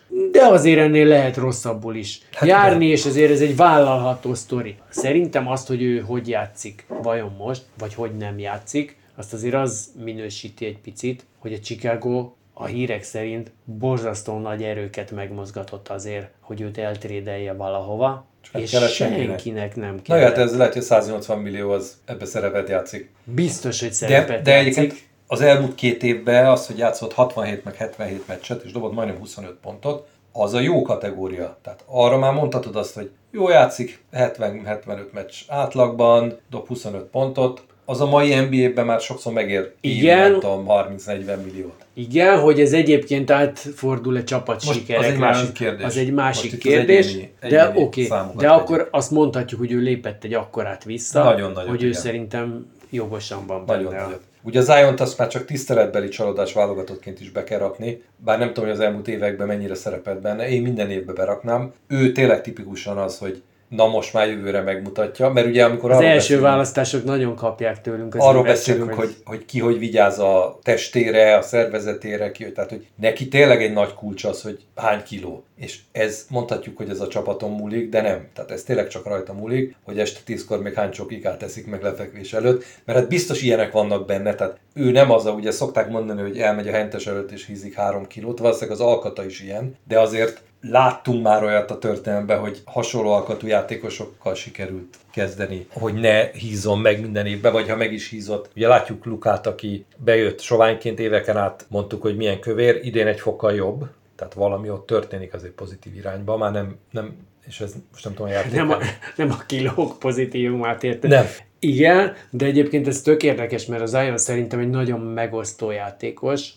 de 0.48 0.54
azért 0.54 0.80
ennél 0.80 1.08
lehet 1.08 1.38
rosszabbul 1.38 1.96
is 1.96 2.20
Hát 2.34 2.48
járni, 2.50 2.86
és 2.86 3.06
azért 3.06 3.32
ez 3.32 3.42
egy 3.42 3.56
vállalható 3.56 4.34
sztori. 4.34 4.76
Szerintem 4.90 5.48
azt, 5.48 5.68
hogy 5.68 5.82
ő 5.82 6.00
hogy 6.00 6.28
játszik 6.28 6.86
vajon 6.88 7.36
most, 7.38 7.62
vagy 7.78 7.94
hogy 7.94 8.18
nem 8.18 8.40
játszik, 8.40 8.98
azt 9.16 9.34
azért 9.34 9.54
az 9.54 9.92
minősíti 10.04 10.66
egy 10.66 10.78
picit, 10.78 11.26
hogy 11.40 11.54
a 11.54 11.60
Chicago 11.60 12.32
a 12.54 12.66
hírek 12.66 13.04
szerint 13.04 13.52
borzasztó 13.64 14.40
nagy 14.40 14.64
erőket 14.64 15.12
megmozgatott 15.12 15.88
azért, 15.88 16.28
hogy 16.40 16.62
őt 16.62 16.78
eltrédelje 16.78 17.54
valahova, 17.54 18.26
nem 18.52 18.62
és 18.62 18.72
kellett 18.72 18.90
senkinek. 18.90 19.76
nem 19.76 19.96
Na 19.96 20.02
kell. 20.02 20.20
hát 20.20 20.38
ez 20.38 20.58
lehet, 20.58 20.74
hogy 20.74 20.82
180 20.82 21.40
millió 21.40 21.72
az 21.72 21.98
ebbe 22.06 22.26
szerepet 22.26 22.70
játszik. 22.70 23.10
Biztos, 23.24 23.80
hogy 23.80 23.90
De, 23.90 23.96
szerepet 23.96 24.42
de 24.42 24.52
játszik. 24.52 24.78
egyébként 24.78 25.04
az 25.28 25.42
elmúlt 25.42 25.76
két 25.76 26.04
évben 26.04 26.46
az, 26.46 26.68
hogy 26.68 26.78
játszott 26.78 27.14
67 27.14 27.64
meg 27.64 27.76
77 27.76 28.28
meccset, 28.28 28.64
és 28.64 28.72
dobott 28.72 28.94
majdnem 28.94 29.18
25 29.18 29.52
pontot, 29.62 30.08
az 30.38 30.54
a 30.54 30.60
jó 30.60 30.82
kategória. 30.82 31.58
Tehát 31.62 31.84
arra 31.86 32.18
már 32.18 32.34
mondhatod 32.34 32.76
azt, 32.76 32.94
hogy 32.96 33.10
jó 33.32 33.50
játszik, 33.50 34.04
70-75 34.14 35.12
meccs 35.14 35.34
átlagban, 35.48 36.38
dob 36.50 36.68
25 36.68 37.02
pontot, 37.04 37.64
az 37.86 38.02
a 38.02 38.06
mai 38.06 38.34
NBA-ben 38.40 38.86
már 38.86 39.00
sokszor 39.00 39.34
megér 39.34 39.72
Igen. 39.82 40.32
nem 40.32 40.40
tudom, 40.40 40.66
30-40 40.68 41.44
milliót. 41.44 41.86
Igen, 41.94 42.40
hogy 42.40 42.60
ez 42.62 42.74
egyébként 42.74 43.32
átfordul 43.32 44.16
a 44.16 44.24
csapat 44.24 44.66
Most 44.66 44.80
sikerekre. 44.80 45.08
az 45.08 45.14
egy 45.14 45.20
másik 45.20 45.52
kérdés. 45.52 45.86
Az 45.86 45.98
egy 45.98 46.12
másik 46.14 46.52
Most 46.52 46.54
itt 46.66 46.72
az 46.72 46.72
kérdés, 46.74 47.08
egyéni- 47.08 47.34
de 47.40 47.68
egyéni 47.70 47.86
oké. 47.86 48.06
számokat 48.06 48.42
De 48.42 48.50
akkor 48.50 48.88
azt 48.92 49.12
mondhatjuk, 49.12 49.60
hogy 49.60 49.72
ő 49.72 49.80
lépett 49.80 50.24
egy 50.24 50.34
akkorát 50.34 50.84
vissza, 50.84 51.24
Nagyon-nagyon, 51.24 51.70
hogy 51.70 51.84
ő 51.84 51.88
igen. 51.88 52.02
szerintem 52.02 52.72
jogosan 52.90 53.46
van 53.48 53.64
Nagyon 53.68 53.92
benne. 53.92 54.04
nagyot. 54.04 54.22
Ugye 54.46 54.60
az 54.60 54.66
Zion-t 54.66 55.00
azt 55.00 55.18
már 55.18 55.28
csak 55.28 55.46
tiszteletbeli 55.46 56.08
csalódás 56.08 56.54
válogatottként 56.54 57.20
is 57.20 57.32
be 57.32 57.44
kell 57.44 57.60
rakni, 57.60 58.02
bár 58.18 58.40
nem 58.40 58.48
tudom, 58.48 58.64
hogy 58.64 58.74
az 58.74 58.80
elmúlt 58.80 59.08
években 59.08 59.48
mennyire 59.48 59.76
szerepelt 59.76 60.22
benne, 60.22 60.48
én 60.50 60.62
minden 60.62 60.90
évben 60.90 61.16
beraknám. 61.16 61.74
Ő 61.88 62.12
tényleg 62.12 62.42
tipikusan 62.42 62.98
az, 62.98 63.18
hogy 63.18 63.42
na 63.70 63.88
most 63.88 64.14
már 64.14 64.28
jövőre 64.28 64.62
megmutatja, 64.62 65.30
mert 65.30 65.48
ugye 65.48 65.66
amikor 65.66 65.92
Az 65.92 65.98
első 66.00 66.16
beszélünk- 66.16 66.46
választások 66.46 67.04
nagyon 67.04 67.36
kapják 67.36 67.82
tőlünk 67.82 68.16
az 68.16 68.22
arról 68.24 68.44
beszélünk, 68.44 68.90
csak 68.90 69.00
hogy, 69.00 69.16
hogy 69.24 69.46
ki 69.46 69.60
hogy 69.60 69.80
vigyáz 69.80 70.20
a 70.20 70.60
testére, 70.64 71.38
a 71.38 71.42
szervezetére, 71.42 72.32
ki, 72.32 72.52
tehát 72.52 72.70
hogy 72.70 72.88
neki 72.96 73.28
tényleg 73.28 73.64
egy 73.64 73.74
nagy 73.74 73.94
kulcs 73.94 74.24
az, 74.24 74.42
hogy 74.42 74.60
hány 74.76 75.04
kiló. 75.04 75.44
És 75.56 75.80
ez 75.92 76.26
mondhatjuk, 76.30 76.78
hogy 76.78 76.90
ez 76.90 77.00
a 77.00 77.08
csapaton 77.08 77.52
múlik, 77.52 77.90
de 77.90 78.02
nem. 78.02 78.28
Tehát 78.34 78.52
ez 78.52 78.64
tényleg 78.64 78.88
csak 78.88 79.06
rajta 79.06 79.34
múlik, 79.34 79.76
hogy 79.84 80.00
este 80.00 80.20
tízkor 80.26 80.62
még 80.62 80.74
hány 80.74 80.92
csokikát 80.92 81.38
teszik 81.38 81.68
meg 81.68 81.82
lefekvés 81.82 82.34
előtt, 82.34 82.64
mert 82.86 83.00
hát 83.00 83.08
biztos 83.08 83.42
ilyenek 83.42 83.72
vannak 83.72 84.06
benne, 84.06 84.36
tehát 84.36 84.60
ő 84.74 84.92
nem 84.92 85.12
az, 85.12 85.26
a, 85.26 85.32
ugye 85.32 85.52
szokták 85.52 85.90
mondani, 85.90 86.22
hogy 86.22 86.40
elmegy 86.40 86.68
a 86.68 86.72
hentes 86.72 87.08
előtt 87.08 87.32
és 87.32 87.46
hízik 87.46 87.76
három 87.76 88.08
kilót, 88.08 88.40
valószínűleg 88.40 88.80
az 88.80 88.86
alkata 88.86 89.26
is 89.26 89.42
ilyen, 89.42 89.76
de 89.88 90.00
azért 90.00 90.42
láttunk 90.62 91.24
már 91.24 91.44
olyat 91.44 91.72
a 91.72 91.78
történelemben, 91.78 92.40
hogy 92.40 92.62
hasonló 92.66 93.12
alkatú 93.12 93.48
játékosokkal 93.48 94.36
sikerült 94.36 94.96
kezdeni, 95.12 95.68
hogy 95.74 95.94
ne 95.94 96.32
hízom 96.32 96.82
meg 96.82 97.02
minden 97.02 97.26
évben, 97.26 97.52
vagy 97.52 97.70
ha 97.70 97.76
meg 97.76 97.94
is 97.94 98.10
hízott. 98.10 98.50
Ugye 98.56 98.68
látjuk 98.68 99.06
Lukát, 99.06 99.48
aki 99.48 99.86
bejött 99.98 100.40
soványként 100.40 101.00
éveken 101.00 101.38
át, 101.38 101.66
mondtuk, 101.70 102.02
hogy 102.02 102.16
milyen 102.16 102.40
kövér, 102.40 102.80
idén 102.84 103.08
egy 103.08 103.20
fokkal 103.20 103.54
jobb, 103.54 103.86
tehát 104.16 104.34
valami 104.34 104.70
ott 104.70 104.86
történik 104.86 105.34
azért 105.34 105.54
pozitív 105.54 105.96
irányba, 105.96 106.38
már 106.38 106.52
nem, 106.52 106.78
nem 106.92 107.18
és 107.48 107.60
ez 107.60 107.74
most 107.92 108.04
nem 108.04 108.14
tudom, 108.14 108.32
a 108.32 108.56
nem 108.56 108.70
a, 108.70 108.78
nem 109.16 109.32
a 109.32 109.44
kilók 109.48 110.00
pozitívumát 110.00 110.84
érted. 110.84 111.10
Nem. 111.10 111.26
Igen, 111.60 112.14
de 112.30 112.46
egyébként 112.46 112.88
ez 112.88 113.02
tök 113.02 113.24
érdekes, 113.24 113.66
mert 113.66 113.82
az 113.82 113.90
Zion 113.90 114.18
szerintem 114.18 114.60
egy 114.60 114.70
nagyon 114.70 115.00
megosztó 115.00 115.72
játékos. 115.72 116.50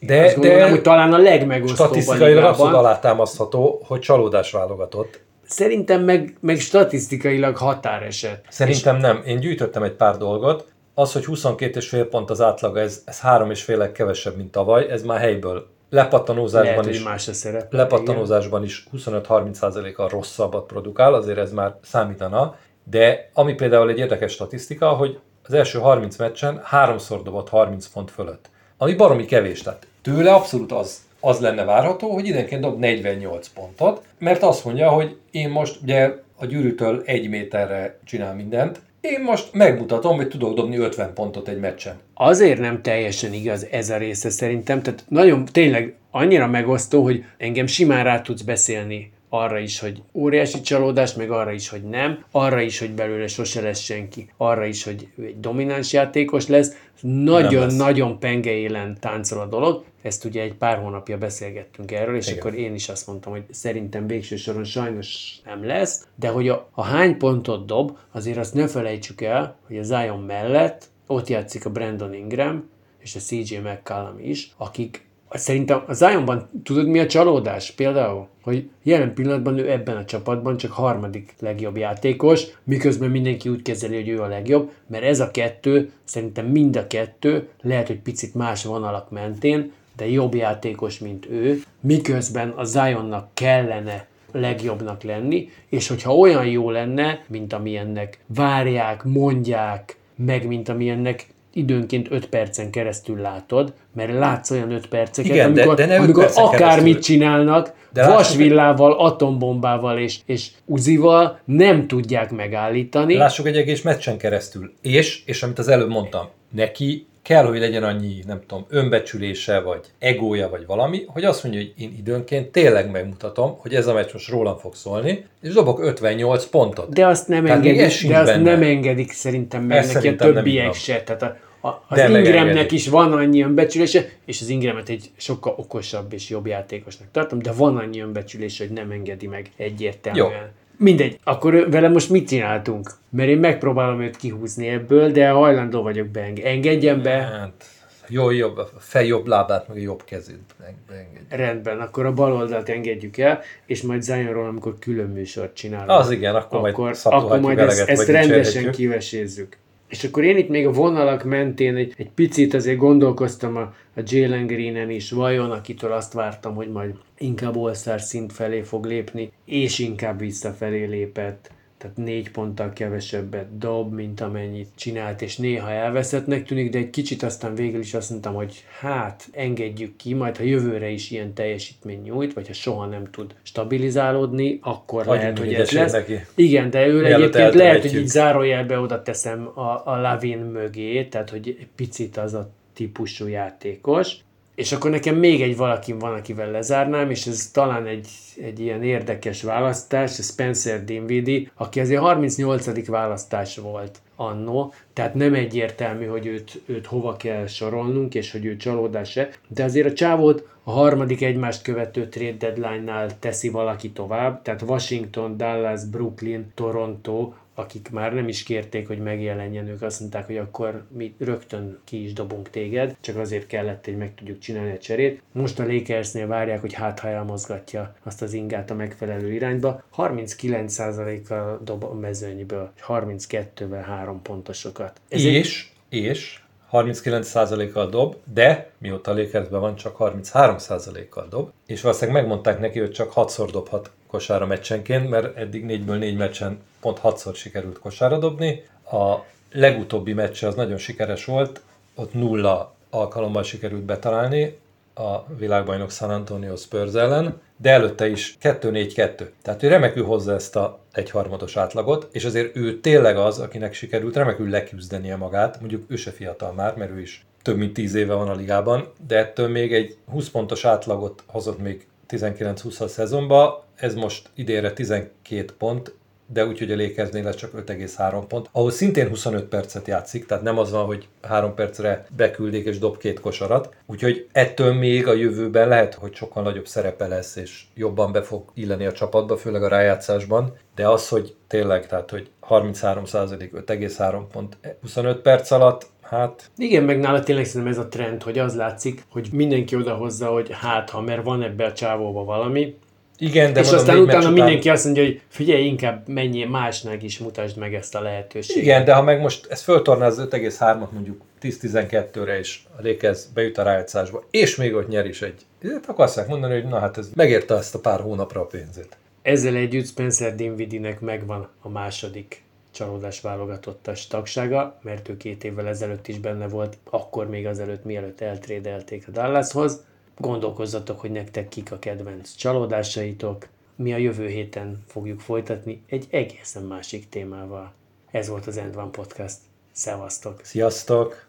De, 0.00 0.24
Azt 0.24 0.34
gondolom, 0.34 0.58
de 0.58 0.70
hogy 0.70 0.82
talán 0.82 1.12
a 1.12 1.18
legmegosztóbb 1.18 1.86
statisztikailag 1.86 2.44
abszolút 2.44 2.74
alátámasztható, 2.74 3.82
hogy 3.86 4.00
csalódás 4.00 4.50
válogatott. 4.50 5.20
Szerintem 5.46 6.04
meg, 6.04 6.36
meg 6.40 6.58
statisztikailag 6.58 7.56
határeset. 7.56 8.44
Szerintem 8.48 8.96
nem. 8.96 9.22
Én 9.26 9.40
gyűjtöttem 9.40 9.82
egy 9.82 9.92
pár 9.92 10.16
dolgot. 10.16 10.68
Az, 10.94 11.12
hogy 11.12 11.24
22,5 11.26 12.06
pont 12.10 12.30
az 12.30 12.40
átlaga, 12.40 12.80
ez, 12.80 13.02
ez 13.04 13.20
három 13.20 13.50
és 13.50 13.62
félek 13.62 13.92
kevesebb, 13.92 14.36
mint 14.36 14.50
tavaly, 14.50 14.90
ez 14.90 15.02
már 15.02 15.20
helyből. 15.20 15.68
Lepattanózásban 15.90 16.74
Lehet, 16.74 16.86
is, 16.86 17.02
más 17.02 17.22
szerep. 17.32 17.72
lepattanózásban 17.72 18.64
is 18.64 18.86
25-30%-kal 18.96 20.08
rosszabbat 20.08 20.66
produkál, 20.66 21.14
azért 21.14 21.38
ez 21.38 21.52
már 21.52 21.74
számítana. 21.82 22.56
De 22.84 23.30
ami 23.32 23.54
például 23.54 23.88
egy 23.90 23.98
érdekes 23.98 24.32
statisztika, 24.32 24.88
hogy 24.88 25.18
az 25.42 25.52
első 25.52 25.78
30 25.78 26.16
meccsen 26.16 26.60
háromszor 26.64 27.22
dobott 27.22 27.48
30 27.48 27.86
pont 27.86 28.10
fölött. 28.10 28.48
Ami 28.76 28.94
baromi 28.94 29.24
kevés. 29.24 29.62
Tehát 29.62 29.86
tőle 30.02 30.32
abszolút 30.32 30.72
az, 30.72 31.00
az 31.20 31.40
lenne 31.40 31.64
várható, 31.64 32.10
hogy 32.10 32.26
időnként 32.26 32.60
dob 32.60 32.78
48 32.78 33.48
pontot, 33.48 34.02
mert 34.18 34.42
azt 34.42 34.64
mondja, 34.64 34.88
hogy 34.88 35.16
én 35.30 35.50
most 35.50 35.78
ugye 35.82 36.14
a 36.36 36.46
gyűrűtől 36.46 37.02
egy 37.04 37.28
méterre 37.28 37.98
csinál 38.04 38.34
mindent, 38.34 38.80
én 39.06 39.20
most 39.20 39.48
megmutatom, 39.52 40.16
hogy 40.16 40.28
tudok 40.28 40.54
dobni 40.54 40.76
50 40.76 41.12
pontot 41.14 41.48
egy 41.48 41.60
meccsen. 41.60 41.98
Azért 42.14 42.60
nem 42.60 42.82
teljesen 42.82 43.32
igaz 43.32 43.66
ez 43.70 43.90
a 43.90 43.96
része 43.96 44.30
szerintem, 44.30 44.82
tehát 44.82 45.04
nagyon 45.08 45.44
tényleg 45.44 45.94
annyira 46.10 46.46
megosztó, 46.46 47.02
hogy 47.02 47.24
engem 47.38 47.66
simán 47.66 48.04
rá 48.04 48.20
tudsz 48.20 48.42
beszélni 48.42 49.14
arra 49.28 49.58
is, 49.58 49.78
hogy 49.80 50.02
óriási 50.12 50.60
csalódás, 50.60 51.14
meg 51.14 51.30
arra 51.30 51.52
is, 51.52 51.68
hogy 51.68 51.82
nem, 51.82 52.24
arra 52.30 52.60
is, 52.60 52.78
hogy 52.78 52.90
belőle 52.90 53.26
sose 53.26 53.60
lesz 53.60 53.80
senki, 53.80 54.28
arra 54.36 54.64
is, 54.64 54.84
hogy 54.84 55.08
egy 55.20 55.40
domináns 55.40 55.92
játékos 55.92 56.46
lesz. 56.46 56.76
Nagyon-nagyon 57.00 58.18
penge 58.18 58.50
élen 58.50 58.96
táncol 59.00 59.40
a 59.40 59.46
dolog, 59.46 59.84
ezt 60.06 60.24
ugye 60.24 60.42
egy 60.42 60.54
pár 60.54 60.78
hónapja 60.78 61.18
beszélgettünk 61.18 61.92
erről, 61.92 62.16
és 62.16 62.26
Igen. 62.26 62.38
akkor 62.38 62.54
én 62.54 62.74
is 62.74 62.88
azt 62.88 63.06
mondtam, 63.06 63.32
hogy 63.32 63.44
szerintem 63.50 64.06
végső 64.06 64.36
soron 64.36 64.64
sajnos 64.64 65.40
nem 65.44 65.64
lesz, 65.64 66.06
de 66.14 66.28
hogy 66.28 66.48
a, 66.48 66.68
a 66.70 66.82
hány 66.82 67.16
pontot 67.16 67.66
dob, 67.66 67.96
azért 68.12 68.38
azt 68.38 68.54
ne 68.54 68.66
felejtsük 68.66 69.20
el, 69.20 69.56
hogy 69.66 69.78
a 69.78 69.82
Zion 69.82 70.22
mellett 70.22 70.88
ott 71.06 71.28
játszik 71.28 71.66
a 71.66 71.70
Brandon 71.70 72.14
Ingram, 72.14 72.68
és 72.98 73.14
a 73.14 73.18
CJ 73.18 73.56
McCallum 73.56 74.18
is, 74.18 74.52
akik 74.56 75.06
szerintem 75.30 75.82
a 75.86 75.92
Zionban 75.92 76.48
tudod 76.62 76.86
mi 76.86 76.98
a 76.98 77.06
csalódás 77.06 77.70
például? 77.70 78.28
Hogy 78.42 78.70
jelen 78.82 79.14
pillanatban 79.14 79.58
ő 79.58 79.70
ebben 79.70 79.96
a 79.96 80.04
csapatban 80.04 80.56
csak 80.56 80.72
harmadik 80.72 81.34
legjobb 81.40 81.76
játékos, 81.76 82.44
miközben 82.64 83.10
mindenki 83.10 83.48
úgy 83.48 83.62
kezeli, 83.62 83.94
hogy 83.94 84.08
ő 84.08 84.20
a 84.20 84.26
legjobb, 84.26 84.70
mert 84.86 85.04
ez 85.04 85.20
a 85.20 85.30
kettő, 85.30 85.92
szerintem 86.04 86.46
mind 86.46 86.76
a 86.76 86.86
kettő, 86.86 87.48
lehet, 87.62 87.86
hogy 87.86 88.00
picit 88.00 88.34
más 88.34 88.64
vonalak 88.64 89.10
mentén, 89.10 89.72
de 89.96 90.08
jobb 90.08 90.34
játékos, 90.34 90.98
mint 90.98 91.26
ő, 91.30 91.62
miközben 91.80 92.48
a 92.56 92.64
Zionnak 92.64 93.28
kellene 93.34 94.06
legjobbnak 94.32 95.02
lenni, 95.02 95.48
és 95.68 95.88
hogyha 95.88 96.16
olyan 96.16 96.46
jó 96.46 96.70
lenne, 96.70 97.20
mint 97.28 97.52
amilyennek 97.52 98.18
várják, 98.26 99.04
mondják, 99.04 99.96
meg 100.16 100.46
mint 100.46 100.68
amilyennek 100.68 101.26
időnként 101.52 102.06
5 102.10 102.26
percen 102.28 102.70
keresztül 102.70 103.20
látod, 103.20 103.72
mert 103.94 104.12
látsz 104.12 104.50
olyan 104.50 104.70
5 104.70 104.88
perceket, 104.88 105.30
Igen, 105.32 105.54
de- 105.54 105.60
amikor, 105.60 105.76
de 105.86 105.94
öt 105.94 105.98
amikor 105.98 106.30
akármit 106.34 106.58
keresztül. 106.60 107.00
csinálnak, 107.00 107.72
De 107.92 108.00
lássuk- 108.00 108.16
vasvillával, 108.16 108.92
atombombával 108.92 109.98
és, 109.98 110.18
és 110.26 110.50
uzival 110.64 111.38
nem 111.44 111.86
tudják 111.86 112.30
megállítani. 112.30 113.14
Lássuk 113.16 113.46
egy 113.46 113.56
egész 113.56 113.82
meccsen 113.82 114.18
keresztül. 114.18 114.72
És, 114.82 115.22
és 115.26 115.42
amit 115.42 115.58
az 115.58 115.68
előbb 115.68 115.88
mondtam, 115.88 116.26
neki 116.50 117.06
kell, 117.26 117.44
hogy 117.44 117.58
legyen 117.58 117.82
annyi, 117.82 118.22
nem 118.26 118.40
tudom, 118.46 118.66
önbecsülése, 118.68 119.60
vagy 119.60 119.80
egója, 119.98 120.48
vagy 120.48 120.66
valami, 120.66 121.04
hogy 121.06 121.24
azt 121.24 121.42
mondja, 121.42 121.60
hogy 121.60 121.72
én 121.82 121.94
időnként 121.98 122.48
tényleg 122.52 122.90
megmutatom, 122.90 123.56
hogy 123.58 123.74
ez 123.74 123.86
a 123.86 123.94
meccs 123.94 124.12
most 124.12 124.28
rólam 124.28 124.58
fog 124.58 124.74
szólni, 124.74 125.24
és 125.42 125.52
dobok 125.52 125.80
58 125.80 126.44
pontot. 126.44 126.92
De 126.92 127.06
azt 127.06 127.28
nem 127.28 127.44
Tehát 127.44 127.64
engedik, 127.64 128.08
de 128.08 128.18
azt 128.18 128.32
benne. 128.32 128.50
nem 128.50 128.62
engedik 128.62 129.12
szerintem 129.12 129.62
meg 129.62 129.78
Ez 129.78 129.92
neki 129.92 130.08
a 130.08 130.14
többiek 130.14 130.74
se. 130.74 131.02
Tehát 131.02 131.22
a, 131.22 131.36
a, 131.68 131.84
az 131.88 131.98
De 131.98 132.18
Ingramnek 132.18 132.72
is 132.72 132.88
van 132.88 133.12
annyi 133.12 133.42
önbecsülése, 133.42 134.08
és 134.24 134.40
az 134.40 134.48
Ingramet 134.48 134.88
egy 134.88 135.10
sokkal 135.16 135.54
okosabb 135.56 136.12
és 136.12 136.28
jobb 136.28 136.46
játékosnak 136.46 137.08
tartom, 137.12 137.38
de 137.38 137.52
van 137.52 137.76
annyi 137.76 138.00
önbecsülése, 138.00 138.64
hogy 138.66 138.72
nem 138.72 138.90
engedi 138.90 139.26
meg 139.26 139.50
egyértelműen. 139.56 140.30
Jó. 140.30 140.38
Mindegy, 140.78 141.18
akkor 141.24 141.70
vele 141.70 141.88
most 141.88 142.10
mit 142.10 142.28
csináltunk? 142.28 142.90
Mert 143.10 143.28
én 143.28 143.38
megpróbálom 143.38 144.00
őt 144.00 144.16
kihúzni 144.16 144.68
ebből, 144.68 145.10
de 145.10 145.28
hajlandó 145.28 145.82
vagyok 145.82 146.06
beengedni. 146.06 146.50
Engedjem 146.50 147.02
be, 147.02 147.10
Hát, 147.10 147.64
jó, 148.08 148.30
jobb, 148.30 148.56
a 148.56 148.68
fej 148.78 149.06
jobb 149.06 149.26
lábát, 149.26 149.68
meg 149.68 149.76
a 149.76 149.80
jobb 149.80 150.04
kezét 150.04 150.40
beengedj. 150.88 151.24
rendben, 151.28 151.80
akkor 151.80 152.06
a 152.06 152.12
bal 152.12 152.32
oldalt 152.32 152.68
engedjük 152.68 153.16
el, 153.16 153.40
és 153.66 153.82
majd 153.82 154.02
Zionról, 154.02 154.46
amikor 154.48 154.78
külön 154.78 155.08
műsort 155.08 155.54
csinálunk. 155.54 155.90
Az 155.90 156.10
igen, 156.10 156.34
akkor 156.34 156.60
majd 156.60 156.74
akkor, 156.74 156.96
szapolhatjuk 156.96 157.32
akkor 157.32 157.46
majd 157.46 157.58
ezt, 157.58 157.78
eleget, 157.78 157.88
ezt 157.88 158.06
vagy 158.06 158.14
rendesen 158.14 158.70
kivesézzük. 158.70 159.56
És 159.88 160.04
akkor 160.04 160.24
én 160.24 160.36
itt 160.36 160.48
még 160.48 160.66
a 160.66 160.70
vonalak 160.70 161.24
mentén 161.24 161.76
egy, 161.76 161.94
egy 161.96 162.10
picit 162.10 162.54
azért 162.54 162.78
gondolkoztam 162.78 163.56
a, 163.56 163.74
a 163.96 164.00
Jalen 164.04 164.46
Greenen 164.46 164.90
is, 164.90 165.10
vajon, 165.10 165.50
akitől 165.50 165.92
azt 165.92 166.12
vártam, 166.12 166.54
hogy 166.54 166.70
majd 166.70 166.94
inkább 167.18 167.56
all 167.56 167.74
szint 167.98 168.32
felé 168.32 168.60
fog 168.62 168.84
lépni, 168.84 169.32
és 169.44 169.78
inkább 169.78 170.18
visszafelé 170.18 170.84
lépett. 170.84 171.50
Tehát 171.78 171.96
négy 171.96 172.30
ponttal 172.30 172.72
kevesebbet 172.72 173.58
dob, 173.58 173.94
mint 173.94 174.20
amennyit 174.20 174.68
csinált, 174.74 175.22
és 175.22 175.36
néha 175.36 175.70
elveszettnek 175.70 176.44
tűnik, 176.44 176.70
de 176.70 176.78
egy 176.78 176.90
kicsit 176.90 177.22
aztán 177.22 177.54
végül 177.54 177.80
is 177.80 177.94
azt 177.94 178.10
mondtam, 178.10 178.34
hogy 178.34 178.64
hát 178.80 179.28
engedjük 179.32 179.96
ki, 179.96 180.14
majd 180.14 180.36
ha 180.36 180.42
jövőre 180.42 180.88
is 180.88 181.10
ilyen 181.10 181.34
teljesítmény 181.34 182.00
nyújt, 182.02 182.32
vagy 182.32 182.46
ha 182.46 182.52
soha 182.52 182.86
nem 182.86 183.10
tud 183.10 183.34
stabilizálódni, 183.42 184.58
akkor 184.62 185.04
Hagyjunk 185.04 185.20
lehet, 185.22 185.38
hogy 185.38 185.54
ez 185.54 185.70
lesz. 185.70 185.92
neki. 185.92 186.14
Igen, 186.34 186.70
de 186.70 186.86
ő 186.86 187.04
egyébként 187.06 187.54
lehet, 187.54 187.80
hogy 187.80 187.94
így 187.94 188.06
zárójelbe 188.06 188.78
oda 188.78 189.02
teszem 189.02 189.50
a, 189.54 189.82
a 189.84 190.00
Lavin 190.00 190.38
mögé, 190.38 191.04
tehát 191.04 191.30
hogy 191.30 191.56
egy 191.60 191.68
picit 191.76 192.16
az 192.16 192.34
a 192.34 192.50
típusú 192.76 193.26
játékos. 193.26 194.16
És 194.54 194.72
akkor 194.72 194.90
nekem 194.90 195.16
még 195.16 195.42
egy 195.42 195.56
valaki 195.56 195.92
van, 195.92 196.14
akivel 196.14 196.50
lezárnám, 196.50 197.10
és 197.10 197.26
ez 197.26 197.50
talán 197.50 197.86
egy, 197.86 198.08
egy 198.42 198.60
ilyen 198.60 198.82
érdekes 198.82 199.42
választás, 199.42 200.14
Spencer 200.14 200.84
Dinwiddie, 200.84 201.50
aki 201.54 201.80
azért 201.80 202.00
38. 202.00 202.86
választás 202.86 203.56
volt 203.56 203.98
annó, 204.16 204.72
tehát 204.92 205.14
nem 205.14 205.34
egyértelmű, 205.34 206.06
hogy 206.06 206.26
őt, 206.26 206.62
őt 206.66 206.86
hova 206.86 207.16
kell 207.16 207.46
sorolnunk, 207.46 208.14
és 208.14 208.32
hogy 208.32 208.44
ő 208.44 208.56
csalódás-e, 208.56 209.28
de 209.48 209.64
azért 209.64 209.86
a 209.86 209.92
csávót 209.92 210.48
a 210.62 210.70
harmadik 210.70 211.22
egymást 211.22 211.62
követő 211.62 212.08
trade 212.08 212.36
deadline-nál 212.36 213.18
teszi 213.18 213.48
valaki 213.48 213.90
tovább, 213.90 214.42
tehát 214.42 214.62
Washington, 214.62 215.36
Dallas, 215.36 215.84
Brooklyn, 215.84 216.52
Toronto, 216.54 217.32
akik 217.58 217.90
már 217.90 218.14
nem 218.14 218.28
is 218.28 218.42
kérték, 218.42 218.86
hogy 218.86 218.98
megjelenjen, 218.98 219.68
ők 219.68 219.82
azt 219.82 220.00
mondták, 220.00 220.26
hogy 220.26 220.36
akkor 220.36 220.84
mi 220.88 221.14
rögtön 221.18 221.78
ki 221.84 222.04
is 222.04 222.12
dobunk 222.12 222.50
téged, 222.50 222.96
csak 223.00 223.16
azért 223.16 223.46
kellett, 223.46 223.84
hogy 223.84 223.96
meg 223.96 224.14
tudjuk 224.14 224.38
csinálni 224.38 224.70
a 224.70 224.78
cserét. 224.78 225.22
Most 225.32 225.58
a 225.58 225.66
Lakersnél 225.66 226.26
várják, 226.26 226.60
hogy 226.60 226.72
hát 226.72 226.98
ha 226.98 227.08
elmozgatja 227.08 227.94
azt 228.02 228.22
az 228.22 228.32
ingát 228.32 228.70
a 228.70 228.74
megfelelő 228.74 229.32
irányba. 229.32 229.82
39%-a 229.96 231.62
dob 231.64 231.84
a 231.84 231.94
mezőnyből, 231.94 232.72
32-vel 232.88 233.82
három 233.86 234.22
pontosokat. 234.22 235.00
Ez 235.08 235.24
és, 235.24 235.72
egy... 235.88 236.02
és 236.02 236.40
39%-kal 236.72 237.88
dob, 237.88 238.14
de 238.32 238.70
mióta 238.78 239.14
Lakersben 239.14 239.60
van, 239.60 239.76
csak 239.76 239.96
33%-kal 239.98 241.26
dob, 241.30 241.50
és 241.66 241.82
valószínűleg 241.82 242.20
megmondták 242.20 242.60
neki, 242.60 242.78
hogy 242.78 242.90
csak 242.90 243.12
6-szor 243.14 243.48
dobhat 243.52 243.90
kosára 244.16 244.46
meccsenként, 244.46 245.10
mert 245.10 245.36
eddig 245.36 245.64
4-ből 245.68 245.98
4 245.98 246.16
meccsen 246.16 246.58
pont 246.80 247.00
6-szor 247.02 247.34
sikerült 247.34 247.78
kosára 247.78 248.18
dobni. 248.18 248.62
A 248.90 249.14
legutóbbi 249.52 250.12
meccse 250.12 250.46
az 250.46 250.54
nagyon 250.54 250.78
sikeres 250.78 251.24
volt, 251.24 251.60
ott 251.94 252.14
nulla 252.14 252.74
alkalommal 252.90 253.42
sikerült 253.42 253.82
betalálni 253.82 254.58
a 254.94 255.34
világbajnok 255.34 255.90
San 255.90 256.10
Antonio 256.10 256.56
Spurs 256.56 256.94
ellen, 256.94 257.40
de 257.56 257.70
előtte 257.70 258.08
is 258.08 258.36
2-4-2. 258.42 259.28
Tehát 259.42 259.62
ő 259.62 259.68
remekül 259.68 260.04
hozza 260.04 260.34
ezt 260.34 260.56
a 260.56 260.78
egyharmados 260.92 261.56
átlagot, 261.56 262.08
és 262.12 262.24
azért 262.24 262.56
ő 262.56 262.80
tényleg 262.80 263.16
az, 263.16 263.38
akinek 263.38 263.74
sikerült 263.74 264.16
remekül 264.16 264.50
leküzdenie 264.50 265.16
magát, 265.16 265.60
mondjuk 265.60 265.90
ő 265.90 265.96
se 265.96 266.10
fiatal 266.10 266.52
már, 266.52 266.76
mert 266.76 266.90
ő 266.90 267.00
is 267.00 267.26
több 267.42 267.56
mint 267.56 267.72
10 267.72 267.94
éve 267.94 268.14
van 268.14 268.28
a 268.28 268.34
ligában, 268.34 268.92
de 269.06 269.16
ettől 269.16 269.48
még 269.48 269.74
egy 269.74 269.96
20 270.10 270.28
pontos 270.28 270.64
átlagot 270.64 271.22
hozott 271.26 271.58
még 271.58 271.86
19-20 272.08 272.80
a 272.80 272.88
szezonba, 272.88 273.65
ez 273.76 273.94
most 273.94 274.30
idénre 274.34 274.72
12 274.72 275.44
pont, 275.58 275.94
de 276.32 276.46
úgy, 276.46 276.58
hogy 276.58 276.72
a 276.72 276.76
Lakersnél 276.76 277.22
lesz 277.22 277.36
csak 277.36 277.52
5,3 277.66 278.24
pont, 278.28 278.48
ahol 278.52 278.70
szintén 278.70 279.08
25 279.08 279.44
percet 279.44 279.86
játszik, 279.86 280.26
tehát 280.26 280.44
nem 280.44 280.58
az 280.58 280.70
van, 280.70 280.84
hogy 280.84 281.08
3 281.22 281.54
percre 281.54 282.06
beküldik 282.16 282.66
és 282.66 282.78
dob 282.78 282.98
két 282.98 283.20
kosarat. 283.20 283.74
Úgyhogy 283.86 284.28
ettől 284.32 284.72
még 284.72 285.06
a 285.06 285.14
jövőben 285.14 285.68
lehet, 285.68 285.94
hogy 285.94 286.14
sokkal 286.14 286.42
nagyobb 286.42 286.66
szerepe 286.66 287.06
lesz, 287.06 287.36
és 287.36 287.62
jobban 287.74 288.12
be 288.12 288.22
fog 288.22 288.50
illeni 288.54 288.86
a 288.86 288.92
csapatba, 288.92 289.36
főleg 289.36 289.62
a 289.62 289.68
rájátszásban, 289.68 290.56
de 290.74 290.88
az, 290.88 291.08
hogy 291.08 291.34
tényleg, 291.46 291.86
tehát 291.86 292.10
hogy 292.10 292.30
33% 292.48 293.50
5,3 293.66 294.22
pont 294.32 294.56
25 294.80 295.20
perc 295.20 295.50
alatt, 295.50 295.94
Hát... 296.10 296.50
Igen, 296.56 296.84
meg 296.84 296.98
nála 296.98 297.20
tényleg 297.20 297.44
szerintem 297.44 297.72
ez 297.72 297.78
a 297.78 297.88
trend, 297.88 298.22
hogy 298.22 298.38
az 298.38 298.56
látszik, 298.56 299.04
hogy 299.10 299.28
mindenki 299.32 299.76
odahozza, 299.76 300.26
hogy 300.26 300.48
hát 300.52 300.90
ha, 300.90 301.00
mert 301.00 301.24
van 301.24 301.42
ebbe 301.42 301.64
a 301.64 301.72
csávóba 301.72 302.24
valami, 302.24 302.76
igen, 303.18 303.52
de 303.52 303.60
és 303.60 303.66
mondom, 303.66 303.86
aztán 303.86 304.02
utána 304.02 304.18
után... 304.18 304.32
mindenki 304.32 304.68
azt 304.68 304.84
mondja, 304.84 305.02
hogy 305.02 305.20
figyelj, 305.28 305.64
inkább 305.64 306.08
mennyi 306.08 306.44
másnak 306.44 307.02
is 307.02 307.18
mutasd 307.18 307.56
meg 307.56 307.74
ezt 307.74 307.94
a 307.94 308.00
lehetőséget. 308.00 308.62
Igen, 308.62 308.84
de 308.84 308.94
ha 308.94 309.02
meg 309.02 309.20
most 309.20 309.46
ezt 309.50 309.62
föltornáz 309.62 310.18
5,3-at 310.18 310.90
mondjuk 310.90 311.22
10-12-re, 311.42 312.38
és 312.38 312.60
a 312.78 312.82
Lakers 312.82 313.20
bejut 313.34 313.58
a 313.58 313.62
rájátszásba, 313.62 314.24
és 314.30 314.56
még 314.56 314.74
ott 314.74 314.88
nyer 314.88 315.06
is 315.06 315.22
egy, 315.22 315.42
akkor 315.86 316.04
azt 316.04 316.28
mondani, 316.28 316.54
hogy 316.54 316.68
na 316.68 316.78
hát 316.78 316.98
ez 316.98 317.10
megérte 317.14 317.54
ezt 317.54 317.74
a 317.74 317.78
pár 317.78 318.00
hónapra 318.00 318.40
a 318.40 318.46
pénzét. 318.46 318.96
Ezzel 319.22 319.54
együtt 319.54 319.86
Spencer 319.86 320.34
Dinwiddie-nek 320.34 321.00
megvan 321.00 321.48
a 321.60 321.68
második 321.68 322.42
csalódás 322.70 323.20
válogatottas 323.20 324.06
tagsága, 324.06 324.78
mert 324.82 325.08
ő 325.08 325.16
két 325.16 325.44
évvel 325.44 325.66
ezelőtt 325.66 326.08
is 326.08 326.18
benne 326.18 326.48
volt, 326.48 326.76
akkor 326.90 327.28
még 327.28 327.46
azelőtt, 327.46 327.84
mielőtt 327.84 328.20
eltrédelték 328.20 329.08
a 329.08 329.10
Dallashoz 329.10 329.84
gondolkozzatok, 330.16 331.00
hogy 331.00 331.10
nektek 331.10 331.48
kik 331.48 331.72
a 331.72 331.78
kedvenc 331.78 332.34
csalódásaitok. 332.34 333.48
Mi 333.76 333.92
a 333.92 333.96
jövő 333.96 334.28
héten 334.28 334.84
fogjuk 334.86 335.20
folytatni 335.20 335.82
egy 335.86 336.06
egészen 336.10 336.62
másik 336.62 337.08
témával. 337.08 337.72
Ez 338.10 338.28
volt 338.28 338.46
az 338.46 338.56
End 338.56 338.76
One 338.76 338.90
Podcast. 338.90 339.38
Szevasztok! 339.72 340.40
Sziasztok! 340.44 341.26